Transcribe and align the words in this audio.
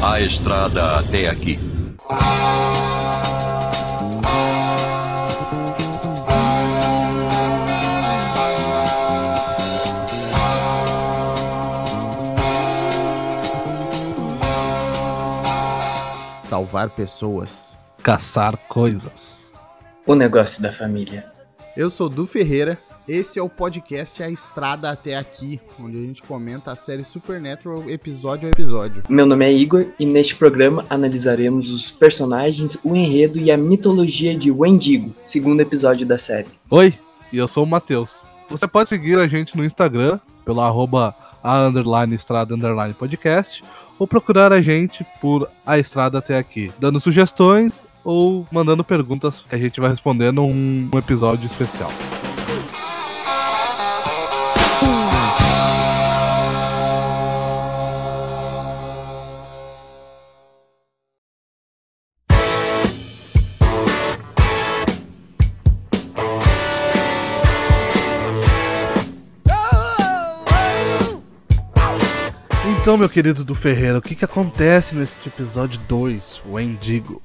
A 0.00 0.20
estrada 0.20 1.00
até 1.00 1.28
aqui. 1.28 1.58
Salvar 16.40 16.90
pessoas. 16.90 17.76
Caçar 18.00 18.56
coisas. 18.68 19.52
O 20.06 20.14
negócio 20.14 20.62
da 20.62 20.72
família. 20.72 21.24
Eu 21.76 21.90
sou 21.90 22.08
Du 22.08 22.24
Ferreira. 22.24 22.78
Esse 23.08 23.38
é 23.38 23.42
o 23.42 23.48
podcast 23.48 24.22
A 24.22 24.28
Estrada 24.28 24.90
Até 24.90 25.16
Aqui, 25.16 25.58
onde 25.80 25.96
a 25.96 26.00
gente 26.02 26.22
comenta 26.22 26.72
a 26.72 26.76
série 26.76 27.02
Supernatural 27.02 27.88
episódio 27.88 28.46
a 28.46 28.50
episódio. 28.50 29.02
Meu 29.08 29.24
nome 29.24 29.46
é 29.46 29.50
Igor 29.50 29.86
e 29.98 30.04
neste 30.04 30.36
programa 30.36 30.84
analisaremos 30.90 31.70
os 31.70 31.90
personagens, 31.90 32.78
o 32.84 32.94
enredo 32.94 33.40
e 33.40 33.50
a 33.50 33.56
mitologia 33.56 34.36
de 34.36 34.50
Wendigo, 34.50 35.14
segundo 35.24 35.62
episódio 35.62 36.06
da 36.06 36.18
série. 36.18 36.48
Oi, 36.68 36.92
e 37.32 37.38
eu 37.38 37.48
sou 37.48 37.64
o 37.64 37.66
Matheus. 37.66 38.26
Você 38.46 38.68
pode 38.68 38.90
seguir 38.90 39.18
a 39.18 39.26
gente 39.26 39.56
no 39.56 39.64
Instagram 39.64 40.20
pelo 40.44 40.60
arroba 40.60 41.16
a 41.42 41.60
underline 41.60 42.14
estrada 42.14 42.54
underline 42.54 42.92
podcast 42.92 43.64
ou 43.98 44.06
procurar 44.06 44.52
a 44.52 44.60
gente 44.60 45.06
por 45.18 45.48
a 45.64 45.78
estrada 45.78 46.18
até 46.18 46.36
aqui, 46.36 46.70
dando 46.78 47.00
sugestões 47.00 47.86
ou 48.04 48.46
mandando 48.52 48.84
perguntas 48.84 49.46
que 49.48 49.54
a 49.54 49.58
gente 49.58 49.80
vai 49.80 49.88
responder 49.88 50.30
num 50.30 50.90
episódio 50.92 51.46
especial. 51.46 51.90
Então, 72.88 72.96
meu 72.96 73.10
querido 73.10 73.44
do 73.44 73.54
Ferreira, 73.54 73.98
o 73.98 74.00
que, 74.00 74.14
que 74.14 74.24
acontece 74.24 74.96
nesse 74.96 75.18
episódio 75.26 75.78
2, 75.86 76.40
o 76.46 76.58
Endigo? 76.58 77.20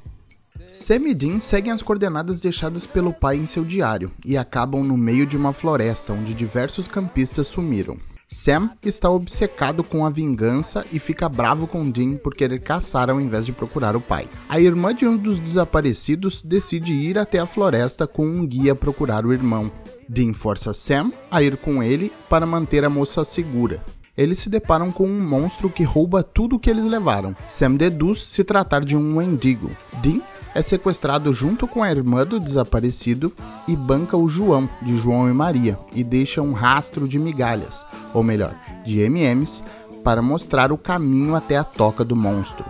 Sam 0.68 1.08
e 1.08 1.14
Dean 1.16 1.40
seguem 1.40 1.72
as 1.72 1.82
coordenadas 1.82 2.42
deixadas 2.42 2.86
pelo 2.86 3.14
pai 3.14 3.38
em 3.38 3.46
seu 3.46 3.64
diário 3.64 4.12
e 4.26 4.36
acabam 4.36 4.84
no 4.84 4.98
meio 4.98 5.26
de 5.26 5.38
uma 5.38 5.54
floresta 5.54 6.12
onde 6.12 6.34
diversos 6.34 6.90
campistas 6.90 7.48
sumiram. 7.48 7.98
Sam 8.28 8.72
está 8.84 9.10
obcecado 9.10 9.86
com 9.86 10.06
a 10.06 10.10
vingança 10.10 10.86
e 10.92 11.00
fica 11.00 11.30
bravo 11.30 11.66
com 11.66 11.90
Dean 11.90 12.18
por 12.18 12.36
querer 12.36 12.60
caçar 12.60 13.10
ao 13.10 13.22
invés 13.22 13.46
de 13.46 13.54
procurar 13.54 13.96
o 13.96 14.02
pai. 14.02 14.28
A 14.50 14.60
irmã 14.60 14.94
de 14.94 15.08
um 15.08 15.16
dos 15.16 15.40
desaparecidos 15.40 16.42
decide 16.42 16.92
ir 16.92 17.18
até 17.18 17.40
a 17.40 17.46
floresta 17.46 18.06
com 18.06 18.26
um 18.26 18.46
guia 18.46 18.76
procurar 18.76 19.26
o 19.26 19.32
irmão. 19.32 19.72
Dean 20.10 20.34
força 20.34 20.74
Sam 20.74 21.14
a 21.32 21.42
ir 21.42 21.56
com 21.56 21.82
ele 21.82 22.12
para 22.30 22.46
manter 22.46 22.84
a 22.84 22.90
moça 22.90 23.24
segura 23.24 23.82
eles 24.18 24.40
se 24.40 24.50
deparam 24.50 24.92
com 24.92 25.08
um 25.08 25.20
monstro 25.20 25.70
que 25.70 25.84
rouba 25.84 26.24
tudo 26.24 26.60
que 26.60 26.70
eles 26.70 26.86
levaram. 26.86 27.36
Sam 27.48 27.76
deduz 27.76 28.24
se 28.24 28.44
tratar 28.44 28.86
de 28.86 28.96
um 28.96 29.18
Wendigo. 29.18 29.72
Dean 30.02 30.22
é 30.56 30.62
sequestrado 30.62 31.34
junto 31.34 31.68
com 31.68 31.82
a 31.82 31.92
irmã 31.92 32.26
do 32.26 32.40
desaparecido 32.40 33.34
e 33.68 33.76
banca 33.76 34.16
o 34.16 34.30
João, 34.30 34.70
de 34.82 34.98
João 34.98 35.28
e 35.28 35.34
Maria, 35.34 35.80
e 35.96 36.04
deixa 36.04 36.42
um 36.42 36.54
rastro 36.54 37.08
de 37.08 37.18
migalhas, 37.18 37.84
ou 38.14 38.22
melhor, 38.22 38.54
de 38.86 39.00
MMs, 39.00 39.64
para 40.04 40.22
mostrar 40.22 40.72
o 40.72 40.78
caminho 40.78 41.34
até 41.34 41.58
a 41.58 41.64
toca 41.64 42.04
do 42.04 42.16
monstro. 42.16 42.66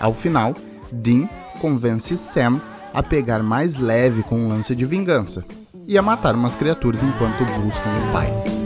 Ao 0.00 0.14
final, 0.14 0.54
Dean 0.90 1.28
convence 1.60 2.16
Sam 2.16 2.60
a 2.94 3.02
pegar 3.02 3.42
mais 3.42 3.76
leve 3.76 4.22
com 4.22 4.38
um 4.38 4.48
lance 4.48 4.74
de 4.74 4.86
vingança 4.86 5.44
e 5.86 5.98
a 5.98 6.02
matar 6.02 6.34
umas 6.34 6.54
criaturas 6.54 7.02
enquanto 7.02 7.44
buscam 7.44 7.90
o 8.08 8.12
pai. 8.12 8.65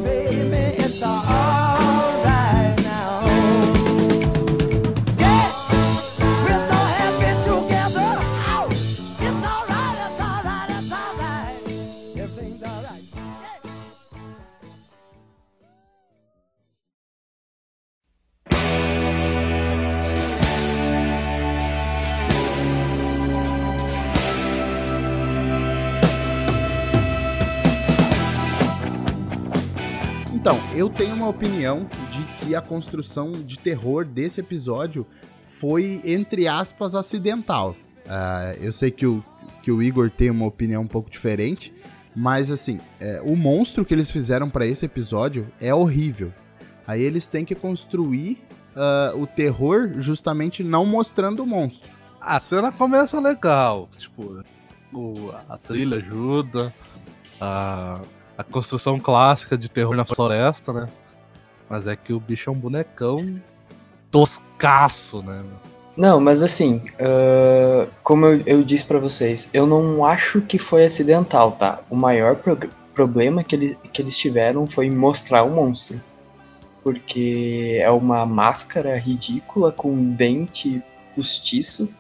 Então, 30.40 30.58
eu 30.74 30.88
tenho 30.88 31.14
uma 31.14 31.28
opinião 31.28 31.86
de 32.10 32.24
que 32.38 32.54
a 32.54 32.62
construção 32.62 33.30
de 33.30 33.58
terror 33.58 34.06
desse 34.06 34.40
episódio 34.40 35.06
foi, 35.42 36.00
entre 36.02 36.48
aspas, 36.48 36.94
acidental. 36.94 37.76
Uh, 38.06 38.56
eu 38.58 38.72
sei 38.72 38.90
que 38.90 39.04
o, 39.04 39.22
que 39.62 39.70
o 39.70 39.82
Igor 39.82 40.10
tem 40.10 40.30
uma 40.30 40.46
opinião 40.46 40.80
um 40.80 40.86
pouco 40.86 41.10
diferente, 41.10 41.74
mas 42.16 42.50
assim, 42.50 42.80
é, 42.98 43.20
o 43.22 43.36
monstro 43.36 43.84
que 43.84 43.92
eles 43.92 44.10
fizeram 44.10 44.48
para 44.48 44.64
esse 44.64 44.86
episódio 44.86 45.46
é 45.60 45.74
horrível. 45.74 46.32
Aí 46.86 47.02
eles 47.02 47.28
têm 47.28 47.44
que 47.44 47.54
construir 47.54 48.42
uh, 48.74 49.20
o 49.20 49.26
terror 49.26 49.90
justamente 49.98 50.64
não 50.64 50.86
mostrando 50.86 51.42
o 51.42 51.46
monstro. 51.46 51.90
A 52.18 52.40
cena 52.40 52.72
começa 52.72 53.20
legal, 53.20 53.90
tipo, 53.98 54.42
o, 54.90 55.32
a 55.46 55.58
trilha 55.58 55.98
ajuda, 55.98 56.72
a 57.38 58.00
a 58.40 58.44
construção 58.44 58.98
clássica 58.98 59.56
de 59.56 59.68
terror 59.68 59.94
na 59.94 60.04
floresta, 60.04 60.72
né? 60.72 60.86
Mas 61.68 61.86
é 61.86 61.94
que 61.94 62.12
o 62.12 62.18
bicho 62.18 62.48
é 62.48 62.52
um 62.52 62.56
bonecão 62.56 63.22
toscaço, 64.10 65.22
né? 65.22 65.42
Não, 65.96 66.18
mas 66.18 66.42
assim, 66.42 66.82
uh, 66.94 67.90
como 68.02 68.24
eu, 68.26 68.42
eu 68.46 68.64
disse 68.64 68.84
para 68.86 68.98
vocês, 68.98 69.50
eu 69.52 69.66
não 69.66 70.04
acho 70.04 70.40
que 70.40 70.58
foi 70.58 70.86
acidental, 70.86 71.52
tá? 71.52 71.80
O 71.90 71.94
maior 71.94 72.36
pro 72.36 72.58
problema 72.94 73.44
que, 73.44 73.54
ele, 73.54 73.78
que 73.92 74.00
eles 74.00 74.16
tiveram 74.16 74.66
foi 74.66 74.88
mostrar 74.90 75.42
o 75.42 75.50
monstro. 75.50 76.00
Porque 76.82 77.78
é 77.82 77.90
uma 77.90 78.24
máscara 78.24 78.96
ridícula 78.96 79.70
com 79.70 79.92
um 79.92 80.14
dente 80.14 80.82
postiço 81.14 81.92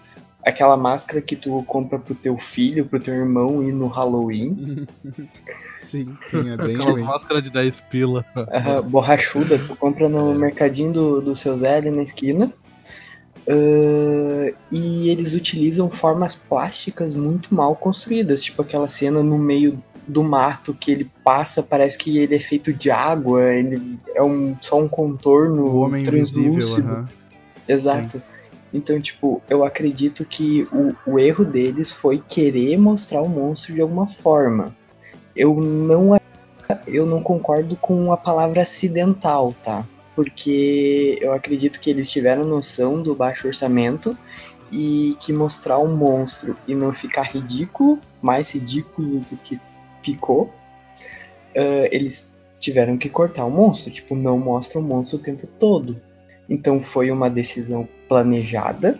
aquela 0.44 0.76
máscara 0.76 1.20
que 1.20 1.36
tu 1.36 1.62
compra 1.64 1.98
pro 1.98 2.14
teu 2.14 2.36
filho, 2.36 2.86
pro 2.86 3.00
teu 3.00 3.14
irmão 3.14 3.62
ir 3.62 3.72
no 3.72 3.86
Halloween. 3.86 4.86
sim, 5.66 6.16
sim, 6.30 6.50
é 6.50 6.56
bem 6.56 6.76
Aquela 6.76 6.92
ruim. 6.92 7.02
máscara 7.02 7.42
de 7.42 7.50
10 7.50 7.80
pila. 7.82 8.24
Uh, 8.36 8.82
borrachuda, 8.82 9.58
tu 9.58 9.76
compra 9.76 10.08
no 10.08 10.32
é. 10.32 10.34
mercadinho 10.34 10.92
do, 10.92 11.20
do 11.20 11.36
seu 11.36 11.56
Zé 11.56 11.76
ali 11.76 11.90
na 11.90 12.02
esquina. 12.02 12.52
Uh, 13.48 14.54
e 14.70 15.08
eles 15.08 15.34
utilizam 15.34 15.90
formas 15.90 16.34
plásticas 16.34 17.14
muito 17.14 17.54
mal 17.54 17.74
construídas, 17.74 18.42
tipo 18.42 18.62
aquela 18.62 18.88
cena 18.88 19.22
no 19.22 19.38
meio 19.38 19.82
do 20.06 20.22
mato 20.22 20.74
que 20.74 20.90
ele 20.90 21.10
passa, 21.24 21.62
parece 21.62 21.96
que 21.96 22.18
ele 22.18 22.34
é 22.34 22.40
feito 22.40 22.72
de 22.72 22.90
água, 22.90 23.42
ele 23.52 23.98
é 24.14 24.22
um, 24.22 24.56
só 24.60 24.80
um 24.80 24.88
contorno 24.88 25.64
o 25.66 25.80
homem 25.80 26.02
translúcido. 26.02 26.48
Invisível, 26.48 26.86
uh 26.86 26.98
-huh. 26.98 27.08
Exato. 27.68 28.18
Sim. 28.18 28.22
Então, 28.72 29.00
tipo, 29.00 29.42
eu 29.48 29.64
acredito 29.64 30.24
que 30.24 30.68
o, 30.72 30.94
o 31.12 31.18
erro 31.18 31.44
deles 31.44 31.90
foi 31.90 32.22
querer 32.28 32.76
mostrar 32.78 33.20
o 33.20 33.28
monstro 33.28 33.74
de 33.74 33.80
alguma 33.80 34.06
forma. 34.06 34.76
Eu 35.34 35.54
não 35.60 36.18
eu 36.86 37.04
não 37.04 37.22
concordo 37.22 37.76
com 37.76 38.12
a 38.12 38.16
palavra 38.16 38.62
acidental, 38.62 39.54
tá? 39.62 39.86
Porque 40.14 41.18
eu 41.20 41.32
acredito 41.32 41.80
que 41.80 41.90
eles 41.90 42.10
tiveram 42.10 42.44
noção 42.44 43.02
do 43.02 43.14
baixo 43.14 43.48
orçamento 43.48 44.16
e 44.70 45.16
que 45.20 45.32
mostrar 45.32 45.78
um 45.78 45.96
monstro 45.96 46.56
e 46.68 46.74
não 46.74 46.92
ficar 46.92 47.22
ridículo, 47.22 47.98
mais 48.22 48.52
ridículo 48.52 49.20
do 49.20 49.36
que 49.36 49.58
ficou, 50.02 50.44
uh, 50.44 51.88
eles 51.90 52.32
tiveram 52.58 52.96
que 52.96 53.08
cortar 53.08 53.44
o 53.44 53.50
monstro. 53.50 53.90
Tipo, 53.90 54.14
não 54.14 54.38
mostra 54.38 54.78
o 54.78 54.82
monstro 54.82 55.18
o 55.18 55.22
tempo 55.22 55.46
todo. 55.58 56.00
Então 56.48 56.80
foi 56.80 57.10
uma 57.10 57.28
decisão 57.30 57.88
planejada, 58.10 58.98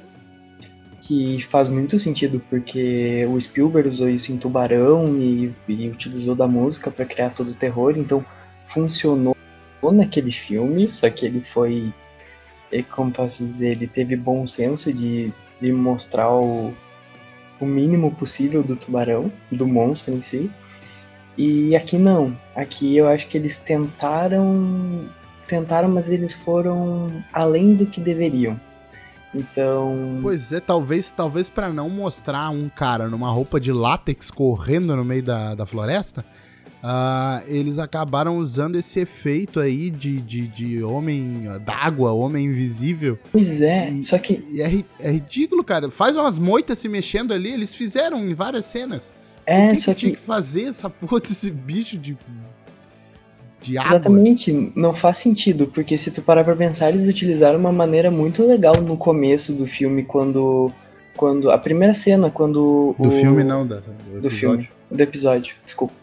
que 1.00 1.42
faz 1.42 1.68
muito 1.68 1.98
sentido 1.98 2.40
porque 2.48 3.26
o 3.28 3.40
Spielberg 3.40 3.88
usou 3.88 4.08
isso 4.08 4.30
em 4.30 4.36
Tubarão 4.36 5.16
e, 5.18 5.52
e 5.66 5.88
utilizou 5.88 6.36
da 6.36 6.46
música 6.46 6.92
para 6.92 7.04
criar 7.04 7.30
todo 7.30 7.50
o 7.50 7.54
terror, 7.54 7.94
então 7.96 8.24
funcionou 8.64 9.34
naquele 9.92 10.30
filme, 10.30 10.88
só 10.88 11.10
que 11.10 11.26
ele 11.26 11.40
foi, 11.40 11.92
é, 12.70 12.84
como 12.84 13.10
posso 13.10 13.42
dizer, 13.42 13.72
ele 13.72 13.88
teve 13.88 14.14
bom 14.14 14.46
senso 14.46 14.92
de, 14.92 15.32
de 15.60 15.72
mostrar 15.72 16.32
o, 16.32 16.72
o 17.58 17.66
mínimo 17.66 18.14
possível 18.14 18.62
do 18.62 18.76
tubarão, 18.76 19.32
do 19.50 19.66
monstro 19.66 20.14
em 20.14 20.22
si. 20.22 20.48
E 21.36 21.74
aqui 21.74 21.98
não. 21.98 22.38
Aqui 22.54 22.96
eu 22.96 23.08
acho 23.08 23.26
que 23.26 23.36
eles 23.36 23.56
tentaram 23.56 25.08
tentaram, 25.48 25.88
mas 25.88 26.08
eles 26.08 26.32
foram 26.32 27.24
além 27.32 27.74
do 27.74 27.86
que 27.86 28.00
deveriam. 28.00 28.60
Então. 29.34 30.18
Pois 30.22 30.52
é, 30.52 30.60
talvez, 30.60 31.10
talvez 31.10 31.48
para 31.48 31.68
não 31.70 31.88
mostrar 31.88 32.50
um 32.50 32.68
cara 32.68 33.08
numa 33.08 33.30
roupa 33.30 33.60
de 33.60 33.72
látex 33.72 34.30
correndo 34.30 34.94
no 34.96 35.04
meio 35.04 35.22
da, 35.22 35.54
da 35.54 35.64
floresta, 35.66 36.24
uh, 36.82 37.42
eles 37.46 37.78
acabaram 37.78 38.38
usando 38.38 38.76
esse 38.76 38.98
efeito 39.00 39.60
aí 39.60 39.90
de, 39.90 40.20
de, 40.20 40.46
de 40.48 40.82
homem 40.82 41.44
d'água, 41.64 42.12
homem 42.12 42.46
invisível. 42.46 43.18
Pois 43.30 43.62
é, 43.62 43.90
E- 43.90 44.02
só 44.02 44.18
que. 44.18 44.44
É, 44.60 45.08
é 45.08 45.12
ridículo, 45.12 45.62
cara. 45.62 45.90
Faz 45.90 46.16
umas 46.16 46.38
moitas 46.38 46.78
se 46.78 46.88
mexendo 46.88 47.32
ali, 47.32 47.52
eles 47.52 47.74
fizeram 47.74 48.18
em 48.18 48.34
várias 48.34 48.64
cenas. 48.64 49.14
É, 49.46 49.70
que, 49.70 49.76
só 49.78 49.92
que 49.94 50.00
tinha 50.00 50.12
que 50.12 50.18
fazer 50.20 50.64
essa 50.64 50.90
porra 50.90 51.20
desse 51.20 51.50
bicho 51.50 51.96
de. 51.96 52.16
De 53.60 53.76
água? 53.78 53.90
Exatamente, 53.92 54.72
não 54.74 54.94
faz 54.94 55.18
sentido, 55.18 55.66
porque 55.68 55.96
se 55.98 56.10
tu 56.10 56.22
parar 56.22 56.44
pra 56.44 56.56
pensar, 56.56 56.88
eles 56.90 57.08
utilizaram 57.08 57.58
uma 57.58 57.72
maneira 57.72 58.10
muito 58.10 58.44
legal 58.46 58.74
no 58.80 58.96
começo 58.96 59.52
do 59.52 59.66
filme, 59.66 60.02
quando. 60.04 60.72
Quando. 61.16 61.50
A 61.50 61.58
primeira 61.58 61.92
cena, 61.94 62.30
quando. 62.30 62.94
Do 62.98 63.08
o- 63.08 63.10
filme, 63.10 63.44
não, 63.44 63.66
da, 63.66 63.76
do, 64.12 64.20
do 64.22 64.30
filme, 64.30 64.68
do 64.90 65.02
episódio, 65.02 65.54
desculpa. 65.64 65.94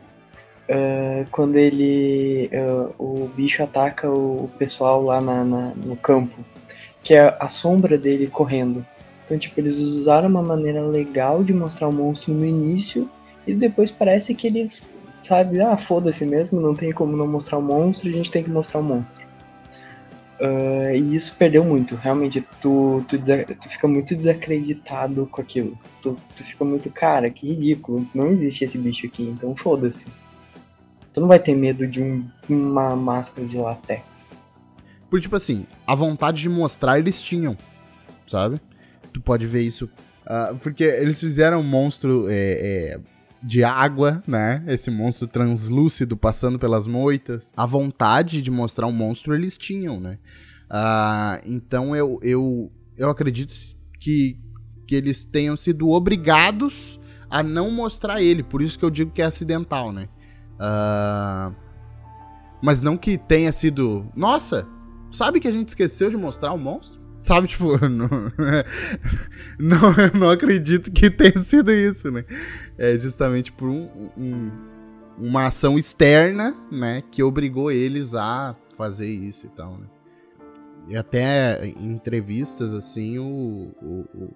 Ah, 0.69 1.25
quando 1.31 1.56
ele. 1.56 2.50
ah, 2.54 2.89
o 3.00 3.30
bicho 3.36 3.63
ataca 3.63 4.10
o 4.12 4.50
pessoal 4.60 5.01
lá 5.03 5.21
na, 5.21 5.44
na- 5.45 5.74
no 5.75 5.95
campo, 5.95 6.36
que 7.03 7.13
é 7.13 7.36
a 7.39 7.48
sombra 7.48 7.98
dele 7.98 8.27
correndo. 8.27 8.86
Então, 9.24 9.38
tipo, 9.38 9.60
eles 9.60 9.77
usaram 9.80 10.30
uma 10.30 10.42
maneira 10.44 10.81
legal 10.83 11.44
de 11.44 11.53
mostrar 11.53 11.88
o 11.88 11.92
monstro 11.92 12.33
no 12.33 12.45
início, 12.45 13.10
e 13.45 13.53
depois 13.53 13.92
parece 13.92 14.33
que 14.36 14.48
eles, 14.48 14.88
sabe, 15.27 15.62
ah, 15.62 15.77
foda-se 15.77 16.25
mesmo, 16.25 16.59
não 16.62 16.74
tem 16.75 16.91
como 16.91 17.15
não 17.18 17.27
mostrar 17.27 17.57
o 17.57 17.62
monstro, 17.62 18.09
a 18.09 18.13
gente 18.13 18.31
tem 18.31 18.44
que 18.44 18.50
mostrar 18.50 18.79
o 18.79 18.83
monstro. 18.83 19.25
Ah, 20.39 20.94
e 20.94 21.15
isso 21.15 21.35
perdeu 21.38 21.63
muito, 21.65 21.95
realmente, 21.95 22.41
tu, 22.62 23.03
tu, 23.07 23.18
tu 23.19 23.69
fica 23.69 23.88
muito 23.88 24.15
desacreditado 24.15 25.25
com 25.25 25.41
aquilo. 25.41 25.77
Tu, 26.01 26.15
tu 26.35 26.44
fica 26.44 26.63
muito, 26.63 26.91
cara, 26.91 27.29
que 27.29 27.47
ridículo, 27.47 28.07
não 28.13 28.27
existe 28.27 28.63
esse 28.63 28.77
bicho 28.77 29.06
aqui, 29.07 29.24
então 29.24 29.56
foda-se. 29.56 30.07
Tu 31.13 31.19
não 31.21 31.27
vai 31.27 31.39
ter 31.39 31.56
medo 31.56 31.88
de 31.88 32.01
um- 32.01 32.24
uma 32.47 32.95
máscara 32.95 33.47
de 33.47 33.57
látex. 33.57 34.29
Por 35.09 35.19
tipo 35.19 35.35
assim, 35.35 35.65
a 35.88 35.95
vontade 35.95 36.41
de 36.41 36.50
mostrar 36.50 37.00
eles 37.00 37.21
tinham, 37.21 37.57
sabe? 38.27 38.62
Tu 39.13 39.19
pode 39.21 39.45
ver 39.47 39.62
isso. 39.63 39.89
ah, 40.29 40.53
porque 40.62 40.83
eles 40.83 41.19
fizeram 41.19 41.62
um 41.62 41.63
monstro 41.63 42.27
é, 42.29 42.35
é, 42.35 43.00
de 43.42 43.63
água, 43.63 44.24
né? 44.28 44.63
Esse 44.68 44.89
monstro 44.89 45.28
translúcido 45.28 46.18
passando 46.18 46.57
pelas 46.57 46.88
moitas. 46.88 47.51
A 47.56 47.66
vontade 47.66 48.42
de 48.42 48.51
mostrar 48.51 48.88
um 48.88 48.92
monstro 48.92 49.34
eles 49.34 49.57
tinham, 49.57 50.00
né? 50.00 50.18
Ah, 50.69 51.39
então 51.45 51.95
eu, 51.95 52.19
eu, 52.22 52.72
eu 52.98 53.10
acredito 53.10 53.54
que, 54.00 54.39
que 54.86 54.95
eles 54.95 55.24
tenham 55.25 55.56
sido 55.56 55.89
obrigados 55.89 57.00
a 57.30 57.42
não 57.44 57.72
mostrar 57.72 58.22
ele. 58.22 58.44
Por 58.44 58.62
isso 58.62 58.78
que 58.78 58.86
eu 58.86 58.89
digo 58.89 59.12
que 59.12 59.22
é 59.22 59.25
acidental, 59.25 59.92
né? 59.92 60.10
Ah, 60.60 61.51
mas 62.62 62.81
não 62.81 62.98
que 62.98 63.18
tenha 63.18 63.51
sido. 63.51 64.12
Nossa, 64.16 64.68
sabe 65.12 65.39
que 65.39 65.48
a 65.48 65.51
gente 65.51 65.69
esqueceu 65.69 66.10
de 66.10 66.18
mostrar 66.18 66.54
o 66.54 66.57
monstro? 66.57 66.96
Sabe, 67.27 67.47
tipo, 67.47 67.77
não, 67.89 68.09
não, 69.59 69.91
eu 69.97 70.18
não 70.18 70.29
acredito 70.29 70.89
que 70.91 71.09
tenha 71.09 71.38
sido 71.39 71.74
isso, 71.74 72.09
né? 72.09 72.24
É 72.77 72.97
justamente 72.97 73.51
por 73.51 73.68
um, 73.68 74.09
um- 74.18 74.51
uma 75.18 75.47
ação 75.47 75.77
externa, 75.77 76.56
né, 76.71 77.03
que 77.12 77.21
obrigou 77.21 77.69
eles 77.69 78.13
a 78.15 78.56
fazer 78.77 79.09
isso 79.09 79.47
e 79.47 79.50
tal, 79.50 79.77
né? 79.77 79.88
E 80.88 80.95
até 80.95 81.65
em 81.65 81.91
entrevistas, 81.91 82.74
assim, 82.74 83.19
o, 83.19 83.74
o, 83.81 84.33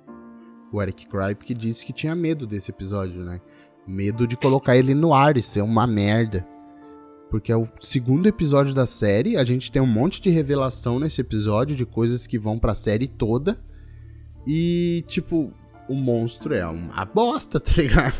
o- 0.73 0.81
Eric 0.81 1.07
Kripke 1.07 1.53
disse 1.53 1.85
que 1.85 1.93
tinha 1.93 2.13
medo 2.13 2.45
desse 2.45 2.71
episódio, 2.71 3.23
né? 3.23 3.39
Medo 3.87 4.27
de 4.27 4.35
colocar 4.35 4.75
ele 4.75 4.93
no 4.93 5.13
ar 5.13 5.37
e 5.37 5.41
ser 5.43 5.61
uma 5.61 5.87
merda. 5.87 6.45
Porque 7.31 7.51
é 7.51 7.55
o 7.55 7.67
segundo 7.79 8.27
episódio 8.27 8.75
da 8.75 8.85
série, 8.85 9.37
a 9.37 9.43
gente 9.45 9.71
tem 9.71 9.81
um 9.81 9.87
monte 9.87 10.21
de 10.21 10.29
revelação 10.29 10.99
nesse 10.99 11.21
episódio 11.21 11.75
de 11.75 11.85
coisas 11.85 12.27
que 12.27 12.37
vão 12.37 12.59
pra 12.59 12.75
série 12.75 13.07
toda. 13.07 13.57
E, 14.45 15.03
tipo, 15.07 15.51
o 15.87 15.95
monstro 15.95 16.53
é 16.53 16.67
uma 16.67 17.05
bosta, 17.05 17.57
tá 17.61 17.71
ligado? 17.77 18.15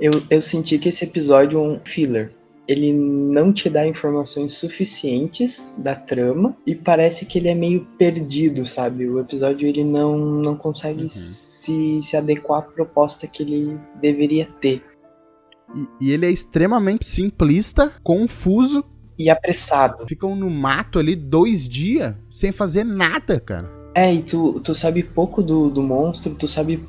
Eu, 0.00 0.12
eu 0.30 0.40
senti 0.40 0.78
que 0.78 0.88
esse 0.88 1.04
episódio 1.04 1.58
é 1.58 1.62
um 1.62 1.80
filler. 1.84 2.32
Ele 2.66 2.92
não 2.92 3.52
te 3.52 3.68
dá 3.68 3.86
informações 3.86 4.52
suficientes 4.52 5.74
da 5.76 5.94
trama 5.94 6.56
e 6.64 6.74
parece 6.74 7.26
que 7.26 7.38
ele 7.38 7.48
é 7.48 7.54
meio 7.54 7.84
perdido, 7.98 8.64
sabe? 8.64 9.08
O 9.08 9.18
episódio 9.18 9.66
ele 9.68 9.84
não, 9.84 10.16
não 10.16 10.56
consegue 10.56 11.02
Uhum. 11.02 11.08
se, 11.10 12.00
se 12.00 12.16
adequar 12.16 12.60
à 12.60 12.62
proposta 12.62 13.26
que 13.26 13.42
ele 13.42 13.76
deveria 14.00 14.46
ter. 14.60 14.82
E, 15.74 16.06
e 16.06 16.10
ele 16.12 16.26
é 16.26 16.30
extremamente 16.30 17.06
simplista, 17.06 17.92
confuso. 18.02 18.84
E 19.18 19.28
apressado. 19.28 20.06
Ficam 20.06 20.34
no 20.34 20.48
mato 20.50 20.98
ali 20.98 21.14
dois 21.14 21.68
dias 21.68 22.14
sem 22.32 22.52
fazer 22.52 22.84
nada, 22.84 23.38
cara. 23.38 23.70
É, 23.94 24.14
e 24.14 24.22
tu, 24.22 24.60
tu 24.60 24.74
sabe 24.74 25.02
pouco 25.02 25.42
do, 25.42 25.68
do 25.68 25.82
monstro, 25.82 26.34
tu 26.36 26.46
sabe, 26.46 26.82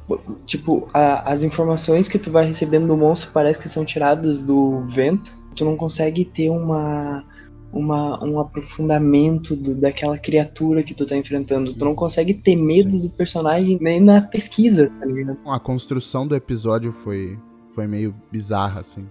tipo, 0.46 0.88
a- 0.94 1.32
as 1.32 1.42
informações 1.44 2.08
que 2.08 2.20
tu 2.20 2.32
vai 2.32 2.46
recebendo 2.46 2.88
do 2.88 2.96
monstro 2.96 3.32
parece 3.34 3.60
que 3.60 3.68
são 3.68 3.84
tiradas 3.84 4.40
do 4.40 4.80
vento. 4.82 5.32
Tu 5.56 5.66
não 5.66 5.76
consegue 5.76 6.24
ter 6.24 6.50
uma, 6.50 7.26
uma 7.74 8.24
um 8.24 8.40
aprofundamento 8.40 9.56
do- 9.56 9.76
daquela 9.76 10.18
criatura 10.18 10.84
que 10.84 10.94
tu 10.94 11.06
tá 11.06 11.18
enfrentando. 11.18 11.74
Tu 11.74 11.84
não 11.84 11.96
consegue 11.96 12.34
ter 12.36 12.56
medo 12.56 12.98
do 13.00 13.10
personagem 13.10 13.78
nem 13.82 14.00
na 14.00 14.22
pesquisa, 14.22 14.90
tá 15.00 15.06
ligado? 15.06 15.38
A 15.46 15.60
construção 15.60 16.28
do 16.28 16.36
episódio 16.36 16.92
foi, 16.92 17.38
foi 17.74 17.88
meio 17.88 18.14
bizarra, 18.32 18.82
assim. 18.82 19.10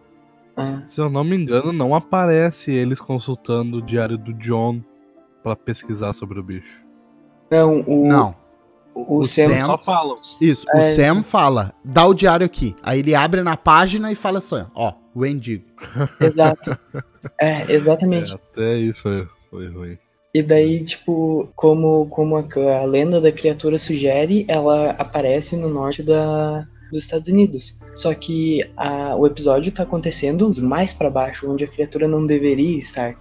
É. 0.57 0.83
Se 0.89 1.01
eu 1.01 1.09
não 1.09 1.25
me 1.25 1.37
engano, 1.37 1.73
não 1.73 1.95
aparece 1.95 2.71
eles 2.73 3.01
consultando 3.01 3.79
o 3.79 3.83
diário 3.83 4.19
do 4.19 4.33
John 4.35 4.81
pra 5.43 5.57
pesquisar 5.57 6.13
sobre 6.13 6.39
o 6.39 6.43
bicho. 6.43 6.81
Não, 7.51 7.81
o, 7.87 8.07
Não, 8.07 8.35
o, 8.95 9.19
o 9.19 9.25
Sam, 9.25 9.49
Sam- 9.49 9.65
Só 9.65 9.79
falam. 9.79 10.15
isso. 10.41 10.67
O 10.75 10.79
É, 10.79 10.95
Sam 10.95 11.23
fala, 11.23 11.73
dá 11.85 12.07
o 12.07 12.15
diário 12.15 12.45
aqui. 12.45 12.75
Aí 12.83 12.99
ele 13.01 13.15
abre 13.15 13.43
na 13.43 13.57
página 13.57 14.13
e 14.13 14.15
fala 14.15 14.39
assim, 14.39 14.65
ó, 14.75 14.93
o 15.15 15.25
Endigo. 15.25 15.65
Exato. 16.21 16.79
É, 17.41 17.73
exatamente. 17.73 18.33
É, 18.33 18.37
até 18.37 18.77
isso 18.79 19.03
foi, 19.03 19.27
foi 19.51 19.69
ruim. 19.69 19.99
E 20.33 20.43
daí, 20.45 20.85
tipo, 20.85 21.49
como, 21.57 22.07
como 22.09 22.37
a, 22.37 22.45
a 22.81 22.85
lenda 22.85 23.21
da 23.21 23.33
criatura 23.33 23.79
sugere, 23.81 24.45
ela 24.47 24.91
aparece 24.93 25.57
no 25.57 25.69
norte 25.69 26.05
da, 26.05 26.65
dos 26.93 27.03
Estados 27.03 27.27
Unidos. 27.29 27.80
Só 28.01 28.15
que 28.15 28.63
a- 28.79 29.15
o 29.15 29.27
episódio 29.27 29.71
tá 29.71 29.83
acontecendo 29.83 30.51
mais 30.63 30.95
pra 30.95 31.11
baixo, 31.11 31.51
onde 31.51 31.65
a 31.65 31.69
criatura 31.69 32.09
não 32.09 32.25
deveria 32.25 32.79
estar. 32.79 33.15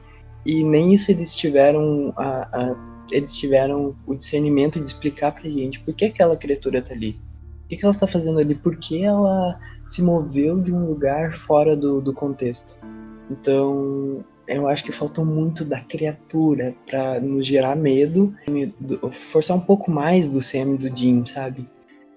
E 0.46 0.64
nem 0.64 0.94
isso 0.94 1.12
eles 1.12 1.36
tiveram 1.36 2.14
a, 2.16 2.48
a- 2.58 2.76
eles 3.12 3.36
tiveram 3.38 3.94
o 4.08 4.16
discernimento 4.16 4.80
de 4.80 4.88
explicar 4.88 5.34
pra 5.34 5.50
gente 5.50 5.82
por 5.82 5.94
que 5.94 6.06
aquela 6.06 6.38
criatura 6.38 6.82
tá 6.82 6.94
ali. 6.94 7.20
O 7.66 7.68
que, 7.68 7.76
que 7.76 7.84
ela 7.86 7.94
tá 7.94 8.08
fazendo 8.08 8.40
ali? 8.40 8.56
Por 8.56 8.78
que 8.78 9.04
ela 9.04 9.60
se 9.86 10.02
moveu 10.02 10.62
de 10.62 10.74
um 10.74 10.86
lugar 10.86 11.34
fora 11.34 11.76
do, 11.76 12.00
do 12.00 12.14
contexto? 12.14 12.80
Então, 13.30 14.24
eu 14.48 14.66
acho 14.66 14.86
que 14.86 14.94
faltou 14.94 15.26
muito 15.26 15.66
da 15.66 15.82
criatura 15.82 16.74
pra 16.90 17.20
nos 17.20 17.46
gerar 17.46 17.76
medo, 17.76 18.34
do- 18.80 19.12
forçar 19.12 19.58
um 19.58 19.62
pouco 19.62 19.92
mais 19.92 20.26
do 20.30 20.42
Sam 20.42 20.76
e 20.76 20.78
do 20.78 20.96
Jim, 20.98 21.26
sabe? 21.26 21.68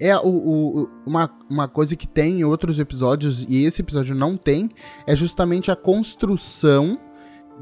É, 0.05 0.17
o, 0.19 0.27
o- 0.29 0.89
uma, 1.07 1.31
uma 1.49 1.69
coisa 1.69 1.95
que 1.95 2.09
tem 2.09 2.41
em 2.41 2.45
outros 2.45 2.79
episódios, 2.79 3.47
e 3.49 3.65
esse 3.65 3.83
episódio 3.83 4.15
não 4.15 4.37
tem, 4.37 4.69
é 5.07 5.15
justamente 5.15 5.71
a 5.71 5.77
construção 5.77 6.99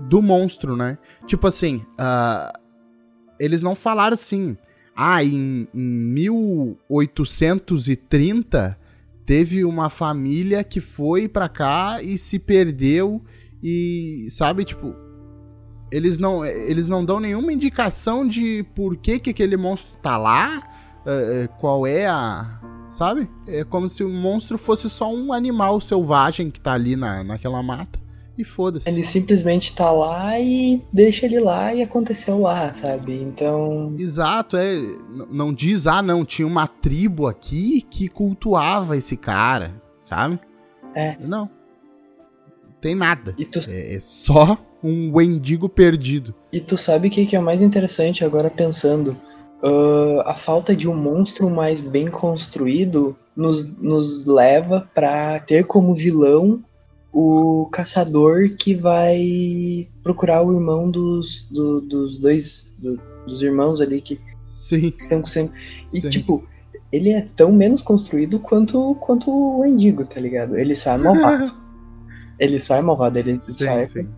do 0.08 0.22
monstro, 0.22 0.76
né? 0.76 0.96
Tipo 1.26 1.46
assim, 1.48 1.84
ah, 1.98 2.52
eles 3.38 3.62
não 3.62 3.74
falaram 3.74 4.14
assim, 4.14 4.56
ah, 4.96 5.22
em, 5.22 5.68
em 5.74 6.14
1830 7.38 8.78
teve 9.26 9.64
uma 9.64 9.88
família 9.90 10.64
que 10.64 10.80
foi 10.80 11.28
pra 11.28 11.48
cá 11.48 12.02
e 12.02 12.18
se 12.18 12.38
perdeu 12.38 13.22
e, 13.62 14.28
sabe, 14.30 14.64
tipo, 14.64 14.94
eles 15.92 16.18
não, 16.18 16.44
eles 16.44 16.88
não 16.88 17.04
dão 17.04 17.20
nenhuma 17.20 17.52
indicação 17.52 18.26
de 18.26 18.64
por 18.74 18.96
que, 18.96 19.18
que 19.20 19.30
aquele 19.30 19.56
monstro 19.56 19.96
tá 20.02 20.16
lá, 20.16 20.62
é, 21.06 21.44
é, 21.44 21.48
qual 21.60 21.86
é 21.86 22.06
a. 22.06 22.58
Sabe? 22.88 23.30
É 23.46 23.62
como 23.62 23.88
se 23.88 24.02
o 24.02 24.08
monstro 24.08 24.58
fosse 24.58 24.90
só 24.90 25.12
um 25.12 25.32
animal 25.32 25.80
selvagem 25.80 26.50
que 26.50 26.60
tá 26.60 26.72
ali 26.72 26.96
na, 26.96 27.22
naquela 27.22 27.62
mata. 27.62 28.00
E 28.36 28.42
foda-se. 28.42 28.88
Ele 28.88 29.04
simplesmente 29.04 29.76
tá 29.76 29.90
lá 29.90 30.38
e 30.40 30.82
deixa 30.92 31.26
ele 31.26 31.38
lá 31.38 31.74
e 31.74 31.82
aconteceu 31.82 32.40
lá, 32.40 32.72
sabe? 32.72 33.22
Então. 33.22 33.94
Exato, 33.98 34.56
é. 34.56 34.76
Não 35.30 35.52
diz, 35.52 35.86
ah, 35.86 36.00
não, 36.00 36.24
tinha 36.24 36.48
uma 36.48 36.66
tribo 36.66 37.26
aqui 37.28 37.82
que 37.82 38.08
cultuava 38.08 38.96
esse 38.96 39.16
cara, 39.16 39.80
sabe? 40.02 40.40
É. 40.94 41.16
Não. 41.20 41.50
Tem 42.80 42.94
nada. 42.94 43.34
Tu, 43.52 43.60
É, 43.70 43.94
é 43.94 44.00
só 44.00 44.56
um 44.82 45.14
Wendigo 45.14 45.68
perdido. 45.68 46.34
e 46.50 46.60
tu 46.60 46.78
sabe 46.78 47.08
o 47.08 47.10
que, 47.10 47.26
que 47.26 47.36
é 47.36 47.38
o 47.38 47.42
mais 47.42 47.60
interessante 47.60 48.24
agora 48.24 48.48
pensando? 48.48 49.14
Uh, 49.62 50.20
a 50.26 50.34
falta 50.34 50.74
de 50.74 50.88
um 50.88 50.94
monstro 50.94 51.48
mais 51.50 51.80
bem 51.80 52.08
construído 52.08 53.16
nos, 53.36 53.76
nos 53.76 54.26
leva 54.26 54.88
para 54.94 55.40
ter 55.40 55.64
como 55.64 55.94
vilão 55.94 56.62
o 57.12 57.68
caçador 57.72 58.50
que 58.56 58.74
vai 58.74 59.88
procurar 60.02 60.42
o 60.42 60.54
irmão 60.54 60.90
dos, 60.90 61.48
do, 61.50 61.80
dos 61.80 62.18
dois 62.18 62.70
do, 62.78 63.00
dos 63.26 63.42
irmãos 63.42 63.80
ali 63.80 64.00
que 64.00 64.20
Sim. 64.46 64.92
estão 65.00 65.24
sempre. 65.24 65.58
E 65.92 66.00
Sim. 66.00 66.08
tipo, 66.08 66.46
ele 66.92 67.10
é 67.10 67.22
tão 67.36 67.52
menos 67.52 67.82
construído 67.82 68.38
quanto, 68.38 68.94
quanto 68.96 69.30
o 69.30 69.64
Endigo, 69.64 70.04
tá 70.04 70.20
ligado? 70.20 70.56
Ele 70.56 70.76
só 70.76 70.92
é 70.92 70.98
malvado. 70.98 71.52
ele 72.38 72.58
só 72.58 72.76
é 72.76 72.80
malvado, 72.80 73.18
ele 73.18 73.38
só 73.40 73.52
Sim, 73.52 73.68
é. 73.68 73.86
sim. 73.86 74.08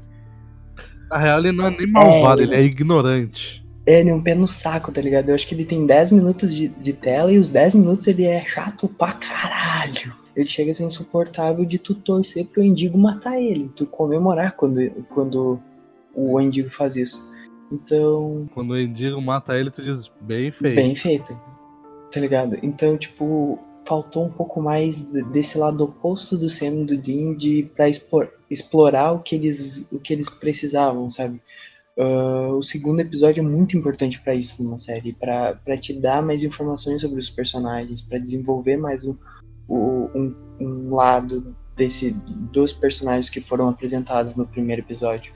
Na 1.11 1.19
real, 1.19 1.39
ele 1.41 1.53
não 1.53 1.67
é 1.67 1.77
nem 1.77 1.87
malvado, 1.91 2.41
É. 2.41 2.45
ele 2.45 2.55
é 2.55 2.63
ignorante. 2.63 3.62
Ele 3.87 4.11
é 4.11 4.15
um 4.15 4.23
pé 4.23 4.35
no 4.35 4.47
saco, 4.47 4.93
tá 4.93 5.01
ligado? 5.01 5.29
Eu 5.31 5.35
acho 5.35 5.47
que 5.47 5.55
ele 5.55 5.65
tem 5.65 5.85
10 5.85 6.13
minutos 6.13 6.55
de, 6.55 6.69
de 6.69 6.93
tela 6.93 7.33
e 7.33 7.39
os 7.39 7.49
10 7.51 7.75
minutos 7.75 8.07
ele 8.07 8.25
é 8.25 8.45
chato 8.45 8.89
pra 8.89 9.13
caralho. 9.13 10.15
Ele 10.37 10.47
chega 10.47 10.71
a 10.71 10.75
ser 10.75 10.85
insuportável 10.85 11.65
de 11.65 11.79
tu 11.79 11.95
torcer 11.95 12.47
pro 12.47 12.63
Endigo 12.63 12.97
matar 12.97 13.41
ele, 13.41 13.69
tu 13.75 13.85
comemorar 13.87 14.53
quando, 14.53 14.89
quando 15.11 15.59
o 16.15 16.41
Endigo 16.41 16.71
faz 16.71 16.97
isso. 16.97 17.29
Então, 17.73 18.49
Quando 18.55 18.71
o 18.71 18.79
Endigo 18.79 19.21
mata 19.21 19.55
ele, 19.55 19.71
tu 19.71 19.83
diz 19.83 20.11
bem 20.21 20.53
feio. 20.53 20.75
Bem 20.75 20.95
feito. 20.95 21.35
Tá 22.11 22.21
ligado? 22.21 22.59
Então, 22.63 22.97
tipo, 22.97 23.59
faltou 23.87 24.27
um 24.27 24.31
pouco 24.31 24.61
mais 24.63 25.11
de- 25.11 25.23
desse 25.33 25.59
lado 25.59 25.83
oposto 25.85 26.37
do 26.39 26.49
Sam 26.49 26.83
e 26.83 26.85
do 26.85 26.97
Dean 26.97 27.35
de 27.35 27.69
pra 27.75 27.89
expor- 27.89 28.31
explorar 28.51 29.13
o 29.13 29.21
que 29.21 29.35
eles, 29.35 29.87
o 29.91 29.99
que 29.99 30.13
eles 30.13 30.29
precisavam, 30.31 31.11
sabe? 31.11 31.41
Ah, 31.99 32.51
o 32.55 32.63
segundo 32.63 33.01
episódio 33.01 33.41
é 33.43 33.47
muito 33.47 33.77
importante 33.77 34.21
pra 34.21 34.35
isso 34.35 34.63
numa 34.65 34.79
série, 34.79 35.13
pra 35.13 35.55
te 35.79 35.93
dar 35.93 36.23
mais 36.23 36.43
informações 36.43 37.01
sobre 37.01 37.19
os 37.19 37.29
personagens, 37.29 38.01
pra 38.01 38.19
desenvolver 38.19 38.77
mais 38.77 39.05
um, 39.05 39.15
um, 39.69 40.35
um 40.61 40.95
lado 40.95 41.55
desse 41.77 42.13
dos 42.53 42.73
personagens 42.73 43.29
que 43.29 43.41
foram 43.41 43.69
apresentados 43.69 44.35
no 44.35 44.47
primeiro 44.47 44.83
episódio. 44.83 45.33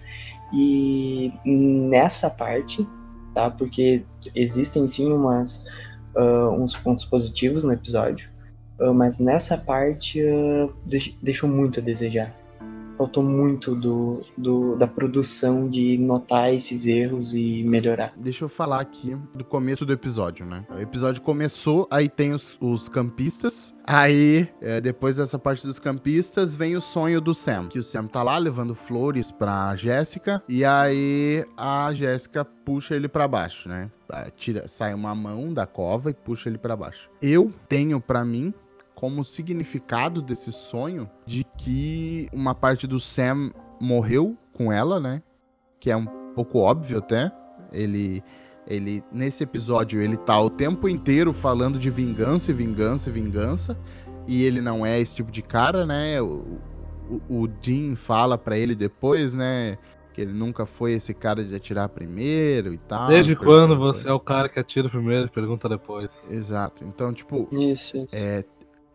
E 0.52 1.32
nessa 1.44 2.30
parte, 2.30 2.86
tá? 3.34 3.50
Porque 3.50 4.04
existem 4.34 4.86
sim 4.88 5.12
umas, 5.12 5.66
ah, 6.16 6.50
uns 6.50 6.74
pontos 6.74 7.04
positivos 7.04 7.64
no 7.64 7.72
episódio, 7.72 8.30
ah, 8.80 8.92
mas 8.94 9.18
nessa 9.18 9.58
parte 9.58 10.22
deix- 10.86 11.14
deixou 11.22 11.50
muito 11.50 11.80
a 11.80 11.82
desejar. 11.82 12.34
Faltou 12.96 13.22
muito 13.22 13.74
do, 13.74 14.22
do- 14.38 14.74
da 14.76 14.86
produção 14.86 15.68
de 15.68 15.98
notar 15.98 16.52
esses 16.54 16.86
erros 16.86 17.34
e 17.34 17.62
melhorar. 17.64 18.12
Deixa 18.16 18.44
eu 18.44 18.48
falar 18.48 18.80
aqui 18.80 19.14
do 19.34 19.44
começo 19.44 19.84
do 19.84 19.92
episódio, 19.92 20.46
né? 20.46 20.64
O 20.74 20.80
episódio 20.80 21.20
começou, 21.20 21.86
aí 21.90 22.08
tem 22.08 22.32
os, 22.32 22.56
os 22.60 22.88
campistas. 22.88 23.74
Aí, 23.86 24.48
é, 24.62 24.80
depois 24.80 25.16
dessa 25.16 25.38
parte 25.38 25.66
dos 25.66 25.78
campistas, 25.78 26.54
vem 26.54 26.74
o 26.74 26.80
sonho 26.80 27.20
do 27.20 27.34
Sam. 27.34 27.68
Que 27.68 27.78
o 27.78 27.82
Sam 27.84 28.06
tá 28.06 28.22
lá 28.22 28.38
levando 28.38 28.74
flores 28.74 29.30
pra 29.30 29.76
Jéssica. 29.76 30.42
E 30.48 30.64
aí 30.64 31.44
a 31.56 31.92
Jéssica 31.92 32.44
puxa 32.44 32.96
ele 32.96 33.08
pra 33.08 33.28
baixo, 33.28 33.68
né? 33.68 33.90
Tira, 34.36 34.68
sai 34.68 34.94
uma 34.94 35.14
mão 35.14 35.52
da 35.52 35.66
cova 35.66 36.10
e 36.10 36.14
puxa 36.14 36.48
ele 36.48 36.58
pra 36.58 36.74
baixo. 36.76 37.10
Eu 37.20 37.52
tenho 37.68 38.00
pra 38.00 38.24
mim 38.24 38.54
como 38.96 39.22
significado 39.22 40.22
desse 40.22 40.50
sonho 40.50 41.08
de 41.26 41.44
que 41.44 42.28
uma 42.32 42.54
parte 42.54 42.86
do 42.86 42.98
Sam 42.98 43.52
morreu 43.78 44.36
com 44.54 44.72
ela, 44.72 44.98
né? 44.98 45.22
Que 45.78 45.90
é 45.90 45.96
um 45.96 46.06
pouco 46.34 46.58
óbvio 46.58 46.98
até. 46.98 47.30
Ele 47.70 48.24
ele 48.66 49.04
nesse 49.12 49.44
episódio 49.44 50.00
ele 50.00 50.16
tá 50.16 50.40
o 50.40 50.50
tempo 50.50 50.88
inteiro 50.88 51.32
falando 51.32 51.78
de 51.78 51.88
vingança 51.88 52.50
e 52.50 52.54
vingança 52.54 53.08
e 53.08 53.12
vingança 53.12 53.78
e 54.26 54.42
ele 54.42 54.60
não 54.60 54.84
é 54.84 54.98
esse 54.98 55.14
tipo 55.14 55.30
de 55.30 55.42
cara, 55.42 55.84
né? 55.84 56.20
O, 56.20 56.58
o, 57.28 57.42
o 57.42 57.46
Dean 57.46 57.94
fala 57.94 58.38
pra 58.38 58.58
ele 58.58 58.74
depois, 58.74 59.34
né? 59.34 59.76
Que 60.14 60.22
ele 60.22 60.32
nunca 60.32 60.64
foi 60.64 60.94
esse 60.94 61.12
cara 61.12 61.44
de 61.44 61.54
atirar 61.54 61.90
primeiro 61.90 62.72
e 62.72 62.78
tal. 62.78 63.08
Desde 63.08 63.36
quando 63.36 63.74
depois. 63.74 63.98
você 63.98 64.08
é 64.08 64.12
o 64.12 64.18
cara 64.18 64.48
que 64.48 64.58
atira 64.58 64.88
primeiro 64.88 65.26
e 65.26 65.30
pergunta 65.30 65.68
depois? 65.68 66.28
Exato. 66.32 66.82
Então, 66.82 67.12
tipo, 67.12 67.46
Isso, 67.52 67.98
isso. 67.98 68.16
é, 68.16 68.42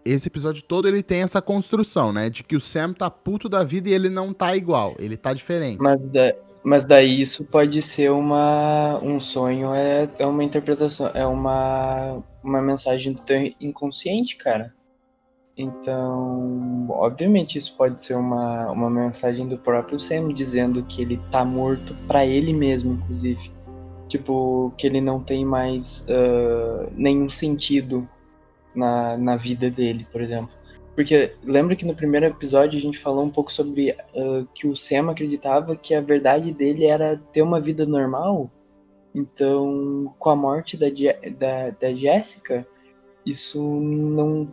esse 0.04 0.28
episódio 0.28 0.64
todo 0.64 0.88
ele 0.88 1.04
tem 1.04 1.22
essa 1.22 1.42
construção, 1.42 2.12
né? 2.12 2.30
De 2.30 2.44
que 2.44 2.56
o 2.56 2.62
Sam 2.62 2.94
tá 2.94 3.10
puto 3.10 3.48
da 3.48 3.64
vida 3.64 3.90
e 3.90 3.94
ele 3.94 4.10
não 4.10 4.34
tá 4.34 4.56
igual, 4.56 4.96
ele 5.00 5.16
tá 5.16 5.34
diferente. 5.34 5.80
Mas, 5.80 6.08
da, 6.10 6.34
mas 6.64 6.86
daí 6.86 7.22
isso 7.22 7.46
pode 7.46 7.82
ser 7.82 8.12
uma 8.12 9.00
um 9.02 9.20
sonho, 9.20 9.74
é, 9.74 10.10
é 10.20 10.26
uma 10.26 10.44
interpretação, 10.44 11.12
é 11.14 11.26
uma, 11.26 12.22
uma 12.44 12.62
mensagem 12.62 13.14
do 13.14 13.22
teu 13.22 13.54
inconsciente, 13.60 14.38
cara. 14.38 14.74
Então, 15.58 16.88
obviamente 16.90 17.58
isso 17.58 17.76
pode 17.78 18.02
ser 18.02 18.16
uma, 18.16 18.72
uma 18.72 18.90
mensagem 18.90 19.48
do 19.48 19.58
próprio 19.58 20.00
Sam 20.00 20.30
dizendo 20.30 20.84
que 20.84 21.02
ele 21.02 21.18
tá 21.30 21.46
morto 21.46 21.96
pra 22.08 22.26
ele 22.26 22.54
mesmo, 22.54 22.94
inclusive. 22.94 23.52
Tipo, 24.08 24.74
que 24.78 24.88
ele 24.88 25.00
não 25.00 25.22
tem 25.22 25.46
mais 25.46 26.06
ah, 26.10 26.90
nenhum 26.96 27.30
sentido 27.30 28.08
na, 28.76 29.18
na 29.18 29.36
vida 29.36 29.70
dele, 29.70 30.06
por 30.12 30.22
exemplo. 30.22 30.62
Porque 30.96 31.34
lembra 31.44 31.76
que 31.76 31.86
no 31.86 31.96
primeiro 31.96 32.26
episódio 32.26 32.78
a 32.78 32.82
gente 32.82 32.98
falou 32.98 33.24
um 33.24 33.30
pouco 33.30 33.52
sobre 33.52 33.92
ah, 33.92 34.46
que 34.54 34.68
o 34.68 34.76
Sam 34.76 35.10
acreditava 35.10 35.76
que 35.76 35.94
a 35.94 36.02
verdade 36.02 36.52
dele 36.52 36.86
era 36.86 37.18
ter 37.18 37.42
uma 37.42 37.60
vida 37.60 37.86
normal. 37.86 38.52
Então, 39.14 40.14
com 40.20 40.30
a 40.30 40.36
morte 40.36 40.78
da, 40.78 40.88
da, 41.38 41.70
da 41.72 41.94
Jéssica, 41.94 42.66
isso 43.26 43.62
não 43.62 44.48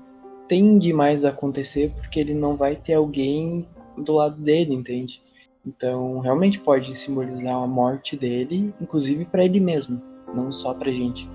tende 0.49 0.93
mais 0.93 1.25
a 1.25 1.29
acontecer 1.29 1.93
porque 1.97 2.19
ele 2.19 2.35
não 2.35 2.57
vai 2.57 2.75
ter 2.75 2.95
alguém 2.95 3.69
do 3.97 4.15
lado 4.15 4.41
dele, 4.41 4.75
entende? 4.75 5.23
Então, 5.67 6.21
realmente 6.21 6.61
pode 6.61 6.95
simbolizar 6.95 7.55
a 7.55 7.67
morte 7.67 8.17
dele, 8.17 8.73
inclusive 8.81 9.25
pra 9.27 9.45
ele 9.45 9.61
mesmo, 9.61 10.01
não 10.35 10.51
só 10.51 10.73
pra 10.73 10.91
gente. 10.91 11.29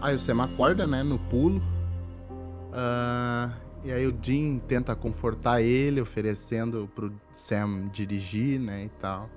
Aí 0.00 0.14
o 0.14 0.18
Sam 0.18 0.42
acorda, 0.42 0.86
né, 0.86 1.02
no 1.02 1.18
pulo. 1.18 1.62
Ah, 2.72 3.52
e 3.84 3.92
aí 3.92 4.06
o 4.06 4.12
Dean 4.12 4.58
tenta 4.58 4.94
confortar 4.94 5.62
ele, 5.62 6.00
oferecendo 6.00 6.88
pro 6.94 7.12
Sam 7.32 7.88
dirigir, 7.88 8.60
né, 8.60 8.84
e 8.84 8.88
tal. 9.00 9.28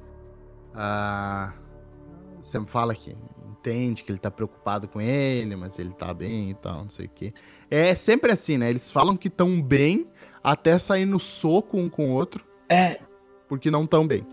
O 2.39 2.43
Sam 2.43 2.65
fala 2.65 2.93
que 2.93 3.15
entende 3.49 4.03
que 4.03 4.11
ele 4.11 4.19
tá 4.19 4.29
preocupado 4.29 4.87
com 4.87 4.99
ele, 4.99 5.55
mas 5.55 5.79
ele 5.79 5.91
tá 5.91 6.13
bem 6.13 6.49
e 6.49 6.53
tal, 6.53 6.83
não 6.83 6.89
sei 6.89 7.05
o 7.05 7.09
quê. 7.09 7.33
É 7.71 7.95
sempre 7.95 8.31
assim, 8.31 8.57
né? 8.57 8.69
Eles 8.69 8.91
falam 8.91 9.15
que 9.15 9.29
tão 9.29 9.61
bem 9.61 10.05
até 10.43 10.77
sair 10.77 11.05
no 11.05 11.19
soco 11.19 11.77
um 11.77 11.89
com 11.89 12.09
o 12.09 12.11
outro, 12.11 12.45
É, 12.67 12.99
porque 13.47 13.71
não 13.71 13.87
tão 13.87 14.05
bem. 14.05 14.25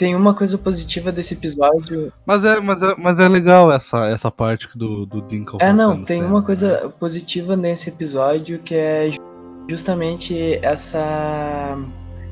Tem 0.00 0.16
uma 0.16 0.32
coisa 0.34 0.56
positiva 0.56 1.12
desse 1.12 1.34
episódio. 1.34 2.10
Mas 2.24 2.42
é, 2.42 2.58
mas 2.58 2.82
é, 2.82 2.94
mas 2.96 3.20
é 3.20 3.28
legal 3.28 3.70
essa, 3.70 4.06
essa 4.06 4.30
parte 4.30 4.66
do, 4.74 5.04
do 5.04 5.20
Dean 5.20 5.44
É, 5.60 5.72
não, 5.74 6.02
tem 6.02 6.24
uma 6.24 6.40
né? 6.40 6.46
coisa 6.46 6.92
positiva 6.98 7.54
nesse 7.54 7.90
episódio 7.90 8.58
que 8.60 8.74
é 8.74 9.10
ju- 9.12 9.20
justamente 9.68 10.58
essa 10.64 11.78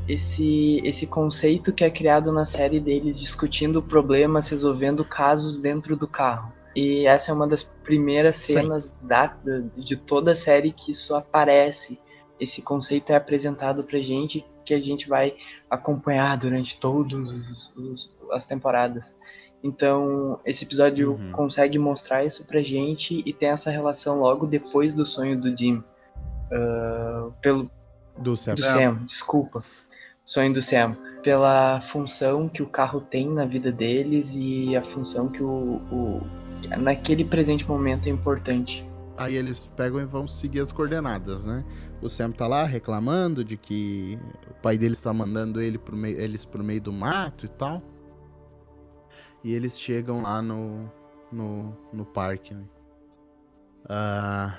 esse 0.08 0.80
esse 0.82 1.06
conceito 1.08 1.70
que 1.72 1.84
é 1.84 1.90
criado 1.90 2.32
na 2.32 2.46
série 2.46 2.80
deles 2.80 3.20
discutindo 3.20 3.82
problemas, 3.82 4.48
resolvendo 4.48 5.04
casos 5.04 5.60
dentro 5.60 5.94
do 5.94 6.08
carro. 6.08 6.50
E 6.74 7.06
essa 7.06 7.32
é 7.32 7.34
uma 7.34 7.46
das 7.46 7.62
primeiras 7.62 8.36
cenas 8.36 8.98
da- 9.02 9.36
de 9.76 9.94
toda 9.96 10.32
a 10.32 10.36
série 10.36 10.72
que 10.72 10.90
isso 10.92 11.14
aparece. 11.14 12.00
Esse 12.40 12.62
conceito 12.62 13.10
é 13.12 13.16
apresentado 13.16 13.84
pra 13.84 13.98
gente 13.98 14.42
que 14.64 14.72
a 14.72 14.80
gente 14.80 15.08
vai 15.08 15.34
acompanhar 15.70 16.36
durante 16.36 16.78
todas 16.80 17.72
as 18.32 18.44
temporadas. 18.46 19.18
Então, 19.62 20.38
esse 20.44 20.64
episódio 20.64 21.12
Uhum. 21.14 21.32
consegue 21.32 21.78
mostrar 21.78 22.24
isso 22.24 22.44
pra 22.44 22.60
gente 22.62 23.22
e 23.26 23.32
tem 23.32 23.48
essa 23.50 23.70
relação 23.70 24.18
logo 24.20 24.46
depois 24.46 24.92
do 24.92 25.04
sonho 25.04 25.38
do 25.40 25.56
Jim. 25.56 25.82
Ah, 26.52 27.28
pelo, 27.40 27.70
Do 28.16 28.36
Sam. 28.36 28.54
do 28.54 28.64
Sam, 28.64 28.94
desculpa. 29.04 29.62
Sonho 30.24 30.52
do 30.52 30.62
Sam. 30.62 30.96
Pela 31.22 31.80
função 31.80 32.48
que 32.48 32.62
o 32.62 32.66
carro 32.66 33.00
tem 33.00 33.28
na 33.28 33.44
vida 33.44 33.72
deles 33.72 34.34
e 34.36 34.76
a 34.76 34.84
função 34.84 35.28
que 35.28 35.42
o, 35.42 35.80
o 35.90 36.20
naquele 36.78 37.24
presente 37.24 37.66
momento 37.66 38.06
é 38.08 38.10
importante. 38.10 38.84
Aí 39.18 39.34
eles 39.34 39.68
pegam 39.76 40.00
e 40.00 40.04
vão 40.04 40.28
seguir 40.28 40.60
as 40.60 40.70
coordenadas, 40.70 41.44
né? 41.44 41.64
O 42.00 42.08
Sam 42.08 42.30
tá 42.30 42.46
lá 42.46 42.64
reclamando 42.64 43.44
de 43.44 43.56
que 43.56 44.16
o 44.48 44.54
pai 44.62 44.78
deles 44.78 45.00
tá 45.00 45.12
mandando 45.12 45.60
ele 45.60 45.76
pro 45.76 45.96
meio, 45.96 46.20
eles 46.20 46.44
pro 46.44 46.62
meio 46.62 46.80
do 46.80 46.92
mato 46.92 47.44
e 47.44 47.48
tal. 47.48 47.82
E 49.42 49.52
eles 49.52 49.78
chegam 49.78 50.22
lá 50.22 50.40
no, 50.40 50.88
no, 51.32 51.76
no 51.92 52.04
parque, 52.04 52.54
né? 52.54 52.62
Ah, 53.88 54.56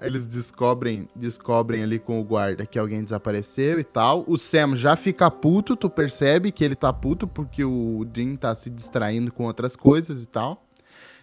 eles 0.00 0.26
descobrem, 0.26 1.06
descobrem 1.14 1.82
ali 1.82 1.98
com 1.98 2.18
o 2.20 2.24
guarda 2.24 2.64
que 2.64 2.78
alguém 2.78 3.02
desapareceu 3.02 3.78
e 3.78 3.84
tal. 3.84 4.24
O 4.26 4.38
Sam 4.38 4.76
já 4.76 4.96
fica 4.96 5.30
puto, 5.30 5.76
tu 5.76 5.90
percebe 5.90 6.52
que 6.52 6.64
ele 6.64 6.74
tá 6.74 6.90
puto 6.90 7.28
porque 7.28 7.64
o 7.64 8.06
Dean 8.06 8.34
tá 8.34 8.54
se 8.54 8.70
distraindo 8.70 9.30
com 9.30 9.44
outras 9.44 9.76
coisas 9.76 10.22
e 10.22 10.26
tal. 10.26 10.67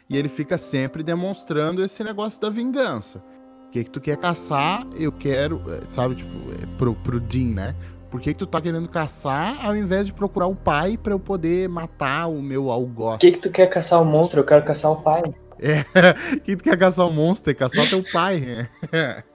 E 0.09 0.17
ele 0.17 0.29
fica 0.29 0.57
sempre 0.57 1.03
demonstrando 1.03 1.83
esse 1.83 2.03
negócio 2.03 2.39
da 2.39 2.49
vingança. 2.49 3.23
O 3.67 3.71
que, 3.71 3.83
que 3.83 3.91
tu 3.91 3.99
quer 3.99 4.17
caçar? 4.17 4.85
Eu 4.95 5.11
quero. 5.11 5.61
é, 5.71 5.87
Sabe, 5.87 6.15
tipo, 6.15 6.31
é, 6.51 6.65
pro, 6.77 6.95
pro 6.95 7.19
Dean, 7.19 7.53
né? 7.53 7.75
Por 8.09 8.21
que, 8.21 8.33
que 8.33 8.39
tu 8.39 8.47
tá 8.47 8.61
querendo 8.61 8.87
caçar 8.87 9.65
ao 9.65 9.75
invés 9.75 10.07
de 10.07 10.13
procurar 10.13 10.47
o 10.47 10.55
pai 10.55 10.95
pra 10.97 11.11
eu 11.11 11.19
poder 11.19 11.67
matar 11.67 12.27
o 12.27 12.41
meu 12.41 12.71
algoz? 12.71 13.15
Por 13.15 13.19
que, 13.19 13.31
que 13.31 13.41
tu 13.41 13.51
quer 13.51 13.67
caçar 13.67 14.01
o 14.01 14.05
monstro? 14.05 14.39
Eu 14.39 14.45
quero 14.45 14.63
caçar 14.63 14.91
o 14.91 15.01
pai. 15.01 15.23
É, 15.59 15.83
que 16.39 16.55
tu 16.55 16.63
quer 16.63 16.77
caçar 16.77 17.05
o 17.07 17.11
monstro, 17.11 17.53
que 17.53 17.59
caçar 17.59 17.89
teu 17.89 18.03
pai. 18.13 18.69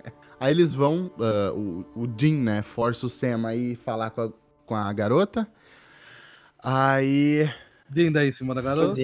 Aí 0.41 0.53
eles 0.53 0.73
vão, 0.73 1.11
ah, 1.21 1.53
o, 1.53 1.85
o 1.95 2.07
Dean, 2.07 2.37
né, 2.37 2.63
força 2.63 3.05
o 3.05 3.11
Sam 3.11 3.47
aí 3.47 3.77
falar 3.77 4.09
com 4.09 4.23
a, 4.23 4.31
com 4.65 4.75
a 4.75 4.91
garota. 4.91 5.47
Aí 6.63 7.51
Dinda 7.91 8.21
aí 8.21 8.29
em 8.29 8.33
cima 8.33 8.55
da 8.55 8.63
garota. 8.63 8.95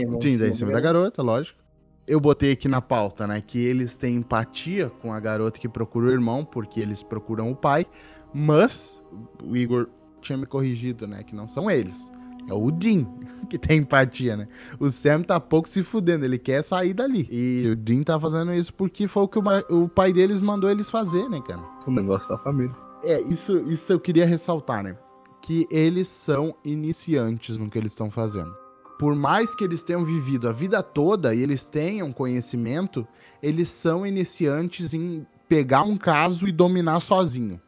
Dá 0.45 0.49
em 0.49 0.55
cima 0.55 0.73
da 0.73 0.81
garota, 0.81 1.23
lógico. 1.23 1.59
Eu 2.07 2.21
botei 2.21 2.53
aqui 2.53 2.69
na 2.69 2.81
pauta, 2.81 3.27
né, 3.27 3.43
que 3.45 3.59
eles 3.59 3.99
têm 3.99 4.15
empatia 4.15 4.89
com 5.03 5.13
a 5.13 5.19
garota 5.19 5.59
que 5.59 5.69
procura 5.69 6.07
o 6.07 6.13
irmão, 6.13 6.45
porque 6.45 6.79
eles 6.79 7.03
procuram 7.03 7.51
o 7.51 7.57
pai, 7.57 7.85
mas 8.33 8.97
o 9.43 9.57
Igor 9.57 9.89
tinha 10.21 10.39
me 10.39 10.47
corrigido, 10.47 11.09
né, 11.09 11.25
que 11.25 11.35
não 11.35 11.49
são 11.49 11.69
eles. 11.69 12.09
É 12.49 12.55
o 12.55 12.71
Dean 12.71 13.05
que 13.51 13.59
tem 13.59 13.79
empatia, 13.79 14.37
né? 14.37 14.47
O 14.79 14.89
Sam 14.89 15.23
tá 15.23 15.41
pouco 15.41 15.69
se 15.69 15.83
fudendo, 15.83 16.25
ele 16.25 16.39
quer 16.39 16.63
sair 16.63 16.95
dali. 16.95 17.29
E 17.29 17.71
o 17.73 17.75
Dean 17.75 18.05
tá 18.05 18.21
fazendo 18.21 18.55
isso 18.55 18.73
porque 18.73 19.09
foi 19.09 19.25
o 19.25 19.29
que 19.29 19.41
o 19.69 19.89
pai 19.89 20.13
deles 20.13 20.41
mandou 20.41 20.71
eles 20.71 20.89
fazer, 20.89 21.29
né, 21.29 21.41
cara? 21.45 21.63
O 21.85 21.91
negócio 21.91 22.29
da 22.29 22.39
família. 22.39 22.75
É, 23.03 23.21
isso, 23.23 23.59
isso 23.67 23.93
eu 23.93 23.99
queria 23.99 24.27
ressaltar, 24.27 24.85
né? 24.85 24.97
Que 25.43 25.67
eles 25.71 26.07
são 26.07 26.55
iniciantes 26.65 27.57
no 27.57 27.69
que 27.69 27.77
eles 27.77 27.91
estão 27.91 28.13
fazendo. 28.13 28.55
Por 28.99 29.15
mais 29.15 29.55
que 29.55 29.65
eles 29.65 29.83
tenham 29.83 30.05
vivido 30.05 30.49
a 30.49 30.53
vida 30.53 30.83
toda 30.83 31.35
e 31.35 31.43
eles 31.43 31.69
tenham 31.69 32.13
conhecimento, 32.13 33.07
eles 33.43 33.69
são 33.69 34.07
iniciantes 34.07 34.95
em 34.95 35.27
pegar 35.49 35.83
um 35.83 35.97
caso 35.97 36.49
e 36.49 36.53
dominar 36.53 37.01
sozinho, 37.01 37.61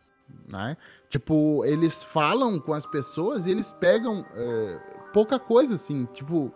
né? 0.49 0.77
Tipo, 1.09 1.65
eles 1.65 2.03
falam 2.03 2.59
com 2.59 2.73
as 2.73 2.87
pessoas 2.87 3.47
e 3.47 3.51
eles 3.51 3.73
pegam 3.73 4.25
é, 4.35 4.81
pouca 5.13 5.39
coisa, 5.39 5.75
assim, 5.75 6.07
tipo... 6.13 6.53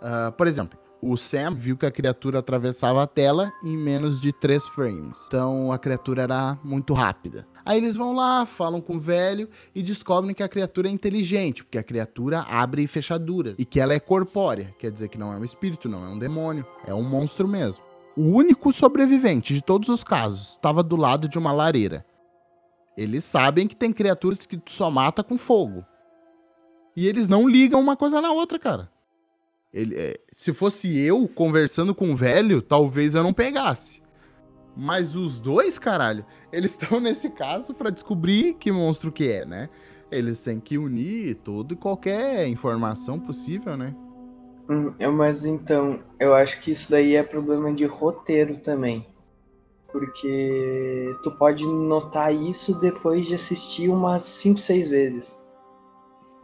ah, 0.00 0.32
por 0.36 0.46
exemplo, 0.46 0.78
o 1.02 1.16
Sam 1.16 1.54
viu 1.56 1.76
que 1.76 1.84
a 1.84 1.90
criatura 1.90 2.38
atravessava 2.38 3.02
a 3.02 3.06
tela 3.06 3.52
em 3.64 3.76
menos 3.76 4.20
de 4.20 4.32
3 4.32 4.66
frames. 4.68 5.24
Então 5.26 5.72
a 5.72 5.78
criatura 5.78 6.22
era 6.22 6.56
muito 6.62 6.94
rápida. 6.94 7.46
Aí 7.64 7.78
eles 7.78 7.96
vão 7.96 8.14
lá, 8.14 8.44
falam 8.44 8.80
com 8.80 8.96
o 8.96 9.00
velho 9.00 9.48
e 9.74 9.82
descobrem 9.82 10.34
que 10.34 10.42
a 10.42 10.48
criatura 10.48 10.88
é 10.88 10.90
inteligente, 10.90 11.62
porque 11.64 11.78
a 11.78 11.82
criatura 11.82 12.40
abre 12.40 12.86
fechaduras 12.86 13.54
e 13.58 13.64
que 13.64 13.80
ela 13.80 13.94
é 13.94 14.00
corpórea, 14.00 14.74
quer 14.78 14.90
dizer 14.90 15.08
que 15.08 15.18
não 15.18 15.32
é 15.32 15.36
um 15.36 15.44
espírito, 15.44 15.88
não 15.88 16.04
é 16.04 16.08
um 16.08 16.18
demônio, 16.18 16.66
é 16.86 16.94
um 16.94 17.02
monstro 17.02 17.46
mesmo. 17.46 17.82
O 18.16 18.22
único 18.22 18.72
sobrevivente 18.72 19.54
de 19.54 19.62
todos 19.62 19.88
os 19.88 20.04
casos 20.04 20.50
estava 20.50 20.82
do 20.82 20.96
lado 20.96 21.28
de 21.28 21.38
uma 21.38 21.52
lareira. 21.52 22.04
Eles 22.96 23.24
sabem 23.24 23.66
que 23.66 23.76
tem 23.76 23.92
criaturas 23.92 24.44
que 24.44 24.60
só 24.66 24.90
mata 24.90 25.24
com 25.24 25.38
fogo. 25.38 25.84
E 26.94 27.08
eles 27.08 27.28
não 27.28 27.48
ligam 27.48 27.80
uma 27.80 27.96
coisa 27.96 28.20
na 28.20 28.32
outra, 28.32 28.58
cara. 28.58 28.90
Ele, 29.72 29.94
é, 29.96 30.20
se 30.30 30.52
fosse 30.52 30.98
eu 30.98 31.26
conversando 31.26 31.94
com 31.94 32.12
o 32.12 32.16
velho, 32.16 32.60
talvez 32.60 33.14
eu 33.14 33.22
não 33.22 33.32
pegasse. 33.32 34.01
Mas 34.76 35.14
os 35.14 35.38
dois, 35.38 35.78
caralho, 35.78 36.24
eles 36.52 36.72
estão 36.72 37.00
nesse 37.00 37.30
caso 37.30 37.74
pra 37.74 37.90
descobrir 37.90 38.54
que 38.54 38.72
monstro 38.72 39.12
que 39.12 39.30
é, 39.30 39.44
né? 39.44 39.68
Eles 40.10 40.40
têm 40.40 40.60
que 40.60 40.76
unir 40.76 41.36
toda 41.36 41.72
e 41.72 41.76
qualquer 41.76 42.46
informação 42.46 43.18
possível, 43.18 43.76
né? 43.76 43.94
Hum, 44.68 44.94
mas 45.12 45.44
então, 45.44 46.00
eu 46.20 46.34
acho 46.34 46.60
que 46.60 46.72
isso 46.72 46.90
daí 46.90 47.16
é 47.16 47.22
problema 47.22 47.72
de 47.72 47.84
roteiro 47.86 48.58
também. 48.58 49.06
Porque 49.90 51.14
tu 51.22 51.30
pode 51.32 51.66
notar 51.66 52.34
isso 52.34 52.78
depois 52.80 53.26
de 53.26 53.34
assistir 53.34 53.90
umas 53.90 54.22
5, 54.22 54.58
6 54.58 54.88
vezes. 54.88 55.38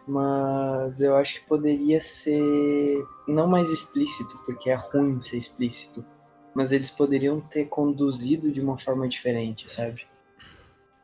Mas 0.06 1.00
eu 1.00 1.16
acho 1.16 1.34
que 1.34 1.48
poderia 1.48 2.00
ser 2.00 3.04
não 3.26 3.46
mais 3.46 3.70
explícito, 3.70 4.38
porque 4.44 4.70
é 4.70 4.74
ruim 4.74 5.20
ser 5.20 5.38
explícito. 5.38 6.04
Mas 6.54 6.72
eles 6.72 6.90
poderiam 6.90 7.40
ter 7.40 7.66
conduzido 7.66 8.50
de 8.50 8.60
uma 8.60 8.76
forma 8.76 9.08
diferente, 9.08 9.70
sabe? 9.70 10.06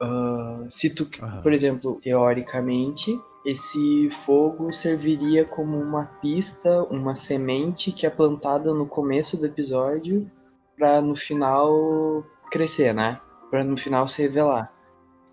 Ah, 0.01 0.65
se 0.69 0.91
tu, 0.91 1.09
Aham. 1.23 1.43
por 1.43 1.53
exemplo, 1.53 1.99
teoricamente, 2.03 3.19
esse 3.45 4.09
fogo 4.11 4.73
serviria 4.73 5.45
como 5.45 5.79
uma 5.79 6.07
pista, 6.21 6.83
uma 6.85 7.15
semente 7.15 7.93
que 7.93 8.07
é 8.07 8.11
plantada 8.11 8.73
no 8.73 8.87
começo 8.87 9.37
do 9.37 9.47
episódio 9.47 10.31
pra 10.77 11.01
no 11.01 11.15
final 11.15 12.25
crescer, 12.51 12.93
né? 12.95 13.21
Pra 13.51 13.63
no 13.63 13.77
final 13.77 14.09
se 14.09 14.23
revelar. 14.23 14.73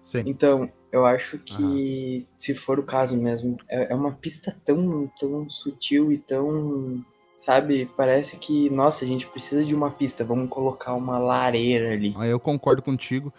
Sim. 0.03 0.23
Então, 0.25 0.71
eu 0.91 1.05
acho 1.05 1.39
que, 1.39 2.27
se 2.37 2.53
for 2.53 2.77
o 2.79 2.83
caso 2.83 3.15
mesmo, 3.15 3.55
é, 3.69 3.91
é 3.91 3.95
uma 3.95 4.11
pista 4.11 4.55
tão, 4.65 5.09
tão 5.19 5.49
sutil 5.49 6.11
e 6.11 6.17
tão. 6.17 7.03
Sabe? 7.41 7.89
Parece 7.97 8.37
que, 8.37 8.69
nossa, 8.69 9.03
a 9.03 9.07
gente 9.07 9.25
precisa 9.25 9.65
de 9.65 9.73
uma 9.73 9.89
pista, 9.89 10.23
vamos 10.23 10.47
colocar 10.47 10.93
uma 10.93 11.17
lareira 11.17 11.91
ali. 11.91 12.13
Aí 12.15 12.29
eu 12.29 12.39
concordo 12.39 12.83
contigo. 12.83 13.33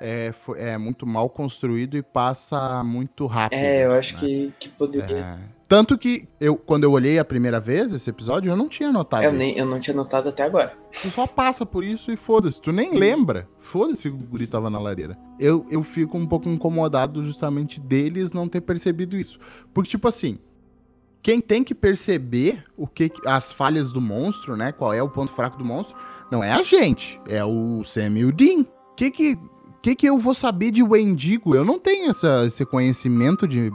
É, 0.00 0.30
fo- 0.30 0.54
é 0.54 0.78
muito 0.78 1.04
mal 1.04 1.28
construído 1.28 1.96
e 1.96 2.02
passa 2.02 2.84
muito 2.84 3.26
rápido. 3.26 3.58
É, 3.58 3.84
eu 3.84 3.90
acho 3.94 4.14
né? 4.14 4.20
que, 4.20 4.52
que 4.60 4.68
poderia. 4.68 5.16
É. 5.16 5.38
Tanto 5.66 5.98
que 5.98 6.28
eu, 6.40 6.54
quando 6.54 6.84
eu 6.84 6.92
olhei 6.92 7.18
a 7.18 7.24
primeira 7.24 7.58
vez 7.58 7.92
esse 7.92 8.08
episódio, 8.08 8.48
eu 8.48 8.56
não 8.56 8.68
tinha 8.68 8.92
notado. 8.92 9.24
eu, 9.24 9.30
isso. 9.30 9.38
nem, 9.38 9.58
eu 9.58 9.66
não 9.66 9.80
tinha 9.80 9.96
notado 9.96 10.28
até 10.28 10.44
agora. 10.44 10.72
Tu 11.02 11.10
só 11.10 11.26
passa 11.26 11.66
por 11.66 11.82
isso 11.82 12.12
e 12.12 12.16
foda-se. 12.16 12.62
Tu 12.62 12.70
nem 12.70 12.94
lembra. 12.94 13.48
Foda-se 13.58 14.02
que 14.02 14.14
o 14.14 14.18
guri 14.18 14.46
tava 14.46 14.70
na 14.70 14.78
lareira. 14.78 15.18
Eu, 15.36 15.66
eu 15.68 15.82
fico 15.82 16.16
um 16.16 16.28
pouco 16.28 16.48
incomodado 16.48 17.24
justamente 17.24 17.80
deles 17.80 18.32
não 18.32 18.48
ter 18.48 18.60
percebido 18.60 19.16
isso. 19.16 19.40
Porque, 19.74 19.90
tipo 19.90 20.06
assim, 20.06 20.38
quem 21.28 21.42
tem 21.42 21.62
que 21.62 21.74
perceber 21.74 22.64
o 22.74 22.86
que 22.86 23.12
as 23.26 23.52
falhas 23.52 23.92
do 23.92 24.00
monstro, 24.00 24.56
né? 24.56 24.72
Qual 24.72 24.94
é 24.94 25.02
o 25.02 25.10
ponto 25.10 25.30
fraco 25.30 25.58
do 25.58 25.64
monstro, 25.64 25.94
não 26.30 26.42
é 26.42 26.54
a 26.54 26.62
gente. 26.62 27.20
É 27.28 27.44
o 27.44 27.84
Sam 27.84 28.16
e 28.16 28.24
o 28.24 28.32
Dean. 28.32 28.64
Que 28.96 29.10
que, 29.10 29.38
que 29.82 29.94
que 29.94 30.06
eu 30.06 30.16
vou 30.16 30.32
saber 30.32 30.70
de 30.70 30.82
Wendigo? 30.82 31.54
Eu 31.54 31.66
não 31.66 31.78
tenho 31.78 32.08
essa, 32.08 32.46
esse 32.46 32.64
conhecimento 32.64 33.46
de, 33.46 33.70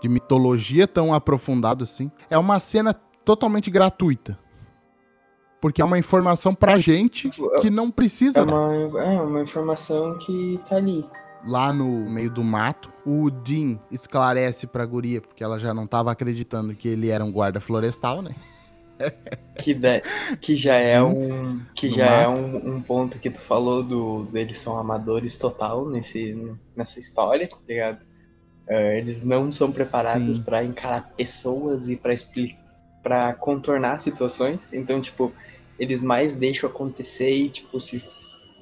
de 0.00 0.08
mitologia 0.08 0.88
tão 0.88 1.12
aprofundado 1.12 1.84
assim. 1.84 2.10
É 2.30 2.38
uma 2.38 2.58
cena 2.58 2.94
totalmente 3.22 3.70
gratuita. 3.70 4.38
Porque 5.60 5.82
é 5.82 5.84
uma 5.84 5.98
informação 5.98 6.54
pra 6.54 6.78
gente 6.78 7.28
que 7.60 7.68
não 7.68 7.90
precisa. 7.90 8.38
É 8.38 8.42
uma, 8.42 9.02
é 9.02 9.20
uma 9.20 9.42
informação 9.42 10.16
que 10.20 10.58
tá 10.66 10.76
ali. 10.76 11.04
Lá 11.46 11.72
no 11.72 12.08
meio 12.08 12.30
do 12.30 12.42
mato, 12.42 12.90
o 13.04 13.30
Dean 13.30 13.78
esclarece 13.90 14.66
pra 14.66 14.86
guria, 14.86 15.20
porque 15.20 15.44
ela 15.44 15.58
já 15.58 15.74
não 15.74 15.86
tava 15.86 16.10
acreditando 16.10 16.74
que 16.74 16.88
ele 16.88 17.10
era 17.10 17.24
um 17.24 17.30
guarda 17.32 17.60
florestal, 17.60 18.22
né? 18.22 18.34
Que, 19.58 19.74
da- 19.74 20.00
que 20.40 20.54
já 20.56 20.76
é 20.76 21.02
um. 21.02 21.60
Que 21.74 21.90
já 21.90 22.06
é 22.06 22.28
um, 22.28 22.76
um 22.76 22.80
ponto 22.82 23.18
que 23.18 23.28
tu 23.30 23.40
falou 23.40 23.82
do. 23.82 24.28
Eles 24.32 24.58
são 24.58 24.78
amadores 24.78 25.36
total 25.36 25.88
nesse, 25.88 26.34
nessa 26.76 26.98
história, 27.00 27.46
tá 27.48 27.56
ligado? 27.68 28.04
É, 28.68 28.98
eles 28.98 29.22
não 29.24 29.50
são 29.52 29.70
preparados 29.72 30.38
pra 30.38 30.64
encarar 30.64 31.02
pessoas 31.16 31.88
e 31.88 31.96
pra 31.96 32.14
explicar. 32.14 32.58
para 33.02 33.34
contornar 33.34 33.98
situações. 33.98 34.72
Então, 34.72 35.00
tipo, 35.00 35.32
eles 35.78 36.00
mais 36.02 36.34
deixam 36.34 36.68
acontecer 36.70 37.30
e, 37.34 37.48
tipo, 37.48 37.78
se 37.80 38.02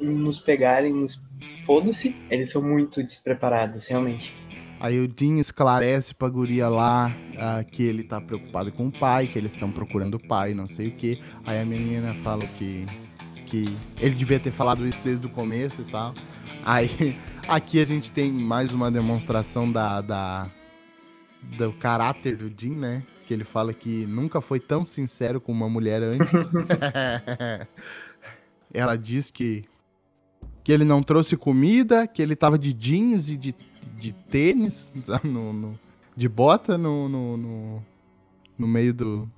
nos 0.03 0.41
pegarem, 0.41 0.93
nos. 0.93 1.21
Foda-se, 1.65 2.17
eles 2.31 2.51
são 2.51 2.63
muito 2.63 3.03
despreparados, 3.03 3.87
realmente. 3.87 4.35
Aí 4.83 4.99
o 4.99 5.07
Dean 5.07 5.39
esclarece 5.39 6.13
pra 6.13 6.29
guria 6.29 6.69
lá 6.69 7.15
ah, 7.39 7.63
que 7.63 7.85
ele 7.85 8.03
tá 8.03 8.21
preocupado 8.21 8.73
com 8.73 8.89
o 8.89 8.91
pai, 8.91 9.29
que 9.29 9.39
eles 9.39 9.53
estão 9.53 9.71
procurando 9.71 10.15
o 10.15 10.19
pai, 10.19 10.55
não 10.55 10.67
sei 10.67 10.89
o 10.89 10.91
que. 10.91 11.23
Aí 11.47 11.61
a 11.61 11.65
menina 11.65 12.13
fala 12.25 12.45
que, 12.59 12.85
que 13.47 13.65
ele 14.01 14.17
devia 14.17 14.41
ter 14.41 14.51
falado 14.51 14.85
isso 14.85 15.01
desde 15.05 15.25
o 15.25 15.31
começo 15.31 15.83
e 15.83 15.85
tal. 15.85 16.13
Aí 16.65 17.17
aqui 17.47 17.81
a 17.81 17.85
gente 17.85 18.11
tem 18.11 18.33
mais 18.33 18.73
uma 18.73 18.91
demonstração 18.91 19.71
da, 19.71 20.01
da 20.01 20.49
do 21.57 21.73
caráter 21.75 22.37
do 22.37 22.51
Dean, 22.51 22.75
né? 22.75 23.03
Que 23.29 23.35
ele 23.35 23.45
fala 23.45 23.73
que 23.73 24.05
nunca 24.07 24.41
foi 24.41 24.59
tão 24.59 24.85
sincero 24.85 25.41
com 25.41 25.53
uma 25.53 25.69
mulher 25.69 26.03
antes. 26.03 26.51
Ela 28.75 28.97
diz 28.97 29.31
que 29.31 29.65
que 30.65 30.71
ele 30.73 30.85
não 30.85 31.03
trouxe 31.03 31.37
comida, 31.37 32.07
que 32.07 32.23
ele 32.23 32.37
tava 32.37 32.59
de 32.59 32.73
jeans 32.73 33.29
e 33.31 33.37
de, 33.37 33.55
de 33.97 34.13
tênis, 34.13 34.91
no, 35.25 35.53
no- 35.53 35.79
de 36.17 36.29
bota 36.29 36.77
no, 36.77 37.09
no, 37.09 37.37
no, 37.37 37.83
no 38.59 38.69
meio 38.69 38.93
do 38.93 39.29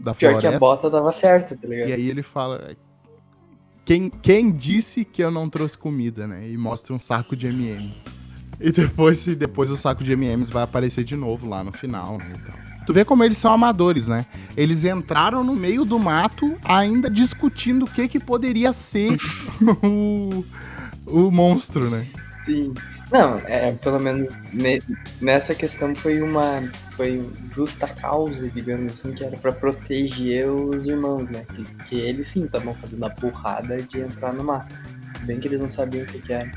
da 0.00 0.14
Pior 0.14 0.30
floresta. 0.30 0.48
que 0.50 0.54
a 0.56 0.58
bota 0.58 0.88
dava 0.90 1.12
certo, 1.12 1.56
tá 1.56 1.68
ligado? 1.68 1.88
E 1.88 1.92
aí 1.92 2.08
ele 2.08 2.22
fala 2.22 2.74
quem, 3.84 4.08
quem 4.08 4.50
disse 4.52 5.04
que 5.04 5.22
eu 5.22 5.30
não 5.30 5.50
trouxe 5.50 5.76
comida, 5.76 6.26
né? 6.26 6.48
E 6.48 6.56
mostra 6.56 6.94
um 6.94 6.98
saco 7.00 7.34
de 7.36 7.46
M&M's. 7.48 7.92
E 8.60 8.70
depois, 8.70 9.26
e 9.26 9.34
depois 9.34 9.70
o 9.72 9.76
saco 9.76 10.04
de 10.04 10.12
M&M's 10.12 10.48
vai 10.48 10.62
aparecer 10.62 11.02
de 11.04 11.16
novo 11.16 11.48
lá 11.48 11.64
no 11.64 11.72
final, 11.72 12.16
né? 12.18 12.32
Então, 12.40 12.54
Tu 12.86 12.92
vê 12.92 13.04
como 13.04 13.22
eles 13.24 13.38
são 13.38 13.52
amadores, 13.52 14.06
né? 14.08 14.26
Eles 14.56 14.84
entraram 14.84 15.44
no 15.44 15.54
meio 15.54 15.84
do 15.84 15.98
mato 15.98 16.58
ainda 16.64 17.08
discutindo 17.08 17.84
o 17.84 17.90
que 17.90 18.08
que 18.08 18.18
poderia 18.20 18.72
ser 18.72 19.16
o, 19.82 20.44
o 21.06 21.30
monstro, 21.30 21.90
né? 21.90 22.06
Sim. 22.44 22.74
Não, 23.10 23.38
é, 23.44 23.72
pelo 23.72 24.00
menos 24.00 24.32
ne- 24.52 24.82
nessa 25.20 25.54
questão 25.54 25.94
foi 25.94 26.22
uma 26.22 26.62
foi 26.96 27.24
justa 27.54 27.86
causa, 27.86 28.48
digamos 28.50 28.92
assim, 28.94 29.12
que 29.12 29.22
era 29.24 29.36
pra 29.36 29.52
proteger 29.52 30.48
os 30.50 30.86
irmãos, 30.86 31.28
né? 31.30 31.44
Que, 31.54 31.62
que 31.86 31.96
eles 32.00 32.28
sim 32.28 32.44
estavam 32.44 32.74
fazendo 32.74 33.04
a 33.04 33.10
burrada 33.10 33.82
de 33.82 34.00
entrar 34.00 34.32
no 34.32 34.42
mato. 34.44 34.74
Se 35.14 35.24
bem 35.26 35.38
que 35.38 35.46
eles 35.46 35.60
não 35.60 35.70
sabiam 35.70 36.04
o 36.04 36.06
que, 36.06 36.20
que 36.20 36.32
era. 36.32 36.50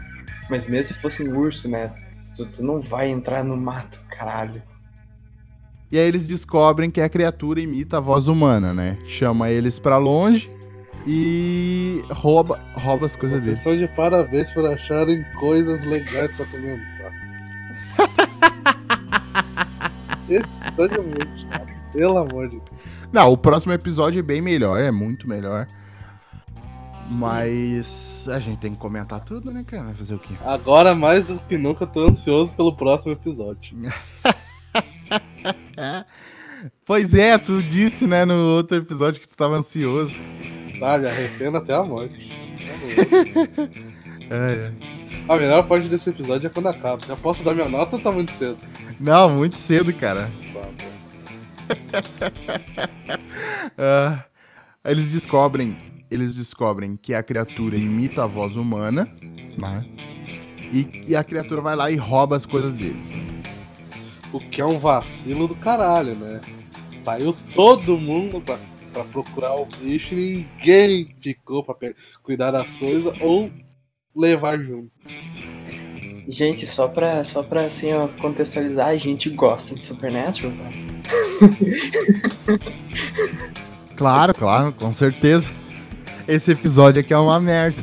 Mas 0.49 0.67
mesmo 0.67 0.93
se 0.95 1.01
fosse 1.01 1.23
um 1.27 1.37
urso, 1.37 1.67
né? 1.69 1.91
Tu, 2.35 2.45
tu 2.45 2.63
não 2.63 2.79
vai 2.79 3.09
entrar 3.09 3.43
no 3.43 3.57
mato, 3.57 3.99
caralho. 4.09 4.61
E 5.95 5.97
aí 5.97 6.09
eles 6.09 6.27
descobrem 6.27 6.91
que 6.91 6.99
a 6.99 7.07
criatura 7.07 7.61
imita 7.61 7.95
a 7.95 7.99
voz 8.01 8.27
humana, 8.27 8.73
né? 8.73 8.97
Chama 9.05 9.49
eles 9.49 9.79
pra 9.79 9.95
longe 9.95 10.51
e 11.07 12.03
rouba, 12.09 12.59
rouba 12.73 13.05
as 13.05 13.15
coisas 13.15 13.43
Vocês 13.43 13.59
deles. 13.59 13.59
estão 13.59 13.77
de 13.77 13.87
parabéns 13.95 14.51
por 14.51 14.65
acharem 14.65 15.23
coisas 15.39 15.85
legais 15.85 16.35
pra 16.35 16.45
comentar. 16.47 17.13
Esse 20.27 20.59
episódio 20.67 20.99
é 20.99 21.01
muito 21.01 21.39
chato. 21.49 21.67
Pelo 21.93 22.17
amor 22.17 22.49
de 22.49 22.57
Deus. 22.57 23.07
Não, 23.13 23.31
o 23.31 23.37
próximo 23.37 23.71
episódio 23.71 24.19
é 24.19 24.21
bem 24.21 24.41
melhor, 24.41 24.77
é 24.77 24.91
muito 24.91 25.29
melhor. 25.29 25.65
Mas 27.09 28.27
a 28.29 28.41
gente 28.41 28.59
tem 28.59 28.73
que 28.73 28.77
comentar 28.77 29.21
tudo, 29.21 29.49
né, 29.49 29.63
cara? 29.65 29.83
Vai 29.85 29.93
fazer 29.93 30.15
o 30.15 30.19
quê? 30.19 30.33
Agora, 30.43 30.93
mais 30.93 31.23
do 31.23 31.39
que 31.39 31.57
nunca, 31.57 31.85
eu 31.85 31.87
tô 31.87 32.01
ansioso 32.01 32.51
pelo 32.51 32.75
próximo 32.75 33.13
episódio. 33.13 33.77
Pois 36.83 37.13
é, 37.13 37.37
tu 37.37 37.61
disse, 37.61 38.07
né, 38.07 38.25
no 38.25 38.33
outro 38.55 38.77
episódio 38.77 39.21
que 39.21 39.27
tu 39.27 39.35
tava 39.35 39.55
ansioso. 39.55 40.13
Tá, 40.79 40.97
me 40.97 41.07
arrependo 41.07 41.57
até 41.57 41.73
a 41.73 41.83
morte. 41.83 42.31
É, 44.27 44.71
é. 44.71 44.71
A 45.27 45.37
melhor 45.37 45.67
parte 45.67 45.87
desse 45.87 46.09
episódio 46.09 46.47
é 46.47 46.49
quando 46.49 46.67
acaba. 46.67 46.99
Já 47.05 47.15
posso 47.15 47.43
dar 47.43 47.53
minha 47.53 47.69
nota 47.69 47.95
ou 47.95 48.01
tá 48.01 48.11
muito 48.11 48.31
cedo? 48.31 48.57
Não, 48.99 49.29
muito 49.29 49.55
cedo, 49.55 49.93
cara. 49.93 50.31
Ah, 53.77 54.23
eles 54.85 55.11
descobrem, 55.11 55.77
eles 56.09 56.33
descobrem 56.33 56.95
que 56.95 57.13
a 57.13 57.21
criatura 57.21 57.75
imita 57.75 58.23
a 58.23 58.27
voz 58.27 58.55
humana, 58.55 59.07
né? 59.57 59.85
E, 60.71 61.03
e 61.07 61.15
a 61.15 61.23
criatura 61.23 61.61
vai 61.61 61.75
lá 61.75 61.91
e 61.91 61.95
rouba 61.95 62.35
as 62.35 62.45
coisas 62.45 62.73
deles. 62.73 63.07
O 64.35 64.39
que 64.39 64.59
é 64.59 64.65
um 64.65 64.77
vacilo 64.77 65.47
do 65.47 65.55
caralho, 65.55 66.13
né? 66.15 66.41
Saiu 67.03 67.33
todo 67.53 67.97
mundo 67.97 68.41
pra, 68.41 68.57
pra 68.91 69.03
procurar 69.05 69.55
o 69.55 69.65
bicho 69.65 70.13
e 70.13 70.45
ninguém 70.59 71.15
ficou 71.21 71.63
pra 71.63 71.73
pe- 71.73 71.95
cuidar 72.21 72.51
das 72.51 72.69
coisas 72.71 73.13
ou 73.21 73.49
levar 74.13 74.57
junto. 74.59 74.91
Gente, 76.27 76.65
só 76.67 76.87
pra, 76.89 77.23
só 77.23 77.43
pra 77.43 77.65
assim, 77.67 77.93
ó, 77.93 78.07
contextualizar, 78.19 78.87
a 78.87 78.97
gente 78.97 79.29
gosta 79.29 79.73
de 79.75 79.83
Supernatural, 79.83 80.51
tá? 80.57 80.69
Claro, 83.95 84.33
claro, 84.33 84.73
com 84.73 84.91
certeza. 84.91 85.49
Esse 86.27 86.51
episódio 86.51 86.99
aqui 86.99 87.13
é 87.13 87.17
uma 87.17 87.39
merda. 87.39 87.81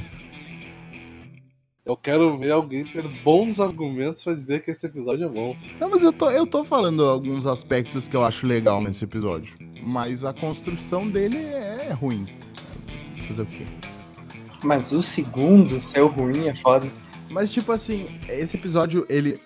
Eu 1.85 1.97
quero 1.97 2.39
ver 2.39 2.53
alguém 2.53 2.85
ter 2.85 3.03
bons 3.25 3.59
argumentos 3.59 4.23
pra 4.23 4.35
dizer 4.35 4.63
que 4.63 4.71
esse 4.71 4.87
episódio 4.87 5.27
é 5.27 5.29
bom. 5.29 5.57
Não, 5.81 5.91
mas 5.91 6.05
eu 6.05 6.13
tô, 6.13 6.31
eu 6.31 6.47
tô 6.47 6.63
falando 6.63 7.05
alguns 7.05 7.45
aspectos 7.45 8.07
que 8.07 8.15
eu 8.15 8.25
acho 8.25 8.47
legal 8.47 8.81
nesse 8.81 9.03
episódio. 9.03 9.57
Mas 9.83 10.25
a 10.25 10.33
construção 10.33 11.11
dele 11.11 11.39
é 11.39 11.93
ruim. 11.93 12.25
Fazer 13.27 13.43
o 13.43 13.47
quê? 13.47 13.67
Mas 14.63 14.93
o 14.93 15.03
segundo, 15.03 15.83
seu 15.83 16.07
ruim, 16.07 16.47
é 16.47 16.55
foda. 16.55 16.89
Mas, 17.29 17.51
tipo 17.51 17.73
assim, 17.73 18.07
esse 18.29 18.57
episódio, 18.57 19.05
ele, 19.09 19.41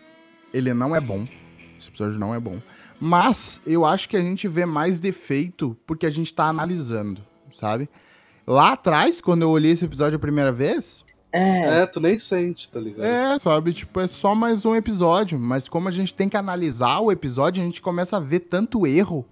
ele 0.52 0.74
não 0.74 0.94
é 0.94 1.00
bom. 1.00 1.26
Esse 1.78 1.88
episódio 1.88 2.18
não 2.18 2.34
é 2.34 2.38
bom. 2.38 2.58
Mas 3.00 3.62
eu 3.66 3.86
acho 3.86 4.10
que 4.10 4.16
a 4.16 4.20
gente 4.20 4.46
vê 4.46 4.66
mais 4.66 5.00
defeito 5.00 5.74
porque 5.86 6.04
a 6.04 6.10
gente 6.10 6.34
tá 6.34 6.44
analisando, 6.44 7.22
sabe? 7.50 7.88
Lá 8.46 8.72
atrás, 8.72 9.22
quando 9.22 9.40
eu 9.40 9.48
olhei 9.48 9.72
esse 9.72 9.86
episódio 9.86 10.16
a 10.16 10.20
primeira 10.20 10.52
vez, 10.52 11.05
É, 11.36 11.82
É, 11.82 11.86
tu 11.86 12.00
nem 12.00 12.18
sente, 12.18 12.68
tá 12.68 12.80
ligado? 12.80 13.04
é, 13.04 13.38
sabe? 13.38 13.72
Tipo, 13.72 14.00
é 14.00 14.06
só 14.06 14.34
mais 14.34 14.64
um 14.64 14.74
episódio. 14.74 15.38
Mas 15.38 15.68
como 15.68 15.88
a 15.88 15.90
gente 15.92 16.12
tem 16.14 16.28
que 16.28 16.36
analisar 16.36 17.00
o 17.00 17.10
episódio, 17.12 17.62
a 17.62 17.66
gente 17.66 17.80
começa 17.82 18.16
a 18.16 18.20
ver 18.20 18.40
tanto 18.40 18.86
erro 18.86 19.24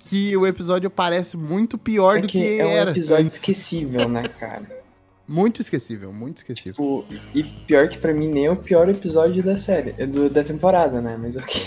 que 0.00 0.36
o 0.36 0.46
episódio 0.46 0.88
parece 0.88 1.36
muito 1.36 1.76
pior 1.76 2.18
é 2.18 2.20
do 2.20 2.26
que 2.28 2.38
que 2.38 2.60
é 2.60 2.64
um 2.64 2.68
era. 2.70 2.90
episódio 2.92 3.24
antes. 3.24 3.36
esquecível, 3.36 4.08
né, 4.08 4.22
cara? 4.28 4.64
Muito 5.28 5.60
esquecível, 5.60 6.12
muito 6.12 6.36
esquecível. 6.36 7.04
Tipo, 7.04 7.04
e 7.34 7.42
pior 7.42 7.88
que 7.88 7.98
pra 7.98 8.14
mim 8.14 8.28
nem 8.28 8.46
é 8.46 8.50
o 8.52 8.54
pior 8.54 8.88
episódio 8.88 9.42
da 9.42 9.58
série, 9.58 9.92
é 9.98 10.06
do, 10.06 10.30
da 10.30 10.44
temporada, 10.44 11.00
né? 11.02 11.16
Mas 11.20 11.36
ok. 11.36 11.62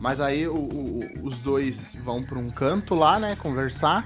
Mas 0.00 0.20
aí 0.20 0.48
o- 0.48 0.56
o- 0.56 1.00
os 1.22 1.38
dois 1.38 1.94
vão 2.04 2.20
pra 2.20 2.36
um 2.36 2.50
canto 2.50 2.96
lá, 2.96 3.16
né, 3.20 3.36
conversar. 3.36 4.04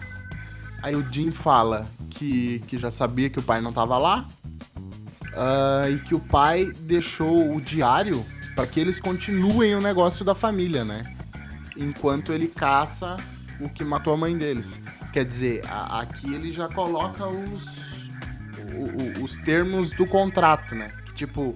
Aí 0.83 0.95
o 0.95 1.03
Jim 1.13 1.31
fala 1.33 1.87
que, 2.11 2.61
que 2.67 2.77
já 2.79 2.91
sabia 2.91 3.29
que 3.29 3.39
o 3.39 3.43
pai 3.43 3.61
não 3.61 3.73
tava 3.73 3.99
lá. 3.99 4.27
ah, 5.35 5.89
e 5.91 5.99
que 6.01 6.15
o 6.15 6.21
pai 6.21 6.67
deixou 6.81 7.55
o 7.55 7.61
diário 7.61 8.25
para 8.55 8.67
que 8.67 8.81
eles 8.81 8.99
continuem 9.01 9.75
o 9.75 9.81
negócio 9.81 10.25
da 10.25 10.35
família, 10.35 10.85
né? 10.85 11.05
Enquanto 11.77 12.33
ele 12.33 12.49
caça 12.49 13.17
o 13.61 13.69
que 13.69 13.85
matou 13.85 14.13
a 14.13 14.17
mãe 14.17 14.37
deles. 14.37 14.79
Quer 15.13 15.25
dizer, 15.25 15.65
a- 15.67 16.01
aqui 16.01 16.33
ele 16.35 16.51
já 16.53 16.69
coloca 16.69 17.27
os, 17.27 18.09
o- 18.75 19.21
o- 19.21 19.25
os 19.25 19.37
termos 19.39 19.93
do 19.93 20.07
contrato, 20.07 20.75
né? 20.75 20.93
Tipo, 21.15 21.55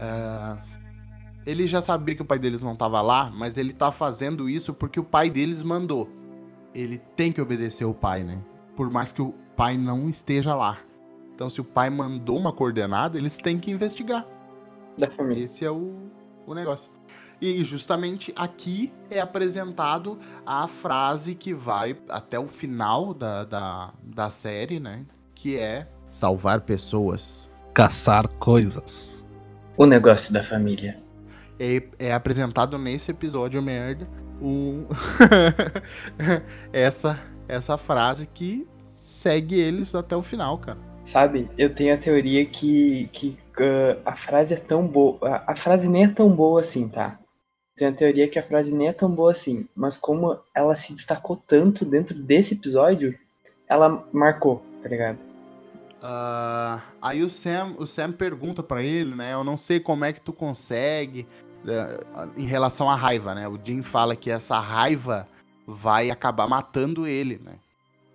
ah, 0.00 0.56
ele 1.46 1.66
já 1.66 1.80
sabia 1.82 2.14
que 2.14 2.22
o 2.22 2.24
pai 2.24 2.38
deles 2.38 2.62
não 2.62 2.74
tava 2.76 3.00
lá, 3.00 3.30
mas 3.32 3.56
ele 3.56 3.72
tá 3.72 3.90
fazendo 3.92 4.48
isso 4.48 4.72
porque 4.74 4.98
o 4.98 5.04
pai 5.04 5.30
deles 5.30 5.62
mandou. 5.62 6.08
Ele 6.74 6.98
tem 7.16 7.30
que 7.32 7.40
obedecer 7.40 7.84
o 7.84 7.94
pai, 7.94 8.24
né? 8.24 8.38
Por 8.82 8.90
mais 8.90 9.12
que 9.12 9.22
o 9.22 9.32
pai 9.56 9.78
não 9.78 10.10
esteja 10.10 10.56
lá. 10.56 10.76
Então, 11.32 11.48
se 11.48 11.60
o 11.60 11.64
pai 11.64 11.88
mandou 11.88 12.36
uma 12.36 12.52
coordenada, 12.52 13.16
eles 13.16 13.38
têm 13.38 13.56
que 13.56 13.70
investigar. 13.70 14.26
Da 14.98 15.08
família. 15.08 15.44
Esse 15.44 15.64
é 15.64 15.70
o, 15.70 16.10
o 16.44 16.52
negócio. 16.52 16.90
E 17.40 17.62
justamente 17.62 18.32
aqui 18.34 18.92
é 19.08 19.20
apresentado 19.20 20.18
a 20.44 20.66
frase 20.66 21.36
que 21.36 21.54
vai 21.54 21.96
até 22.08 22.40
o 22.40 22.48
final 22.48 23.14
da, 23.14 23.44
da, 23.44 23.94
da 24.02 24.30
série, 24.30 24.80
né? 24.80 25.06
Que 25.32 25.56
é 25.56 25.86
salvar 26.10 26.62
pessoas. 26.62 27.48
Caçar 27.72 28.26
coisas. 28.26 29.24
O 29.76 29.86
negócio 29.86 30.34
da 30.34 30.42
família. 30.42 30.96
é, 31.56 31.84
é 32.00 32.12
apresentado 32.12 32.76
nesse 32.76 33.12
episódio 33.12 33.62
merda 33.62 34.08
um 34.40 34.86
essa 36.72 37.30
essa 37.48 37.76
frase 37.76 38.26
que 38.26 38.66
segue 38.92 39.58
eles 39.58 39.94
até 39.94 40.16
o 40.16 40.22
final, 40.22 40.58
cara. 40.58 40.78
Sabe, 41.02 41.50
eu 41.58 41.74
tenho 41.74 41.94
a 41.94 41.98
teoria 41.98 42.44
que, 42.46 43.08
que 43.12 43.36
ah, 43.58 44.12
a 44.12 44.16
frase 44.16 44.54
é 44.54 44.56
tão 44.56 44.86
boa. 44.86 45.18
A, 45.22 45.52
a 45.52 45.56
frase 45.56 45.88
nem 45.88 46.04
é 46.04 46.08
tão 46.08 46.34
boa 46.34 46.60
assim, 46.60 46.88
tá? 46.88 47.18
Tenho 47.74 47.90
a 47.90 47.94
teoria 47.94 48.28
que 48.28 48.38
a 48.38 48.42
frase 48.42 48.74
nem 48.74 48.88
é 48.88 48.92
tão 48.92 49.10
boa 49.10 49.32
assim. 49.32 49.66
Mas 49.74 49.96
como 49.96 50.38
ela 50.54 50.74
se 50.74 50.92
destacou 50.94 51.36
tanto 51.36 51.84
dentro 51.84 52.16
desse 52.16 52.54
episódio, 52.54 53.18
ela 53.68 54.04
marcou, 54.12 54.62
tá 54.82 54.88
ligado? 54.88 55.26
Ah, 56.02 56.82
aí 57.00 57.22
o 57.22 57.30
Sam, 57.30 57.74
o 57.78 57.86
Sam 57.86 58.12
pergunta 58.12 58.62
pra 58.62 58.82
ele, 58.82 59.14
né? 59.14 59.32
Eu 59.32 59.44
não 59.44 59.56
sei 59.56 59.80
como 59.80 60.04
é 60.04 60.12
que 60.12 60.20
tu 60.20 60.32
consegue 60.32 61.26
eh, 61.66 62.04
em 62.36 62.44
relação 62.44 62.90
à 62.90 62.94
raiva, 62.94 63.34
né? 63.34 63.48
O 63.48 63.58
Jim 63.62 63.82
fala 63.82 64.16
que 64.16 64.30
essa 64.30 64.58
raiva 64.58 65.28
vai 65.66 66.10
acabar 66.10 66.48
matando 66.48 67.06
ele, 67.06 67.40
né? 67.42 67.54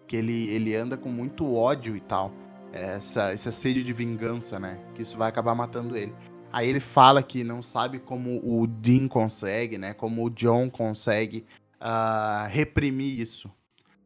Que 0.08 0.16
ele, 0.16 0.48
ele 0.50 0.76
anda 0.76 0.98
com 0.98 1.10
muito 1.10 1.54
ódio 1.54 1.96
e 1.96 2.02
tal. 2.02 2.32
Essa, 2.72 3.32
essa 3.32 3.52
sede 3.52 3.84
de 3.84 3.94
vingança, 3.94 4.60
né? 4.60 4.80
Que 4.94 5.02
isso 5.02 5.18
vai 5.18 5.30
acabar 5.30 5.56
matando 5.56 5.96
ele. 5.96 6.14
Aí 6.52 6.70
ele 6.70 6.80
fala 6.80 7.22
que 7.22 7.44
não 7.44 7.62
sabe 7.62 8.00
como 8.00 8.42
o 8.44 8.66
Dean 8.66 9.08
consegue, 9.08 9.78
né? 9.78 9.94
Como 9.94 10.26
o 10.26 10.30
John 10.30 10.70
consegue 10.70 11.46
ah, 11.80 12.48
reprimir 12.50 13.20
isso. 13.20 13.52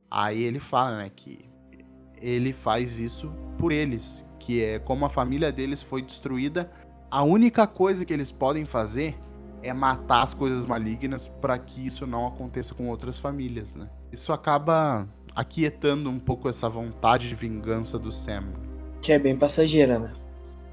Aí 0.09 0.41
ele 0.41 0.59
fala, 0.59 0.97
né? 0.97 1.11
Que 1.15 1.45
ele 2.21 2.53
faz 2.53 2.99
isso 2.99 3.31
por 3.57 3.71
eles, 3.71 4.25
que 4.39 4.63
é 4.63 4.79
como 4.79 5.05
a 5.05 5.09
família 5.09 5.51
deles 5.51 5.81
foi 5.81 6.01
destruída, 6.01 6.71
a 7.09 7.23
única 7.23 7.67
coisa 7.67 8.05
que 8.05 8.13
eles 8.13 8.31
podem 8.31 8.65
fazer 8.65 9.17
é 9.63 9.73
matar 9.73 10.23
as 10.23 10.33
coisas 10.33 10.65
malignas 10.65 11.27
para 11.27 11.57
que 11.57 11.85
isso 11.85 12.07
não 12.07 12.25
aconteça 12.27 12.73
com 12.73 12.87
outras 12.87 13.19
famílias, 13.19 13.75
né? 13.75 13.89
Isso 14.11 14.31
acaba 14.31 15.07
aquietando 15.35 16.09
um 16.09 16.19
pouco 16.19 16.49
essa 16.49 16.69
vontade 16.69 17.27
de 17.27 17.35
vingança 17.35 17.97
do 17.97 18.11
Sam. 18.11 18.45
Que 19.01 19.13
é 19.13 19.19
bem 19.19 19.35
passageira, 19.35 19.97
né? 19.97 20.13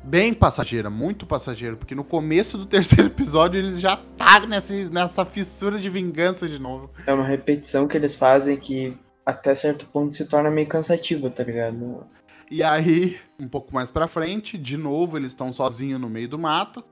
Bem 0.05 0.33
passageira, 0.33 0.89
muito 0.89 1.27
passageira, 1.27 1.77
porque 1.77 1.95
no 1.95 2.05
começo 2.05 2.57
do 2.57 2.65
terceiro 2.67 3.07
episódio 3.07 3.59
eles 3.59 3.81
já 3.81 3.97
tá 4.17 4.41
nessa, 4.47 4.73
nessa 4.91 5.25
fissura 5.25 5.79
de 5.79 5.91
vingança 5.91 6.49
de 6.49 6.59
novo. 6.59 6.91
É 7.07 7.13
uma 7.13 7.25
repetição 7.25 7.87
que 7.87 7.97
eles 7.97 8.17
fazem 8.17 8.57
que 8.57 8.97
até 9.25 9.55
certo 9.55 9.87
ponto 9.87 10.15
se 10.15 10.27
torna 10.27 10.51
meio 10.51 10.67
cansativa, 10.67 11.29
tá 11.29 11.45
ligado? 11.45 12.07
E 12.51 12.63
aí, 12.63 13.19
um 13.39 13.47
pouco 13.47 13.75
mais 13.75 13.91
pra 13.91 14.09
frente, 14.09 14.57
de 14.57 14.79
novo 14.79 15.19
eles 15.19 15.33
estão 15.33 15.53
sozinhos 15.53 16.01
no 16.01 16.09
meio 16.09 16.29
do 16.29 16.39
mato. 16.39 16.83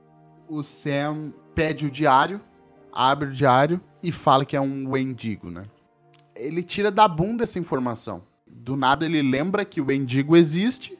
O 0.47 0.61
Sam 0.61 1.31
pede 1.55 1.87
o 1.87 1.91
diário, 1.91 2.39
abre 2.93 3.29
o 3.29 3.31
diário 3.31 3.81
e 4.03 4.11
fala 4.11 4.45
que 4.45 4.55
é 4.55 4.61
um 4.61 4.89
Wendigo, 4.91 5.49
né? 5.49 5.63
Ele 6.37 6.63
tira 6.63 6.91
da 6.91 7.07
bunda 7.07 7.43
essa 7.43 7.59
informação. 7.59 8.23
Do 8.45 8.75
nada 8.75 9.05
ele 9.05 9.21
lembra 9.21 9.65
que 9.65 9.81
o 9.81 9.87
Wendigo 9.87 10.35
existe 10.35 10.97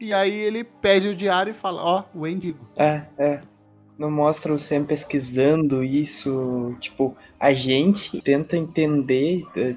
e 0.00 0.14
aí 0.14 0.32
ele 0.32 0.64
pede 0.64 1.08
o 1.08 1.14
diário 1.14 1.50
e 1.50 1.54
fala, 1.54 1.82
ó, 1.82 2.04
oh, 2.14 2.18
o 2.18 2.20
Wendigo. 2.22 2.66
É, 2.78 3.02
é. 3.18 3.42
Não 3.98 4.10
mostra 4.10 4.54
o 4.54 4.58
Sam 4.58 4.84
pesquisando 4.84 5.84
isso. 5.84 6.74
Tipo, 6.80 7.14
a 7.38 7.52
gente 7.52 8.22
tenta 8.22 8.56
entender 8.56 9.42
de, 9.54 9.76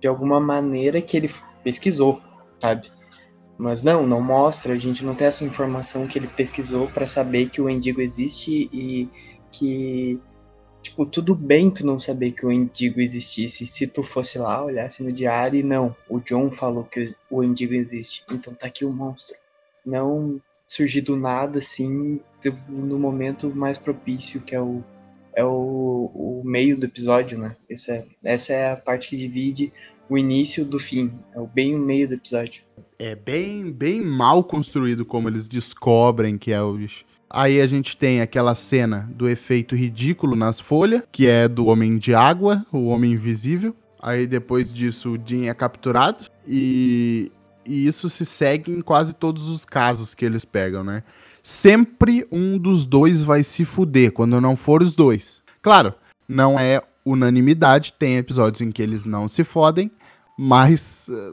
de 0.00 0.06
alguma 0.06 0.38
maneira 0.38 1.00
que 1.00 1.16
ele 1.16 1.28
pesquisou, 1.64 2.22
sabe? 2.60 2.88
Mas 3.58 3.82
não, 3.82 4.06
não 4.06 4.20
mostra, 4.20 4.74
a 4.74 4.76
gente 4.76 5.04
não 5.04 5.14
tem 5.14 5.26
essa 5.26 5.44
informação 5.44 6.06
que 6.06 6.18
ele 6.18 6.28
pesquisou 6.28 6.86
para 6.88 7.06
saber 7.06 7.50
que 7.50 7.60
o 7.60 7.68
Endigo 7.68 8.00
existe 8.00 8.68
e 8.72 9.08
que 9.50 10.20
tipo, 10.84 11.04
tudo 11.06 11.34
bem 11.34 11.70
tu 11.70 11.84
não 11.84 11.98
saber 11.98 12.32
que 12.32 12.46
o 12.46 12.52
Endigo 12.52 13.00
existisse 13.00 13.66
se 13.66 13.86
tu 13.86 14.02
fosse 14.02 14.38
lá, 14.38 14.64
olhasse 14.64 15.02
no 15.02 15.10
diário 15.10 15.58
e 15.58 15.62
não, 15.62 15.96
o 16.08 16.20
John 16.20 16.50
falou 16.50 16.84
que 16.84 17.06
o 17.30 17.42
Endigo 17.42 17.74
existe, 17.74 18.24
então 18.30 18.54
tá 18.54 18.66
aqui 18.66 18.84
o 18.84 18.92
monstro 18.92 19.34
não 19.84 20.40
surgir 20.66 21.02
do 21.02 21.16
nada, 21.16 21.58
assim, 21.58 22.16
no 22.68 22.98
momento 22.98 23.54
mais 23.54 23.78
propício, 23.78 24.40
que 24.40 24.54
é 24.54 24.60
o, 24.60 24.82
é 25.34 25.44
o, 25.44 26.10
o 26.14 26.42
meio 26.44 26.78
do 26.78 26.86
episódio, 26.86 27.38
né? 27.38 27.54
Essa 27.68 27.92
é, 27.92 28.04
essa 28.24 28.52
é 28.52 28.72
a 28.72 28.76
parte 28.76 29.10
que 29.10 29.16
divide 29.16 29.72
o 30.08 30.16
início 30.16 30.64
do 30.64 30.78
fim, 30.78 31.10
é 31.34 31.40
o 31.40 31.46
bem 31.46 31.74
o 31.74 31.78
meio 31.78 32.08
do 32.08 32.14
episódio. 32.14 32.62
É 32.98 33.14
bem, 33.14 33.70
bem 33.70 34.00
mal 34.00 34.42
construído 34.42 35.04
como 35.04 35.28
eles 35.28 35.48
descobrem 35.48 36.38
que 36.38 36.52
é 36.52 36.62
o 36.62 36.74
bicho. 36.74 37.04
Aí 37.36 37.60
a 37.60 37.66
gente 37.66 37.96
tem 37.96 38.20
aquela 38.20 38.54
cena 38.54 39.10
do 39.12 39.28
efeito 39.28 39.74
ridículo 39.74 40.36
nas 40.36 40.60
folhas, 40.60 41.02
que 41.10 41.26
é 41.26 41.48
do 41.48 41.66
Homem 41.66 41.98
de 41.98 42.14
Água, 42.14 42.64
o 42.70 42.86
Homem 42.86 43.14
Invisível. 43.14 43.74
Aí 44.00 44.24
depois 44.24 44.72
disso 44.72 45.14
o 45.14 45.18
Jim 45.26 45.46
é 45.46 45.54
capturado 45.54 46.26
e 46.46 47.32
e 47.66 47.86
isso 47.86 48.08
se 48.08 48.24
segue 48.24 48.70
em 48.70 48.80
quase 48.80 49.14
todos 49.14 49.48
os 49.48 49.64
casos 49.64 50.14
que 50.14 50.24
eles 50.24 50.44
pegam, 50.44 50.84
né? 50.84 51.02
Sempre 51.42 52.26
um 52.30 52.58
dos 52.58 52.86
dois 52.86 53.22
vai 53.22 53.42
se 53.42 53.64
fuder, 53.64 54.12
quando 54.12 54.40
não 54.40 54.54
for 54.54 54.82
os 54.82 54.94
dois. 54.94 55.42
Claro, 55.62 55.94
não 56.28 56.58
é 56.58 56.82
unanimidade, 57.04 57.94
tem 57.98 58.16
episódios 58.16 58.60
em 58.60 58.70
que 58.70 58.82
eles 58.82 59.04
não 59.04 59.26
se 59.26 59.42
fodem, 59.44 59.90
mas 60.38 61.08
eh, 61.10 61.32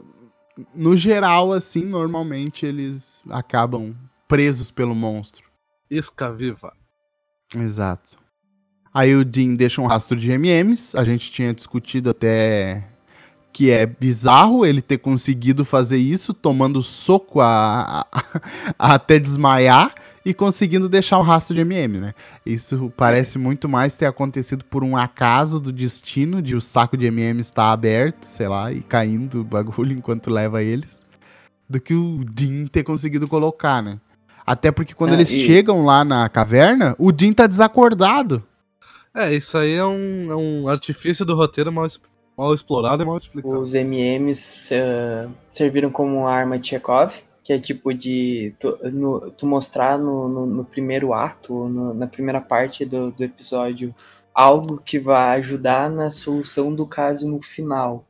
no 0.74 0.96
geral, 0.96 1.52
assim, 1.52 1.84
normalmente 1.84 2.66
eles 2.66 3.22
acabam 3.30 3.94
presos 4.26 4.70
pelo 4.70 4.94
monstro. 4.94 5.51
Isca 5.92 6.32
viva. 6.32 6.72
Exato. 7.54 8.16
Aí 8.94 9.14
o 9.14 9.24
Dean 9.24 9.54
deixa 9.54 9.80
um 9.80 9.86
rastro 9.86 10.16
de 10.16 10.30
MMs, 10.30 10.96
a 10.96 11.04
gente 11.04 11.30
tinha 11.30 11.52
discutido 11.52 12.10
até 12.10 12.88
que 13.52 13.70
é 13.70 13.84
bizarro 13.84 14.64
ele 14.64 14.80
ter 14.80 14.98
conseguido 14.98 15.64
fazer 15.64 15.98
isso, 15.98 16.32
tomando 16.32 16.82
soco 16.82 17.40
a, 17.40 18.00
a, 18.00 18.06
a, 18.78 18.94
até 18.94 19.18
desmaiar 19.18 19.94
e 20.24 20.32
conseguindo 20.32 20.88
deixar 20.88 21.18
um 21.18 21.22
rastro 21.22 21.54
de 21.54 21.60
MM, 21.60 22.00
né? 22.00 22.14
Isso 22.46 22.90
parece 22.96 23.38
muito 23.38 23.68
mais 23.68 23.96
ter 23.96 24.06
acontecido 24.06 24.64
por 24.64 24.82
um 24.82 24.96
acaso 24.96 25.60
do 25.60 25.70
destino 25.70 26.40
de 26.40 26.56
o 26.56 26.60
saco 26.60 26.96
de 26.96 27.06
MM 27.06 27.40
estar 27.40 27.72
aberto, 27.72 28.24
sei 28.24 28.48
lá, 28.48 28.72
e 28.72 28.80
caindo 28.80 29.42
o 29.42 29.44
bagulho 29.44 29.92
enquanto 29.98 30.30
leva 30.30 30.62
eles, 30.62 31.04
do 31.68 31.78
que 31.78 31.92
o 31.92 32.24
Dean 32.24 32.66
ter 32.66 32.82
conseguido 32.82 33.28
colocar, 33.28 33.82
né? 33.82 33.98
Até 34.44 34.70
porque 34.70 34.94
quando 34.94 35.12
é, 35.12 35.14
eles 35.14 35.30
e... 35.30 35.46
chegam 35.46 35.84
lá 35.84 36.04
na 36.04 36.28
caverna, 36.28 36.94
o 36.98 37.12
Dean 37.12 37.32
tá 37.32 37.46
desacordado. 37.46 38.42
É, 39.14 39.32
isso 39.32 39.56
aí 39.58 39.74
é 39.74 39.84
um, 39.84 40.30
é 40.30 40.36
um 40.36 40.68
artifício 40.68 41.24
do 41.24 41.34
roteiro 41.34 41.70
mal 41.70 41.86
mal 42.36 42.54
explorado 42.54 43.02
e 43.02 43.06
mal 43.06 43.18
explicado. 43.18 43.58
Os 43.58 43.74
MMs 43.74 44.74
uh, 44.74 45.30
serviram 45.50 45.90
como 45.90 46.26
arma 46.26 46.60
Chekhov, 46.62 47.14
que 47.44 47.52
é 47.52 47.58
tipo 47.58 47.92
de 47.92 48.54
tu, 48.58 48.78
no, 48.90 49.30
tu 49.32 49.46
mostrar 49.46 49.98
no, 49.98 50.28
no, 50.28 50.46
no, 50.46 50.64
primeiro 50.64 51.12
ato, 51.12 51.68
no, 51.68 51.92
na 51.92 52.06
primeira 52.06 52.40
parte 52.40 52.84
do, 52.84 53.10
do 53.10 53.22
episódio, 53.22 53.94
algo 54.34 54.78
que 54.78 54.98
vai 54.98 55.38
ajudar 55.38 55.90
na 55.90 56.10
solução 56.10 56.74
do 56.74 56.86
caso 56.86 57.28
no 57.28 57.40
final. 57.40 58.04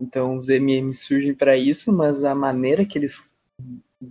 Então 0.00 0.36
os 0.36 0.48
MMs 0.48 1.04
surgem 1.04 1.34
para 1.34 1.56
isso, 1.56 1.92
mas 1.92 2.24
a 2.24 2.34
maneira 2.34 2.84
que 2.84 2.98
eles 2.98 3.34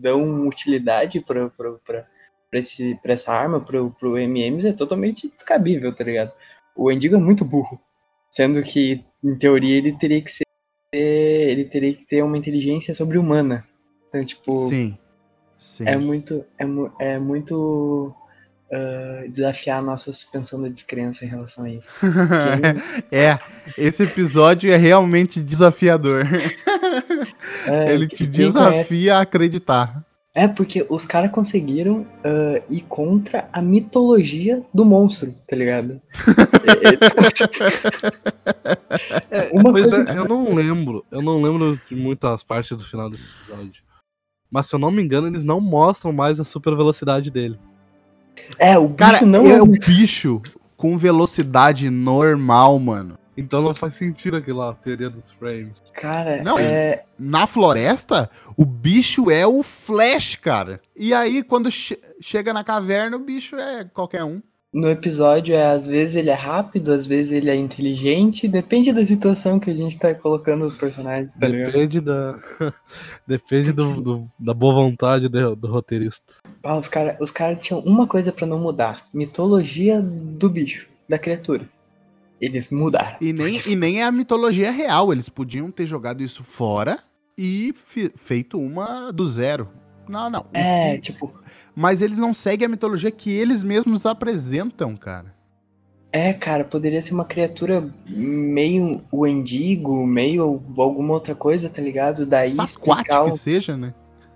dão 0.02 0.48
utilidade 0.48 1.22
para 1.22 1.52
essa 3.06 3.34
arma, 3.34 3.60
para 3.60 3.82
o 3.82 4.18
MMs, 4.18 4.68
é 4.68 4.74
totalmente 4.74 5.30
descabível, 5.30 5.94
tá 5.96 6.04
ligado? 6.04 6.32
O 6.76 6.92
Endigo 6.92 7.16
é 7.16 7.20
muito 7.20 7.46
burro. 7.46 7.80
Sendo 8.30 8.64
que, 8.64 9.04
em 9.24 9.36
teoria, 9.36 9.78
ele 9.78 9.94
teria 9.94 10.22
que 10.22 10.32
ser. 10.32 10.44
Ele 10.92 11.66
teria 11.66 11.94
que 11.94 12.06
ter 12.06 12.24
uma 12.24 12.38
inteligência 12.38 12.96
sobre-humana. 12.96 13.64
Então, 14.10 14.26
tipo. 14.26 14.54
Sim. 14.68 14.98
Sim. 15.58 15.84
É 15.88 15.96
muito. 15.96 16.44
É, 16.58 16.66
é 17.14 17.20
muito. 17.20 18.16
Uh, 18.72 19.30
desafiar 19.30 19.78
a 19.78 19.82
nossa 19.84 20.12
suspensão 20.12 20.60
da 20.60 20.68
descrença 20.68 21.24
em 21.24 21.28
relação 21.28 21.66
a 21.66 21.70
isso. 21.70 21.94
Quem... 22.02 23.20
é, 23.20 23.38
esse 23.78 24.02
episódio 24.02 24.74
é 24.74 24.78
realmente 24.78 25.40
desafiador. 25.40 26.26
É, 27.66 27.94
ele 27.94 28.08
te 28.08 28.26
desafia 28.26 28.72
conhece... 28.72 29.10
a 29.10 29.22
acreditar. 29.22 30.04
É, 30.36 30.48
porque 30.48 30.84
os 30.90 31.06
caras 31.06 31.30
conseguiram 31.32 32.00
uh, 32.00 32.64
ir 32.68 32.82
contra 32.82 33.48
a 33.54 33.62
mitologia 33.62 34.64
do 34.74 34.84
monstro, 34.84 35.32
tá 35.48 35.56
ligado? 35.56 36.02
é, 39.30 39.52
Uma 39.54 39.72
coisa, 39.72 40.10
é, 40.10 40.18
eu 40.18 40.28
não 40.28 40.56
lembro, 40.56 41.06
eu 41.12 41.22
não 41.22 41.40
lembro 41.40 41.80
de 41.88 41.96
muitas 41.96 42.44
partes 42.44 42.76
do 42.76 42.84
final 42.84 43.12
desse 43.12 43.28
episódio. 43.44 43.84
Mas 44.50 44.66
se 44.66 44.74
eu 44.76 44.80
não 44.80 44.90
me 44.90 45.04
engano, 45.04 45.28
eles 45.28 45.44
não 45.44 45.62
mostram 45.62 46.12
mais 46.12 46.40
a 46.40 46.44
super 46.44 46.76
velocidade 46.76 47.30
dele. 47.30 47.60
É, 48.58 48.76
o 48.76 48.88
bicho 48.88 48.98
cara 48.98 49.22
não 49.22 49.46
é, 49.46 49.58
é 49.58 49.62
o 49.62 49.68
bicho 49.68 50.42
com 50.76 50.98
velocidade 50.98 51.92
normal, 51.92 52.80
mano. 52.80 53.20
Então 53.36 53.62
não 53.62 53.74
faz 53.74 53.96
sentido 53.96 54.38
aquela 54.38 54.74
teoria 54.76 55.10
dos 55.10 55.32
frames. 55.32 55.74
Cara, 55.94 56.44
não, 56.44 56.60
é... 56.60 57.04
na 57.18 57.48
floresta, 57.48 58.30
o 58.56 58.66
bicho 58.66 59.32
é 59.32 59.46
o 59.46 59.64
Flash, 59.64 60.36
cara. 60.36 60.80
E 60.96 61.14
aí, 61.14 61.44
quando 61.44 61.72
che 61.72 62.00
chega 62.22 62.54
na 62.54 62.64
caverna, 62.64 63.18
o 63.18 63.20
bicho 63.20 63.56
é 63.56 63.84
qualquer 63.86 64.24
um. 64.24 64.42
No 64.74 64.90
episódio, 64.90 65.54
é 65.54 65.68
às 65.68 65.86
vezes 65.86 66.16
ele 66.16 66.32
é 66.32 66.34
rápido, 66.34 66.92
às 66.92 67.06
vezes 67.06 67.32
ele 67.32 67.48
é 67.48 67.56
inteligente, 67.56 68.48
depende 68.48 68.92
da 68.92 69.06
situação 69.06 69.60
que 69.60 69.70
a 69.70 69.76
gente 69.76 70.00
tá 70.00 70.16
colocando 70.16 70.66
os 70.66 70.74
personagens, 70.74 71.36
tá 71.36 71.48
Depende 71.48 72.02
da. 72.02 72.40
depende 73.28 73.72
do, 73.72 74.02
do, 74.02 74.28
da 74.40 74.52
boa 74.52 74.74
vontade 74.74 75.30
do, 75.30 75.56
do 75.56 75.68
roteirista. 75.68 76.38
Ah, 76.64 76.80
os 76.80 76.88
caras 76.88 77.18
os 77.22 77.30
cara 77.30 77.56
tinham 77.56 77.82
uma 77.82 78.08
coisa 78.08 78.32
para 78.32 78.48
não 78.48 78.58
mudar: 78.60 79.06
mitologia 79.14 80.02
do 80.02 80.50
bicho, 80.50 80.90
da 81.08 81.20
criatura. 81.20 81.70
Eles 82.44 82.70
mudaram. 82.70 83.16
E 83.22 83.32
nem, 83.32 83.62
e 83.66 83.74
nem 83.74 84.02
é 84.02 84.04
a 84.04 84.12
mitologia 84.12 84.70
real. 84.70 85.14
Eles 85.14 85.30
podiam 85.30 85.72
ter 85.72 85.86
jogado 85.86 86.22
isso 86.22 86.44
fora 86.44 87.00
e 87.38 87.74
feito 88.18 88.60
uma 88.60 89.12
do 89.12 89.26
zero. 89.30 89.70
Não, 90.10 90.30
não. 90.30 90.46
É, 90.54 90.98
tipo. 90.98 91.34
Mas 91.74 92.02
eles 92.02 92.18
não 92.18 92.34
seguem 92.34 92.66
a 92.66 92.70
mitologia 92.70 93.10
que 93.10 93.32
eles 93.32 93.64
mesmos 93.64 94.06
apresentam, 94.06 94.94
cara. 94.98 95.34
É, 96.12 96.34
cara, 96.34 96.66
poderia 96.66 97.02
ser 97.02 97.14
uma 97.14 97.24
criatura 97.24 97.90
meio 98.06 99.02
o 99.10 99.26
endigo, 99.26 100.06
meio 100.06 100.62
alguma 100.78 101.14
outra 101.14 101.34
coisa, 101.34 101.70
tá 101.70 101.82
ligado? 101.82 102.26
Daí 102.26 102.52
Sasquatch 102.52 103.00
explicar 103.00 103.24
o... 103.24 103.32
que 103.32 103.38
seja, 103.40 103.78
né? 103.78 103.94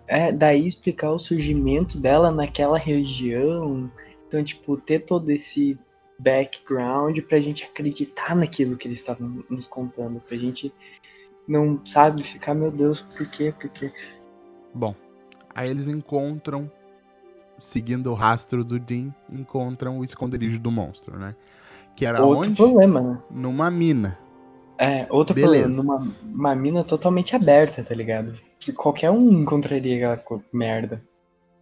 É, 0.07 0.31
daí 0.31 0.65
explicar 0.65 1.11
o 1.11 1.19
surgimento 1.19 1.99
dela 1.99 2.31
naquela 2.31 2.79
região. 2.79 3.91
Então, 4.25 4.41
tipo, 4.43 4.77
ter 4.77 4.99
todo 4.99 5.29
esse 5.29 5.77
background 6.19 7.19
pra 7.21 7.39
gente 7.39 7.63
acreditar 7.63 8.35
naquilo 8.35 8.77
que 8.77 8.87
eles 8.87 8.99
estavam 8.99 9.43
nos 9.49 9.67
contando, 9.67 10.19
pra 10.19 10.37
gente 10.37 10.73
não, 11.47 11.79
sabe, 11.85 12.23
ficar, 12.23 12.53
meu 12.53 12.71
Deus, 12.71 13.01
por 13.01 13.25
quê, 13.27 13.53
por 13.57 13.69
quê? 13.69 13.91
Bom, 14.73 14.93
aí 15.55 15.69
eles 15.69 15.87
encontram, 15.87 16.69
seguindo 17.59 18.11
o 18.11 18.13
rastro 18.13 18.63
do 18.63 18.77
Dean, 18.79 19.13
encontram 19.31 19.99
o 19.99 20.03
esconderijo 20.03 20.59
do 20.59 20.69
monstro, 20.71 21.17
né? 21.17 21.35
Que 21.95 22.05
era 22.05 22.23
outro 22.23 22.49
onde? 22.49 22.55
problema, 22.57 23.01
né? 23.01 23.19
Numa 23.31 23.71
mina. 23.71 24.17
É, 24.77 25.07
outro 25.09 25.33
Beleza. 25.33 25.81
problema, 25.81 25.99
numa 25.99 26.15
uma 26.35 26.55
mina 26.55 26.83
totalmente 26.83 27.35
aberta, 27.35 27.83
tá 27.83 27.95
ligado? 27.95 28.33
Qualquer 28.75 29.09
um 29.09 29.41
encontraria 29.41 30.13
aquela 30.13 30.43
merda. 30.53 31.01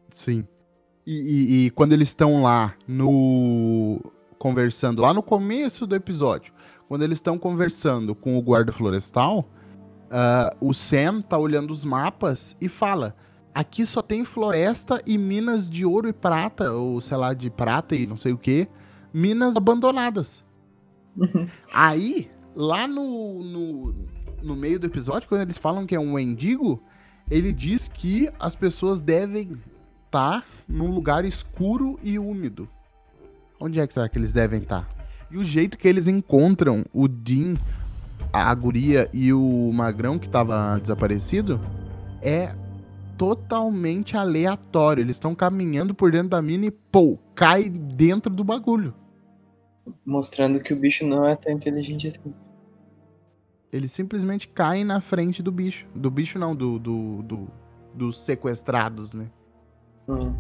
Sim. 0.09 0.45
E, 1.05 1.13
e- 1.13 1.65
e 1.67 1.69
quando 1.69 1.93
eles 1.93 2.09
estão 2.09 2.41
lá 2.43 2.73
no. 2.87 3.99
Conversando, 4.37 5.01
lá 5.01 5.13
no 5.13 5.23
começo 5.23 5.87
do 5.87 5.95
episódio, 5.95 6.53
quando 6.87 7.03
eles 7.03 7.17
estão 7.17 7.37
conversando 7.37 8.13
com 8.13 8.37
o 8.37 8.41
guarda 8.41 8.71
florestal, 8.71 9.49
ah, 10.09 10.55
o 10.61 10.73
Sam 10.73 11.21
tá 11.21 11.37
olhando 11.37 11.71
os 11.71 11.83
mapas 11.83 12.55
e 12.61 12.69
fala: 12.69 13.15
aqui 13.53 13.85
só 13.85 14.01
tem 14.01 14.23
floresta 14.23 15.01
e 15.05 15.17
minas 15.17 15.69
de 15.69 15.85
ouro 15.85 16.07
e 16.07 16.13
prata, 16.13 16.71
ou 16.71 17.01
sei 17.01 17.17
lá, 17.17 17.33
de 17.33 17.49
prata 17.49 17.95
e 17.95 18.05
não 18.05 18.17
sei 18.17 18.33
o 18.33 18.37
que, 18.37 18.67
minas 19.13 19.55
abandonadas. 19.55 20.43
Aí, 21.73 22.29
lá 22.55 22.87
no, 22.87 23.41
no, 23.43 23.93
no 24.43 24.55
meio 24.55 24.79
do 24.79 24.85
episódio, 24.85 25.27
quando 25.27 25.41
eles 25.41 25.57
falam 25.57 25.85
que 25.85 25.95
é 25.95 25.99
um 25.99 26.13
mendigo, 26.13 26.83
ele 27.29 27.51
diz 27.51 27.87
que 27.87 28.29
as 28.39 28.55
pessoas 28.55 29.01
devem 29.01 29.57
estar 30.05 30.45
num 30.67 30.91
lugar 30.91 31.25
escuro 31.25 31.99
e 32.03 32.19
úmido. 32.19 32.69
Onde 33.59 33.79
é 33.79 33.87
que 33.87 33.93
será 33.93 34.07
que 34.09 34.17
eles 34.17 34.33
devem 34.33 34.61
estar? 34.61 34.87
E 35.31 35.37
o 35.37 35.43
jeito 35.43 35.77
que 35.77 35.87
eles 35.87 36.07
encontram 36.07 36.83
o 36.93 37.07
Dean, 37.07 37.55
a 38.31 38.53
guria 38.53 39.09
e 39.13 39.31
o 39.33 39.71
magrão 39.73 40.19
que 40.19 40.29
tava 40.29 40.77
desaparecido 40.79 41.59
é 42.21 42.53
totalmente 43.17 44.17
aleatório. 44.17 45.01
Eles 45.01 45.15
estão 45.15 45.33
caminhando 45.33 45.95
por 45.95 46.11
dentro 46.11 46.29
da 46.29 46.41
mina 46.41 46.65
e, 46.65 46.71
pô, 46.71 47.17
cai 47.33 47.69
dentro 47.69 48.33
do 48.33 48.43
bagulho. 48.43 48.93
Mostrando 50.05 50.59
que 50.59 50.73
o 50.73 50.75
bicho 50.77 51.05
não 51.05 51.25
é 51.25 51.35
tão 51.35 51.53
inteligente 51.53 52.07
assim. 52.07 52.33
Eles 53.71 53.91
simplesmente 53.91 54.47
caem 54.47 54.83
na 54.83 55.01
frente 55.01 55.41
do 55.43 55.51
bicho. 55.51 55.85
Do 55.95 56.09
bicho 56.09 56.37
não, 56.39 56.55
do, 56.55 56.79
do, 56.79 57.21
do- 57.23 57.47
dos 57.93 58.21
sequestrados, 58.23 59.13
né? 59.13 59.27
Hum. 60.07 60.33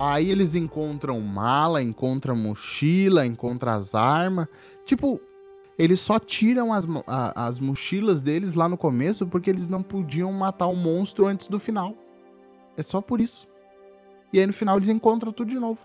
Aí 0.00 0.30
eles 0.30 0.54
encontram 0.54 1.20
mala, 1.20 1.82
encontram 1.82 2.36
mochila, 2.36 3.26
encontram 3.26 3.72
as 3.72 3.94
armas. 3.94 4.46
Tipo, 4.86 5.20
eles 5.76 5.98
só 6.00 6.18
tiram 6.20 6.72
as, 6.72 6.86
a- 7.06 7.46
as 7.46 7.58
mochilas 7.58 8.22
deles 8.22 8.54
lá 8.54 8.68
no 8.68 8.78
começo 8.78 9.26
porque 9.26 9.50
eles 9.50 9.66
não 9.66 9.82
podiam 9.82 10.32
matar 10.32 10.68
o 10.68 10.76
monstro 10.76 11.26
antes 11.26 11.48
do 11.48 11.58
final. 11.58 11.94
É 12.76 12.82
só 12.82 13.00
por 13.00 13.20
isso. 13.20 13.48
E 14.32 14.38
aí 14.38 14.46
no 14.46 14.52
final 14.52 14.76
eles 14.76 14.88
encontram 14.88 15.32
tudo 15.32 15.50
de 15.50 15.58
novo. 15.58 15.80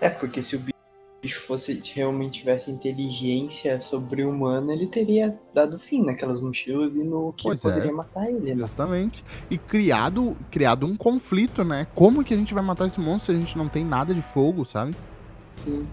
É, 0.00 0.08
porque 0.08 0.42
se 0.42 0.54
o 0.54 0.58
bicho 0.60 0.75
fosse 1.34 1.80
realmente 1.94 2.40
tivesse 2.40 2.70
inteligência 2.70 3.80
sobre-humana, 3.80 4.72
ele 4.72 4.86
teria 4.86 5.38
dado 5.52 5.78
fim 5.78 6.04
naquelas 6.04 6.40
mochilas 6.40 6.96
e 6.96 7.04
no 7.04 7.32
que 7.32 7.44
Pois 7.44 7.64
é. 7.64 7.70
poderia 7.70 7.92
matar 7.92 8.28
ele, 8.28 8.54
né? 8.54 8.60
Justamente. 8.62 9.24
E 9.50 9.56
criado, 9.56 10.36
criado 10.50 10.86
um 10.86 10.96
conflito, 10.96 11.64
né? 11.64 11.86
Como 11.94 12.24
que 12.24 12.34
a 12.34 12.36
gente 12.36 12.52
vai 12.52 12.62
matar 12.62 12.86
esse 12.86 13.00
monstro 13.00 13.32
se 13.34 13.38
a 13.38 13.40
gente 13.40 13.56
não 13.56 13.68
tem 13.68 13.84
nada 13.84 14.14
de 14.14 14.22
fogo, 14.22 14.64
sabe? 14.64 14.94
Sim. 15.56 15.86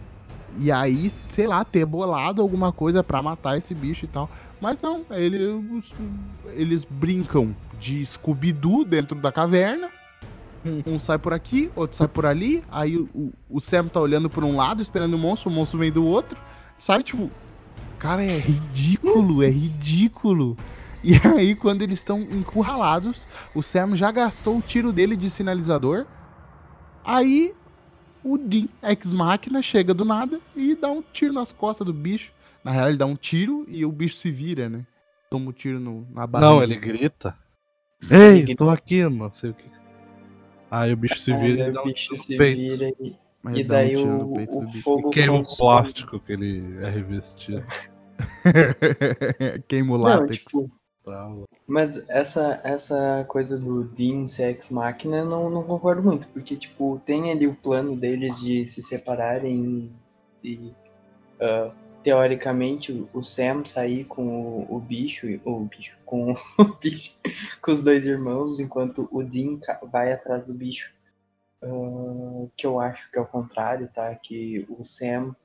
E 0.59 0.71
aí, 0.71 1.11
sei 1.29 1.47
lá, 1.47 1.65
ter 1.65 1.85
bolado 1.85 2.41
alguma 2.41 2.71
coisa 2.71 3.03
pra 3.03 3.21
matar 3.21 3.57
esse 3.57 3.73
bicho 3.73 4.05
e 4.05 4.07
tal. 4.07 4.29
Mas 4.61 4.81
não, 4.81 5.03
eles, 5.09 5.93
eles 6.53 6.85
brincam 6.85 7.55
de 7.79 8.05
Scooby-Doo 8.05 8.85
dentro 8.85 9.19
da 9.19 9.31
caverna. 9.31 9.89
Um 10.85 10.97
sai 10.99 11.17
por 11.19 11.33
aqui, 11.33 11.69
outro 11.75 11.97
sai 11.97 12.07
por 12.07 12.25
ali. 12.25 12.63
Aí 12.71 12.97
o, 12.97 13.09
o- 13.13 13.33
o 13.49 13.59
Sam 13.59 13.87
tá 13.87 13.99
olhando 13.99 14.29
por 14.29 14.43
um 14.43 14.55
lado, 14.55 14.81
esperando 14.81 15.13
o 15.15 15.17
monstro, 15.17 15.49
o 15.49 15.53
monstro 15.53 15.77
vem 15.79 15.91
do 15.91 16.05
outro. 16.05 16.39
Sabe, 16.77 17.03
tipo. 17.03 17.29
Cara, 17.99 18.23
é 18.23 18.37
ridículo, 18.37 19.41
é 19.43 19.49
ridículo. 19.49 20.57
E 21.03 21.13
aí, 21.37 21.55
quando 21.55 21.81
eles 21.81 21.99
estão 21.99 22.21
encurralados, 22.21 23.27
o 23.55 23.61
Sam 23.61 23.95
já 23.95 24.11
gastou 24.11 24.57
o 24.57 24.61
tiro 24.61 24.91
dele 24.91 25.15
de 25.15 25.29
sinalizador. 25.29 26.05
Aí 27.03 27.53
o 28.23 28.37
Dean, 28.37 28.67
ex-máquina, 28.81 29.61
chega 29.61 29.93
do 29.93 30.05
nada 30.05 30.39
e 30.55 30.75
dá 30.75 30.89
um 30.89 31.01
tiro 31.13 31.33
nas 31.33 31.51
costas 31.51 31.85
do 31.85 31.93
bicho. 31.93 32.31
Na 32.63 32.71
real, 32.71 32.87
ele 32.87 32.97
dá 32.97 33.05
um 33.05 33.15
tiro 33.15 33.65
e 33.67 33.85
o 33.85 33.91
bicho 33.91 34.15
se 34.15 34.31
vira, 34.31 34.69
né? 34.69 34.85
Toma 35.29 35.49
um 35.49 35.53
tiro 35.53 35.79
no, 35.79 36.07
na 36.13 36.25
barriga. 36.25 36.51
Não, 36.51 36.63
ele 36.63 36.75
grita. 36.77 37.35
Ei, 38.09 38.55
tô 38.55 38.69
aqui, 38.69 39.03
não 39.09 39.31
sei 39.33 39.49
o 39.49 39.53
que. 39.53 39.72
Aí 40.75 40.91
o 40.91 40.97
bicho 40.97 41.19
se 41.19 41.31
vira 41.35 41.65
Aí 41.65 41.69
e 41.69 41.71
dá 41.71 41.81
o 41.81 41.83
um 41.83 41.85
bicho 41.85 42.17
se 42.17 42.35
peito. 42.35 42.57
vira 42.57 42.89
e, 42.99 43.15
e 43.53 43.63
dá 43.63 43.75
um 43.75 43.77
daí 43.77 43.95
tiro 43.95 44.09
o, 44.09 44.17
no 44.17 44.33
peito 44.33 44.57
o 44.57 44.59
do 44.61 44.65
bicho. 44.65 44.81
fogo 44.81 45.09
Queima 45.11 45.33
o 45.35 45.37
consome. 45.39 45.57
plástico 45.59 46.19
que 46.19 46.33
ele 46.33 46.77
é 46.83 46.89
revestido. 46.89 47.63
Queima 49.67 49.93
o 49.93 49.97
Não, 49.97 50.03
látex. 50.03 50.37
tipo, 50.39 50.71
mas 51.67 52.09
essa, 52.09 52.59
essa 52.63 53.23
coisa 53.27 53.59
do 53.59 53.83
Dean 53.83 54.27
ser 54.27 54.47
ex-máquina 54.55 55.17
eu 55.17 55.25
não, 55.25 55.49
não 55.49 55.63
concordo 55.63 56.01
muito, 56.01 56.27
porque, 56.29 56.55
tipo, 56.55 56.99
tem 57.05 57.31
ali 57.31 57.45
o 57.45 57.53
plano 57.55 57.95
deles 57.95 58.39
de 58.39 58.65
se 58.65 58.81
separarem 58.81 59.91
e, 60.43 60.73
ah, 61.39 61.71
teoricamente, 62.03 62.91
o- 63.13 63.23
Sam 63.23 63.65
sair 63.65 64.05
com 64.05 64.25
o, 64.27 64.75
o 64.75 64.79
bicho, 64.79 65.27
o 65.45 65.59
bicho, 65.65 65.97
com 66.05 66.33
o 66.59 66.65
bicho, 66.81 67.17
com 67.61 67.71
os 67.71 67.83
dois 67.83 68.05
irmãos, 68.07 68.59
enquanto 68.59 69.07
o 69.11 69.23
Dean 69.23 69.59
vai 69.91 70.11
atrás 70.13 70.45
do 70.47 70.53
bicho. 70.53 70.93
Ah, 71.63 72.47
que 72.57 72.65
eu 72.67 72.79
acho 72.79 73.09
que 73.11 73.17
é 73.17 73.21
o 73.21 73.25
contrário, 73.27 73.89
tá? 73.93 74.13
Que 74.15 74.65
o 74.69 74.83
Sam 74.83 75.35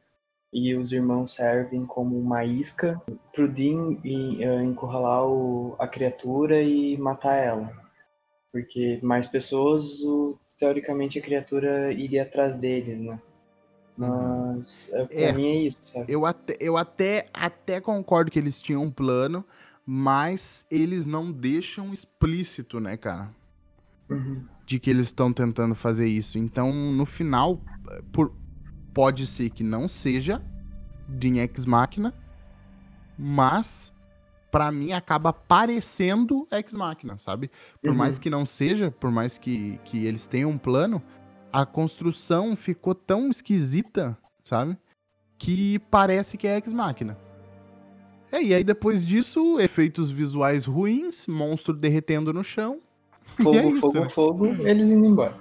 e 0.53 0.75
os 0.77 0.93
irmãos 0.93 1.35
servem 1.35 1.87
como 1.87 2.19
uma 2.19 2.45
isca 2.45 3.01
pro 3.33 3.49
Dean 3.53 3.99
eh, 4.05 4.63
encurralar 4.65 5.27
o- 5.27 5.77
a 5.79 5.87
criatura 5.89 6.61
e 6.63 6.97
matar 6.99 7.37
ela. 7.37 7.71
Porque 8.53 8.99
mais 9.03 9.27
pessoas, 9.27 10.01
o- 10.03 10.39
teoricamente 10.59 11.19
a 11.19 11.23
criatura 11.23 11.93
iria 11.93 12.23
atrás 12.25 12.59
dele, 12.59 12.97
né? 12.97 13.19
Mas 13.99 14.89
eh, 14.93 15.05
pra 15.07 15.17
É. 15.17 15.33
mim 15.33 15.47
é 15.49 15.57
isso, 15.65 15.79
sabe? 15.83 16.13
Eu 16.13 16.25
até, 16.25 16.57
eu 16.61 16.77
até, 16.77 17.29
até 17.35 17.81
concordo 17.81 18.31
que 18.31 18.39
eles 18.39 18.63
tinham 18.63 18.83
um 18.85 18.91
plano, 18.91 19.45
mas 19.85 20.65
eles 20.71 21.05
não 21.05 21.33
deixam 21.33 21.93
explícito, 21.93 22.79
né, 22.81 22.97
cara? 22.97 23.31
Uhum. 24.11 24.43
de 24.65 24.79
que 24.79 24.89
eles 24.91 25.07
estão 25.07 25.33
tentando 25.33 25.75
fazer 25.75 26.07
isso. 26.07 26.39
Então, 26.39 26.71
no 26.73 27.05
final, 27.07 27.61
por, 28.13 28.35
pode 28.95 29.27
ser 29.27 29.49
que 29.51 29.63
não 29.65 29.89
seja 29.89 30.43
Dean 31.09 31.43
Ex 31.43 31.65
Machina, 31.65 32.15
mas 33.19 33.93
pra 34.51 34.71
mim 34.71 34.93
acaba 34.93 35.33
parecendo 35.33 36.47
Ex 36.51 36.75
Machina, 36.75 37.17
sabe? 37.19 37.51
Por 37.83 37.91
Uhum. 37.93 37.97
mais 37.97 38.19
que 38.19 38.29
não 38.31 38.45
seja, 38.47 38.91
por 38.91 39.11
mais 39.11 39.39
que, 39.39 39.79
que 39.85 40.05
eles 40.07 40.27
tenham 40.27 40.51
um 40.51 40.59
plano, 40.59 41.03
a 41.53 41.65
construção 41.65 42.57
ficou 42.57 42.95
tão 42.95 43.31
esquisita, 43.31 44.17
sabe? 44.43 44.77
Que 45.39 45.79
parece 45.91 46.37
que 46.37 46.47
é 46.47 46.57
Ex 46.57 46.73
Machina. 46.73 47.19
É, 48.31 48.43
e 48.43 48.55
aí 48.55 48.63
depois 48.63 49.07
disso, 49.07 49.59
efeitos 49.59 50.11
visuais 50.11 50.67
ruins, 50.67 51.27
monstro 51.27 51.73
derretendo 51.73 52.33
no 52.33 52.45
chão, 52.45 52.81
Fogo, 53.43 53.57
é 53.57 53.67
isso, 53.69 53.81
fogo, 53.81 54.01
né? 54.01 54.09
fogo, 54.09 54.47
eles 54.47 54.89
indo 54.89 55.07
embora. 55.07 55.35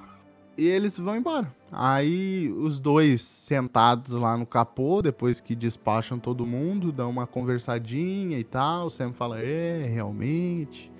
E 0.57 0.67
eles 0.67 0.97
vão 0.97 1.15
embora. 1.15 1.53
Aí 1.71 2.51
os 2.57 2.79
dois 2.79 3.21
sentados 3.21 4.11
lá 4.19 4.35
no 4.35 4.45
capô, 4.45 5.01
depois 5.01 5.39
que 5.39 5.55
despacham 5.55 6.17
todo 6.17 6.47
mundo, 6.47 6.91
dão 6.91 7.09
uma 7.09 7.27
conversadinha 7.27 8.39
e 8.39 8.43
tal. 8.43 8.87
O 8.87 8.89
Sam 8.89 9.13
fala: 9.13 9.39
É, 9.39 9.85
realmente. 9.85 10.91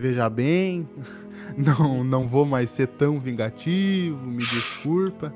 Veja 0.00 0.30
bem, 0.30 0.88
não, 1.54 2.02
não 2.02 2.26
vou 2.26 2.46
mais 2.46 2.70
ser 2.70 2.88
tão 2.88 3.20
vingativo, 3.20 4.16
me 4.26 4.38
desculpa. 4.38 5.30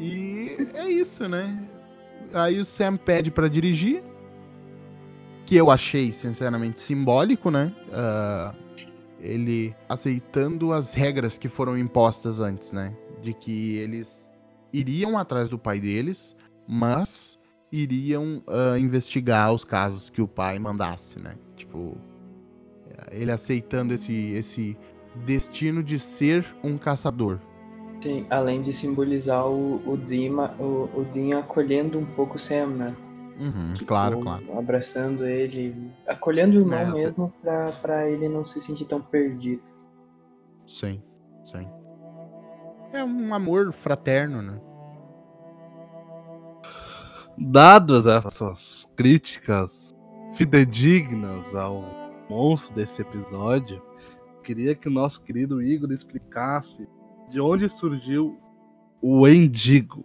E 0.00 0.56
é 0.72 0.88
isso, 0.88 1.28
né? 1.28 1.68
Aí 2.32 2.58
o 2.58 2.64
Sam 2.64 2.96
pede 2.96 3.30
pra 3.30 3.46
dirigir, 3.46 4.02
que 5.44 5.54
eu 5.54 5.70
achei, 5.70 6.14
sinceramente, 6.14 6.80
simbólico, 6.80 7.50
né? 7.50 7.74
Ah, 7.92 8.54
ele 9.20 9.76
aceitando 9.86 10.72
as 10.72 10.94
regras 10.94 11.36
que 11.36 11.46
foram 11.46 11.76
impostas 11.76 12.40
antes, 12.40 12.72
né? 12.72 12.96
De 13.20 13.34
que 13.34 13.76
eles 13.76 14.30
iriam 14.72 15.18
atrás 15.18 15.50
do 15.50 15.58
pai 15.58 15.78
deles, 15.78 16.34
mas 16.66 17.38
iriam 17.70 18.42
ah, 18.48 18.78
investigar 18.78 19.52
os 19.52 19.62
casos 19.62 20.08
que 20.08 20.22
o 20.22 20.26
pai 20.26 20.58
mandasse, 20.58 21.20
né? 21.20 21.34
Tipo, 21.54 21.98
ele 23.10 23.30
aceitando 23.30 23.94
esse, 23.94 24.32
esse 24.32 24.76
destino 25.24 25.82
de 25.82 25.98
ser 25.98 26.44
um 26.62 26.76
caçador. 26.76 27.38
Sim, 28.00 28.26
além 28.28 28.60
de 28.60 28.72
simbolizar 28.72 29.46
o, 29.46 29.80
o, 29.86 29.96
Dima, 29.96 30.54
o, 30.58 30.90
o 30.94 31.04
Dean 31.04 31.38
acolhendo 31.38 31.98
um 31.98 32.04
pouco 32.04 32.36
o 32.36 32.38
Sam, 32.38 32.66
né? 32.66 32.96
Uhum, 33.38 33.72
Tipo, 33.72 33.88
claro, 33.88 34.20
claro. 34.20 34.58
Abraçando 34.58 35.26
ele, 35.26 35.74
acolhendo 36.06 36.56
o 36.56 36.60
irmão 36.60 36.78
É, 36.78 36.92
mesmo 36.92 37.32
pra, 37.42 37.72
pra 37.72 38.08
ele 38.10 38.28
não 38.28 38.44
se 38.44 38.60
sentir 38.60 38.84
tão 38.84 39.00
perdido. 39.00 39.62
Sim, 40.66 41.02
sim. 41.44 41.66
É 42.92 43.02
um 43.02 43.34
amor 43.34 43.72
fraterno, 43.72 44.40
né? 44.42 44.60
Dadas 47.36 48.06
essas 48.06 48.88
críticas 48.96 49.94
fidedignas 50.34 51.54
ao 51.54 52.03
monstro 52.28 52.74
desse 52.74 53.02
episódio, 53.02 53.82
queria 54.42 54.74
que 54.74 54.88
o 54.88 54.92
nosso 54.92 55.22
querido 55.22 55.62
Igor 55.62 55.92
explicasse 55.92 56.86
De 57.30 57.40
onde 57.40 57.68
surgiu 57.68 58.38
o 59.00 59.22
Wendigo? 59.22 60.04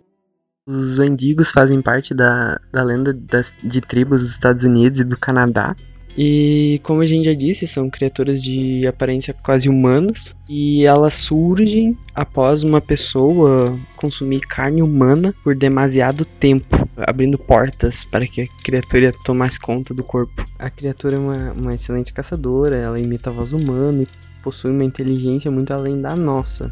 Os 0.65 0.99
Wendigos 0.99 1.51
fazem 1.51 1.81
parte 1.81 2.13
da, 2.13 2.59
da 2.71 2.83
lenda 2.83 3.13
das, 3.13 3.57
de 3.63 3.81
tribos 3.81 4.21
dos 4.21 4.31
Estados 4.31 4.63
Unidos 4.63 4.99
e 4.99 5.03
do 5.03 5.17
Canadá. 5.17 5.75
E 6.21 6.81
como 6.83 6.99
a 6.99 7.05
gente 7.05 7.23
já 7.23 7.33
disse, 7.33 7.65
são 7.65 7.89
criaturas 7.89 8.43
de 8.43 8.85
aparência 8.85 9.33
quase 9.33 9.69
humanas 9.69 10.35
e 10.49 10.83
elas 10.83 11.13
surgem 11.13 11.97
após 12.13 12.61
uma 12.61 12.81
pessoa 12.81 13.79
consumir 13.95 14.41
carne 14.41 14.81
humana 14.81 15.33
por 15.41 15.55
demasiado 15.55 16.25
tempo, 16.25 16.75
abrindo 16.97 17.37
portas 17.37 18.03
para 18.03 18.27
que 18.27 18.41
a 18.41 18.47
criatura 18.65 19.13
tomasse 19.23 19.57
conta 19.57 19.93
do 19.93 20.03
corpo. 20.03 20.43
A 20.59 20.69
criatura 20.69 21.15
é 21.15 21.19
uma, 21.19 21.53
uma 21.53 21.73
excelente 21.73 22.11
caçadora, 22.11 22.75
ela 22.75 22.99
imita 22.99 23.29
a 23.29 23.33
voz 23.33 23.53
humana 23.53 24.03
e 24.03 24.07
possui 24.43 24.71
uma 24.71 24.83
inteligência 24.83 25.49
muito 25.49 25.71
além 25.71 26.01
da 26.01 26.17
nossa, 26.17 26.69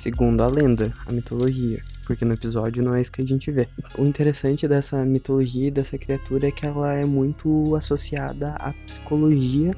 segundo 0.00 0.42
a 0.42 0.48
lenda, 0.48 0.92
a 1.06 1.12
mitologia 1.12 1.80
porque 2.10 2.24
no 2.24 2.34
episódio 2.34 2.82
não 2.82 2.92
é 2.92 3.00
isso 3.00 3.12
que 3.12 3.22
a 3.22 3.24
gente 3.24 3.52
vê. 3.52 3.68
O 3.96 4.04
interessante 4.04 4.66
dessa 4.66 5.04
mitologia 5.04 5.68
e 5.68 5.70
dessa 5.70 5.96
criatura 5.96 6.48
é 6.48 6.50
que 6.50 6.66
ela 6.66 6.92
é 6.92 7.06
muito 7.06 7.76
associada 7.76 8.56
à 8.58 8.72
psicologia 8.84 9.76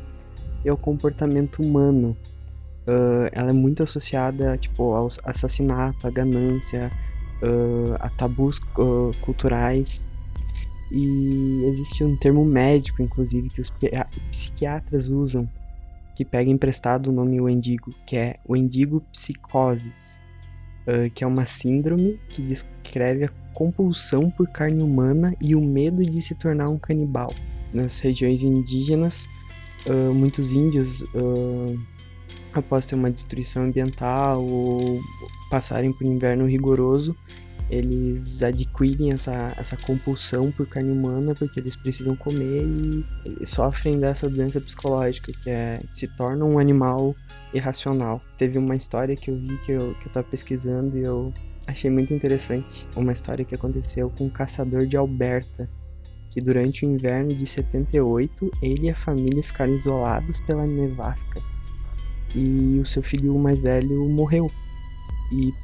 e 0.65 0.69
ao 0.71 0.79
comportamento 0.79 1.63
humano. 1.63 2.17
Uh, 2.87 3.29
ela 3.33 3.51
é 3.51 3.53
muito 3.53 3.83
associada 3.83 4.57
tipo, 4.57 4.95
ao 4.95 5.09
assassinato, 5.25 6.07
à 6.07 6.11
ganância, 6.11 6.91
uh, 7.43 7.97
a 8.01 8.09
tabus 8.09 8.57
uh, 8.79 9.11
culturais. 9.21 10.03
E 10.91 11.65
existe 11.67 12.03
um 12.03 12.17
termo 12.17 12.47
médico, 12.47 13.03
inclusive, 13.03 13.51
que 13.51 13.61
os 13.61 13.71
psiquiatras 14.31 15.11
usam, 15.11 15.47
que 16.15 16.25
pega 16.25 16.51
emprestado 16.51 17.09
o 17.09 17.13
nome 17.13 17.41
Wendigo, 17.41 17.91
que 18.07 18.17
é 18.17 18.37
Wendigo 18.49 19.01
psicoses 19.13 20.23
uh, 20.87 21.11
que 21.11 21.25
é 21.25 21.27
uma 21.27 21.45
síndrome 21.45 22.19
que 22.29 22.43
descreve 22.43 23.25
a 23.25 23.31
compulsão 23.53 24.31
por 24.31 24.49
carne 24.49 24.83
humana 24.83 25.35
e 25.41 25.55
o 25.55 25.61
medo 25.61 26.03
de 26.03 26.21
se 26.21 26.35
tornar 26.35 26.69
um 26.69 26.79
canibal. 26.79 27.33
Nas 27.73 27.99
regiões 28.01 28.43
indígenas, 28.43 29.27
uh, 29.87 30.13
muitos 30.13 30.53
índios, 30.53 31.03
uh, 31.15 31.79
após 32.53 32.87
ter 32.87 32.95
uma 32.95 33.11
destruição 33.11 33.65
ambiental 33.65 34.45
ou 34.45 35.01
passarem 35.51 35.93
por 35.93 36.07
um 36.07 36.13
inverno 36.13 36.47
rigoroso, 36.47 37.17
eles 37.73 38.43
adquirem 38.43 39.13
essa, 39.13 39.55
essa 39.57 39.79
compulsão 39.79 40.53
por 40.53 40.67
carne 40.69 40.93
humana 40.93 41.35
porque 41.35 41.59
eles 41.59 41.75
precisam 41.75 42.15
comer 42.15 42.67
e 43.41 43.47
sofrem 43.47 43.99
dessa 43.99 44.29
doença 44.29 44.61
psicológica, 44.61 45.33
que 45.33 45.49
é 45.49 45.81
se 45.95 46.07
tornam 46.07 46.51
um 46.51 46.59
animal 46.59 47.17
irracional. 47.55 48.21
Teve 48.37 48.59
uma 48.59 48.77
história 48.77 49.17
que 49.17 49.31
eu 49.31 49.39
vi 49.39 49.57
que 49.65 49.73
eu, 49.73 49.95
que 49.95 50.07
eu 50.07 50.13
tava 50.13 50.27
pesquisando 50.29 50.99
e 50.99 51.03
eu 51.03 51.33
achei 51.67 51.91
muito 51.91 52.13
interessante. 52.13 52.87
Uma 52.95 53.13
história 53.13 53.43
que 53.43 53.55
aconteceu 53.55 54.11
com 54.11 54.27
um 54.27 54.31
caçador 54.31 54.85
de 54.85 54.99
Alberta, 54.99 55.67
que 56.31 56.41
durante 56.41 56.85
o 56.85 56.91
inverno 56.91 57.35
de 57.35 57.47
78 57.47 58.51
ele 58.61 58.89
e 58.89 58.91
a 58.91 58.95
família 58.95 59.43
ficaram 59.43 59.75
isolados 59.75 60.39
pela 60.41 60.67
nevasca 60.67 61.41
e 62.35 62.79
o 62.79 62.85
seu 62.85 63.03
filho 63.03 63.39
mais 63.39 63.63
velho 63.63 64.11
morreu. 64.11 64.47
E 65.33 65.55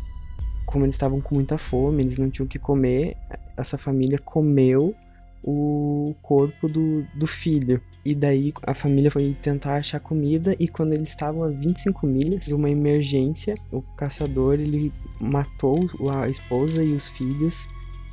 como 0.68 0.84
eles 0.84 0.96
estavam 0.96 1.18
com 1.18 1.34
muita 1.34 1.56
fome, 1.56 2.02
eles 2.02 2.18
não 2.18 2.28
tinham 2.28 2.44
o 2.44 2.48
que 2.48 2.58
comer, 2.58 3.16
essa 3.56 3.78
família 3.78 4.18
comeu 4.18 4.94
o 5.42 6.14
corpo 6.20 6.68
do, 6.68 7.02
do 7.14 7.26
filho. 7.26 7.80
E 8.04 8.14
daí 8.14 8.52
a 8.64 8.74
família 8.74 9.10
foi 9.10 9.34
tentar 9.40 9.76
achar 9.76 9.98
comida 9.98 10.54
e 10.58 10.68
quando 10.68 10.92
eles 10.92 11.08
estavam 11.08 11.42
a 11.42 11.48
25 11.48 12.06
milhas 12.06 12.44
de 12.44 12.54
uma 12.54 12.68
emergência, 12.68 13.54
o 13.72 13.80
caçador 13.96 14.60
ele 14.60 14.92
matou 15.18 15.88
a 16.14 16.28
esposa 16.28 16.84
e 16.84 16.92
os 16.92 17.08
filhos 17.08 17.66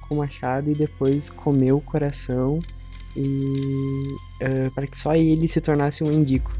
com 0.07 0.15
machado 0.15 0.71
e 0.71 0.73
depois 0.73 1.29
comeu 1.29 1.77
o 1.77 1.81
coração 1.81 2.59
e 3.17 4.07
uh, 4.41 4.71
para 4.73 4.87
que 4.87 4.97
só 4.97 5.13
ele 5.13 5.47
se 5.49 5.59
tornasse 5.59 6.05
um 6.05 6.11
indico. 6.11 6.53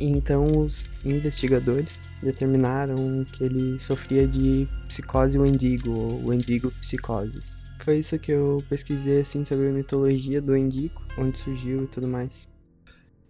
Então 0.00 0.44
os 0.44 0.88
investigadores 1.04 2.00
determinaram 2.22 3.24
que 3.32 3.44
ele 3.44 3.78
sofria 3.78 4.26
de 4.26 4.66
psicose 4.88 5.38
Wendigo, 5.38 5.90
ou 5.90 6.28
Wendigo 6.28 6.70
psicoses. 6.80 7.66
Foi 7.80 7.98
isso 7.98 8.18
que 8.18 8.32
eu 8.32 8.62
pesquisei 8.68 9.20
assim 9.20 9.44
sobre 9.44 9.68
a 9.68 9.72
mitologia 9.72 10.40
do 10.40 10.52
Wendigo, 10.52 11.00
onde 11.18 11.38
surgiu 11.38 11.84
e 11.84 11.86
tudo 11.86 12.08
mais. 12.08 12.48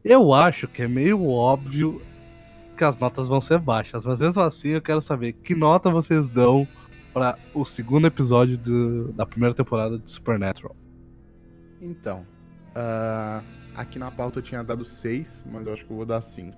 Eu 0.04 0.32
acho 0.32 0.66
que 0.66 0.82
é 0.82 0.88
meio 0.88 1.26
óbvio 1.26 2.00
que 2.76 2.84
as 2.84 2.96
notas 2.96 3.28
vão 3.28 3.40
ser 3.40 3.58
baixas, 3.58 4.04
mas 4.04 4.20
mesmo 4.20 4.40
assim 4.42 4.70
eu 4.70 4.80
quero 4.80 5.02
saber 5.02 5.34
que 5.34 5.54
nota 5.54 5.90
vocês 5.90 6.28
dão 6.28 6.66
para 7.12 7.36
o 7.52 7.64
segundo 7.64 8.06
episódio 8.06 8.56
do, 8.56 9.12
da 9.12 9.26
primeira 9.26 9.54
temporada 9.54 9.98
de 9.98 10.10
Supernatural. 10.10 10.74
Então, 11.80 12.24
uh, 12.70 13.44
Aqui 13.74 13.98
na 13.98 14.10
pauta 14.10 14.38
eu 14.38 14.42
tinha 14.42 14.62
dado 14.62 14.84
6, 14.84 15.44
mas 15.50 15.66
eu 15.66 15.72
acho 15.72 15.84
que 15.84 15.90
eu 15.90 15.96
vou 15.96 16.06
dar 16.06 16.20
5. 16.20 16.56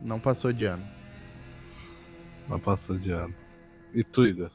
Não 0.00 0.18
passou 0.20 0.52
de 0.52 0.64
ano. 0.64 0.84
Não 2.48 2.58
passou 2.58 2.98
de 2.98 3.10
ano. 3.10 3.34
E 3.94 4.02
tu, 4.02 4.26
Igor? 4.26 4.50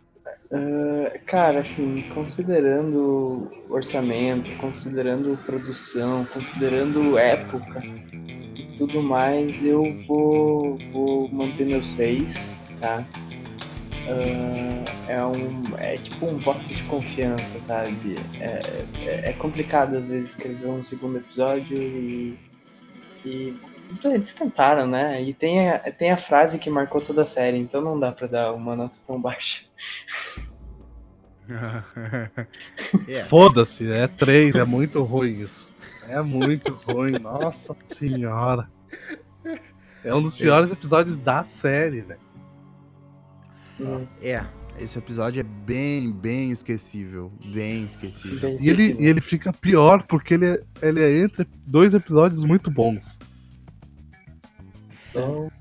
Uh, 0.51 1.25
cara, 1.25 1.59
assim, 1.59 2.03
considerando 2.13 3.51
orçamento, 3.69 4.51
considerando 4.57 5.37
produção, 5.45 6.25
considerando 6.25 7.17
época 7.17 7.81
e 7.83 8.73
tudo 8.77 9.01
mais, 9.01 9.63
eu 9.63 9.83
vou, 10.05 10.77
vou 10.91 11.29
manter 11.29 11.65
meu 11.65 11.83
6, 11.83 12.55
tá? 12.79 13.05
Uh, 14.07 14.85
é 15.09 15.21
um 15.25 15.77
é 15.77 15.97
tipo 15.97 16.25
um 16.25 16.37
voto 16.37 16.63
de 16.63 16.81
confiança, 16.83 17.59
sabe? 17.59 18.15
É, 18.39 18.61
é, 19.05 19.29
é, 19.29 19.33
complicado 19.33 19.95
às 19.95 20.07
vezes 20.07 20.29
escrever 20.29 20.67
um 20.67 20.81
segundo 20.81 21.17
episódio 21.17 21.77
e, 21.77 22.39
e 23.25 23.53
eles 24.05 24.33
tentaram, 24.33 24.87
né? 24.87 25.21
E 25.21 25.33
tem 25.33 25.69
a, 25.69 25.79
tem 25.79 26.11
a 26.11 26.17
frase 26.17 26.57
que 26.57 26.69
marcou 26.69 27.01
toda 27.01 27.23
a 27.23 27.25
série, 27.25 27.57
então 27.57 27.81
não 27.81 27.99
dá 27.99 28.11
pra 28.11 28.27
dar 28.27 28.53
uma 28.53 28.75
nota 28.75 28.97
tão 29.05 29.19
baixa. 29.19 29.65
yeah. 31.49 33.27
Foda-se, 33.29 33.91
é 33.91 34.07
três, 34.07 34.55
é 34.55 34.63
muito 34.63 35.03
ruim 35.03 35.31
isso. 35.31 35.73
É 36.07 36.21
muito 36.21 36.79
ruim, 36.85 37.19
nossa 37.19 37.75
senhora. 37.89 38.69
É 40.03 40.15
um 40.15 40.21
dos 40.21 40.37
piores 40.37 40.71
episódios 40.71 41.17
da 41.17 41.43
série, 41.43 41.99
velho. 42.01 42.26
É, 44.21 44.43
esse 44.79 44.97
episódio 44.97 45.39
é 45.39 45.43
bem, 45.43 46.11
bem 46.11 46.51
esquecível. 46.51 47.31
Bem 47.53 47.83
esquecível. 47.83 48.39
Bem 48.39 48.55
esquecível. 48.55 48.65
E, 48.65 48.69
ele, 48.69 49.03
e 49.03 49.07
ele 49.07 49.21
fica 49.21 49.51
pior 49.51 50.03
porque 50.03 50.35
ele 50.35 50.45
é, 50.45 50.63
ele 50.81 51.01
é 51.01 51.19
entre 51.21 51.47
dois 51.65 51.93
episódios 51.93 52.43
muito 52.43 52.69
bons. 52.69 53.19
Então. 55.09 55.51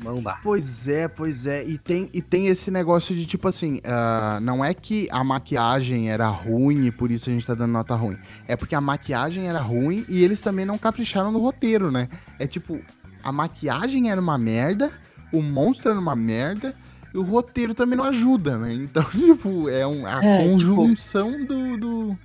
Não 0.00 0.20
dá. 0.20 0.40
Pois 0.42 0.88
é, 0.88 1.06
pois 1.06 1.46
é. 1.46 1.64
E 1.64 1.78
tem, 1.78 2.10
e 2.12 2.20
tem 2.20 2.48
esse 2.48 2.70
negócio 2.70 3.14
de 3.14 3.24
tipo 3.24 3.46
assim: 3.46 3.76
uh, 3.78 4.40
não 4.40 4.64
é 4.64 4.74
que 4.74 5.08
a 5.10 5.22
maquiagem 5.22 6.10
era 6.10 6.28
ruim 6.28 6.86
e 6.86 6.90
por 6.90 7.10
isso 7.10 7.30
a 7.30 7.32
gente 7.32 7.46
tá 7.46 7.54
dando 7.54 7.70
nota 7.70 7.94
ruim. 7.94 8.18
É 8.48 8.56
porque 8.56 8.74
a 8.74 8.80
maquiagem 8.80 9.48
era 9.48 9.60
ruim 9.60 10.04
e 10.08 10.24
eles 10.24 10.42
também 10.42 10.66
não 10.66 10.76
capricharam 10.76 11.30
no 11.30 11.38
roteiro, 11.38 11.90
né? 11.90 12.08
É 12.38 12.46
tipo, 12.46 12.80
a 13.22 13.30
maquiagem 13.30 14.10
era 14.10 14.20
uma 14.20 14.36
merda, 14.36 14.90
o 15.32 15.40
monstro 15.40 15.90
era 15.90 16.00
uma 16.00 16.16
merda 16.16 16.74
o 17.14 17.22
roteiro 17.22 17.74
também 17.74 17.96
não 17.96 18.04
ajuda, 18.04 18.56
né? 18.56 18.72
Então, 18.72 19.04
tipo, 19.10 19.68
é 19.68 19.86
um, 19.86 20.06
a 20.06 20.24
é, 20.24 20.48
conjunção 20.48 21.32
tipo... 21.32 21.46
do, 21.46 21.76
do. 21.76 22.18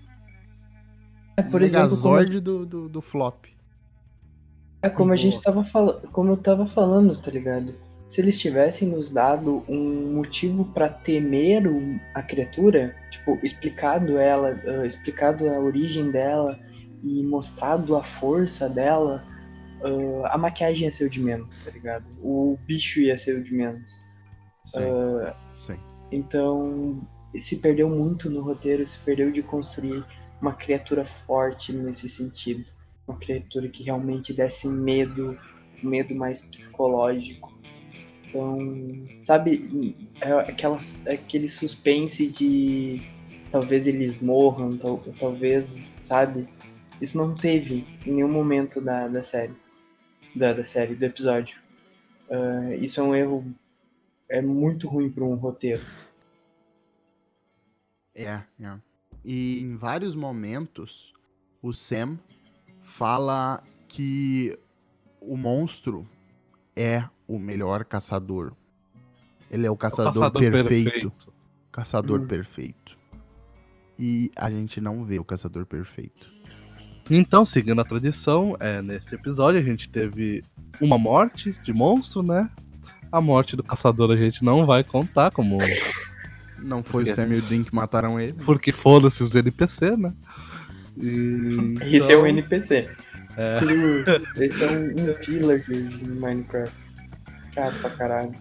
É, 1.37 1.43
por 1.43 1.61
exemplo, 1.61 1.97
como... 1.97 2.25
do, 2.25 2.65
do, 2.65 2.89
do 2.89 3.01
flop. 3.01 3.45
É 4.81 4.89
como 4.89 5.11
a 5.11 5.15
gente 5.15 5.41
tava 5.41 5.63
falando, 5.63 6.07
como 6.09 6.31
eu 6.31 6.37
tava 6.37 6.65
falando, 6.65 7.17
tá 7.17 7.31
ligado? 7.31 7.73
Se 8.07 8.21
eles 8.21 8.39
tivessem 8.39 8.87
nos 8.87 9.09
dado 9.09 9.65
um 9.67 10.13
motivo 10.13 10.63
para 10.65 10.87
temer 10.87 11.63
a 12.13 12.23
criatura, 12.23 12.95
tipo, 13.11 13.37
explicado 13.43 14.17
ela, 14.17 14.53
uh, 14.65 14.85
explicado 14.85 15.49
a 15.49 15.59
origem 15.59 16.09
dela 16.09 16.57
e 17.03 17.21
mostrado 17.23 17.97
a 17.97 18.03
força 18.03 18.69
dela, 18.69 19.25
uh, 19.81 20.25
a 20.27 20.37
maquiagem 20.37 20.85
ia 20.85 20.91
ser 20.91 21.05
o 21.05 21.09
de 21.09 21.19
menos, 21.19 21.59
tá 21.59 21.71
ligado? 21.71 22.05
O 22.21 22.57
bicho 22.65 23.01
ia 23.01 23.17
ser 23.17 23.39
o 23.39 23.43
de 23.43 23.53
menos. 23.53 24.06
Sim. 24.67 24.79
Uh, 24.79 25.33
Sim. 25.53 25.79
Então, 26.11 27.01
se 27.33 27.59
perdeu 27.61 27.89
muito 27.89 28.29
no 28.29 28.41
roteiro, 28.41 28.85
se 28.85 28.99
perdeu 28.99 29.31
de 29.31 29.41
construir 29.41 30.03
uma 30.41 30.53
criatura 30.53 31.03
forte 31.03 31.73
nesse 31.73 32.07
sentido. 32.07 32.69
Uma 33.07 33.17
criatura 33.17 33.67
que 33.69 33.83
realmente 33.83 34.33
desse 34.33 34.67
medo, 34.67 35.37
medo 35.81 36.13
mais 36.13 36.41
psicológico. 36.41 37.57
Então, 38.27 38.57
sabe, 39.23 39.95
é 40.21 40.31
aquelas, 40.31 41.05
aquele 41.07 41.47
suspense 41.47 42.27
de 42.27 43.01
talvez 43.49 43.87
eles 43.87 44.21
morram, 44.21 44.77
tal, 44.77 44.97
talvez, 45.17 45.95
sabe? 46.01 46.47
Isso 47.01 47.17
não 47.17 47.33
teve 47.33 47.85
em 48.05 48.11
nenhum 48.11 48.31
momento 48.31 48.81
da, 48.81 49.07
da 49.07 49.23
série. 49.23 49.55
Da, 50.35 50.53
da 50.53 50.65
série, 50.65 50.93
do 50.93 51.03
episódio. 51.03 51.59
Uh, 52.29 52.73
isso 52.83 52.99
é 52.99 53.03
um 53.03 53.15
erro 53.15 53.45
é 54.29 54.41
muito 54.41 54.87
ruim 54.87 55.09
para 55.09 55.23
um 55.23 55.35
roteiro. 55.35 55.83
É, 58.13 58.41
é. 58.59 58.77
E 59.23 59.61
em 59.61 59.75
vários 59.75 60.15
momentos, 60.15 61.13
o 61.61 61.71
Sam 61.71 62.17
fala 62.81 63.61
que 63.87 64.57
o 65.21 65.35
monstro 65.37 66.07
é 66.75 67.03
o 67.27 67.37
melhor 67.37 67.83
caçador. 67.85 68.53
Ele 69.49 69.65
é 69.65 69.71
o 69.71 69.77
caçador, 69.77 70.13
caçador 70.13 70.41
perfeito. 70.41 70.91
perfeito. 70.91 71.33
Caçador 71.71 72.21
Hum. 72.21 72.27
perfeito. 72.27 72.97
E 73.99 74.31
a 74.35 74.49
gente 74.49 74.79
não 74.79 75.03
vê 75.03 75.19
o 75.19 75.23
caçador 75.23 75.65
perfeito. 75.65 76.35
Então, 77.09 77.45
seguindo 77.45 77.79
a 77.79 77.85
tradição, 77.85 78.55
é, 78.59 78.81
nesse 78.81 79.15
episódio 79.15 79.59
a 79.59 79.63
gente 79.63 79.89
teve 79.89 80.43
uma 80.81 80.97
morte 80.97 81.53
de 81.63 81.73
monstro, 81.73 82.21
né? 82.21 82.49
A 83.11 83.21
morte 83.21 83.55
do 83.55 83.63
caçador 83.63 84.11
a 84.11 84.15
gente 84.15 84.43
não 84.43 84.65
vai 84.65 84.83
contar, 84.83 85.31
como. 85.31 85.57
Não 86.59 86.83
foi 86.83 87.05
Por 87.05 87.11
o? 87.11 87.15
Sam 87.15 87.27
e 87.35 87.39
o 87.39 87.41
Dean 87.41 87.63
que 87.63 87.73
mataram 87.73 88.19
ele. 88.19 88.33
Porque 88.45 88.71
foda-se 88.71 89.23
os 89.23 89.35
NPC, 89.35 89.95
né? 89.95 90.13
E, 90.97 91.77
Esse 91.95 92.11
é 92.11 92.15
o 92.15 92.25
então, 92.25 92.27
NPC. 92.27 92.89
É. 93.37 93.59
Esse 94.43 94.63
é 94.63 94.71
um, 94.71 95.11
um 95.11 95.15
filler 95.15 95.63
de 95.63 96.09
Minecraft. 96.19 96.75
Chato 97.53 97.79
pra 97.79 97.89
caralho. 97.91 98.35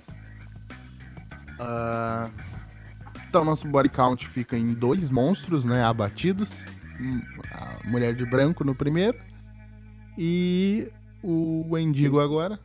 Ah, 1.58 2.30
então, 3.28 3.44
nosso 3.44 3.68
body 3.68 3.90
count 3.90 4.26
fica 4.26 4.56
em 4.56 4.72
dois 4.72 5.10
monstros, 5.10 5.64
né? 5.64 5.84
Abatidos. 5.84 6.64
A 7.52 7.88
mulher 7.88 8.14
de 8.14 8.24
branco 8.24 8.64
no 8.64 8.74
primeiro. 8.74 9.18
E 10.16 10.88
o 11.22 11.66
Wendigo 11.70 12.20
agora. 12.20 12.58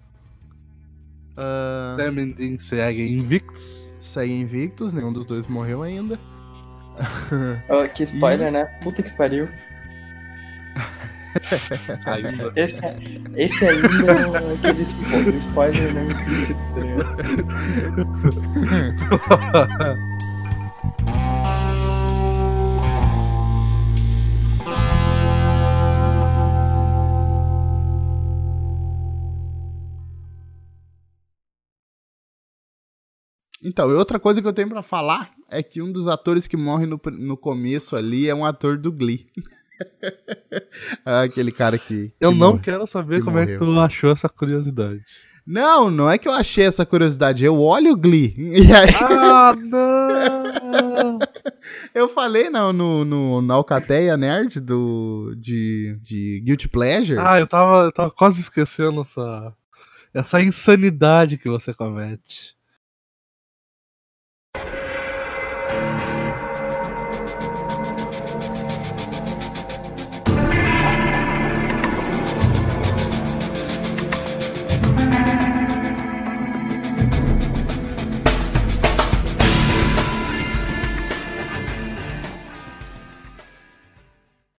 Ah, 1.37 1.89
Sam 1.91 2.19
e 2.21 2.33
Dean 2.33 2.57
seguem 2.59 3.13
invictos. 3.13 3.89
seguem 3.99 4.41
invictos, 4.41 4.91
nenhum 4.93 5.11
dos 5.13 5.25
dois 5.25 5.47
morreu 5.47 5.81
ainda. 5.83 6.19
Ó, 7.69 7.87
que 7.87 8.03
spoiler, 8.03 8.51
né? 8.51 8.65
Puta 8.83 9.01
que 9.01 9.11
pariu. 9.11 9.47
Ainda. 12.05 12.51
Esse, 12.57 12.75
esse 13.37 13.65
ainda 13.65 14.11
é 14.11 14.53
aquele 14.53 14.85
spo- 14.85 15.29
spoiler 15.37 15.93
não 15.93 16.11
implícito, 16.11 16.59
tá 16.75 16.81
ligado? 16.81 17.15
Então, 33.63 33.89
e 33.91 33.93
outra 33.93 34.19
coisa 34.19 34.41
que 34.41 34.47
eu 34.47 34.53
tenho 34.53 34.69
pra 34.69 34.81
falar 34.81 35.31
é 35.49 35.61
que 35.61 35.81
um 35.81 35.91
dos 35.91 36.07
atores 36.07 36.47
que 36.47 36.57
morre 36.57 36.85
no, 36.85 36.99
no 37.19 37.37
começo 37.37 37.95
ali 37.95 38.27
é 38.27 38.33
um 38.33 38.43
ator 38.43 38.77
do 38.77 38.91
Glee. 38.91 39.27
Aquele 41.05 41.51
cara 41.51 41.77
que. 41.77 42.11
Eu 42.19 42.31
que 42.31 42.37
não 42.37 42.51
morre. 42.51 42.61
quero 42.61 42.87
saber 42.87 43.19
que 43.19 43.25
como 43.25 43.37
é 43.39 43.45
que 43.45 43.57
tu 43.57 43.79
achou 43.79 44.11
essa 44.11 44.27
curiosidade. 44.29 45.03
Não, 45.45 45.89
não 45.89 46.09
é 46.09 46.17
que 46.17 46.27
eu 46.27 46.33
achei 46.33 46.65
essa 46.65 46.85
curiosidade. 46.85 47.43
Eu 47.43 47.59
olho 47.59 47.93
o 47.93 47.97
Glee. 47.97 48.33
E 48.37 48.71
aí 48.73 48.89
Ah, 49.01 49.55
não! 49.57 51.19
eu 51.93 52.07
falei 52.07 52.49
não, 52.49 52.71
no, 52.71 53.03
no, 53.03 53.41
na 53.41 53.55
Alcateia 53.55 54.15
Nerd 54.15 54.59
do, 54.59 55.33
de, 55.37 55.97
de 56.01 56.41
Guilty 56.45 56.69
Pleasure. 56.69 57.19
Ah, 57.19 57.39
eu 57.39 57.47
tava, 57.47 57.83
eu 57.85 57.91
tava 57.91 58.11
quase 58.11 58.39
esquecendo 58.39 59.01
essa, 59.01 59.53
essa 60.13 60.41
insanidade 60.41 61.37
que 61.37 61.49
você 61.49 61.73
comete. 61.73 62.55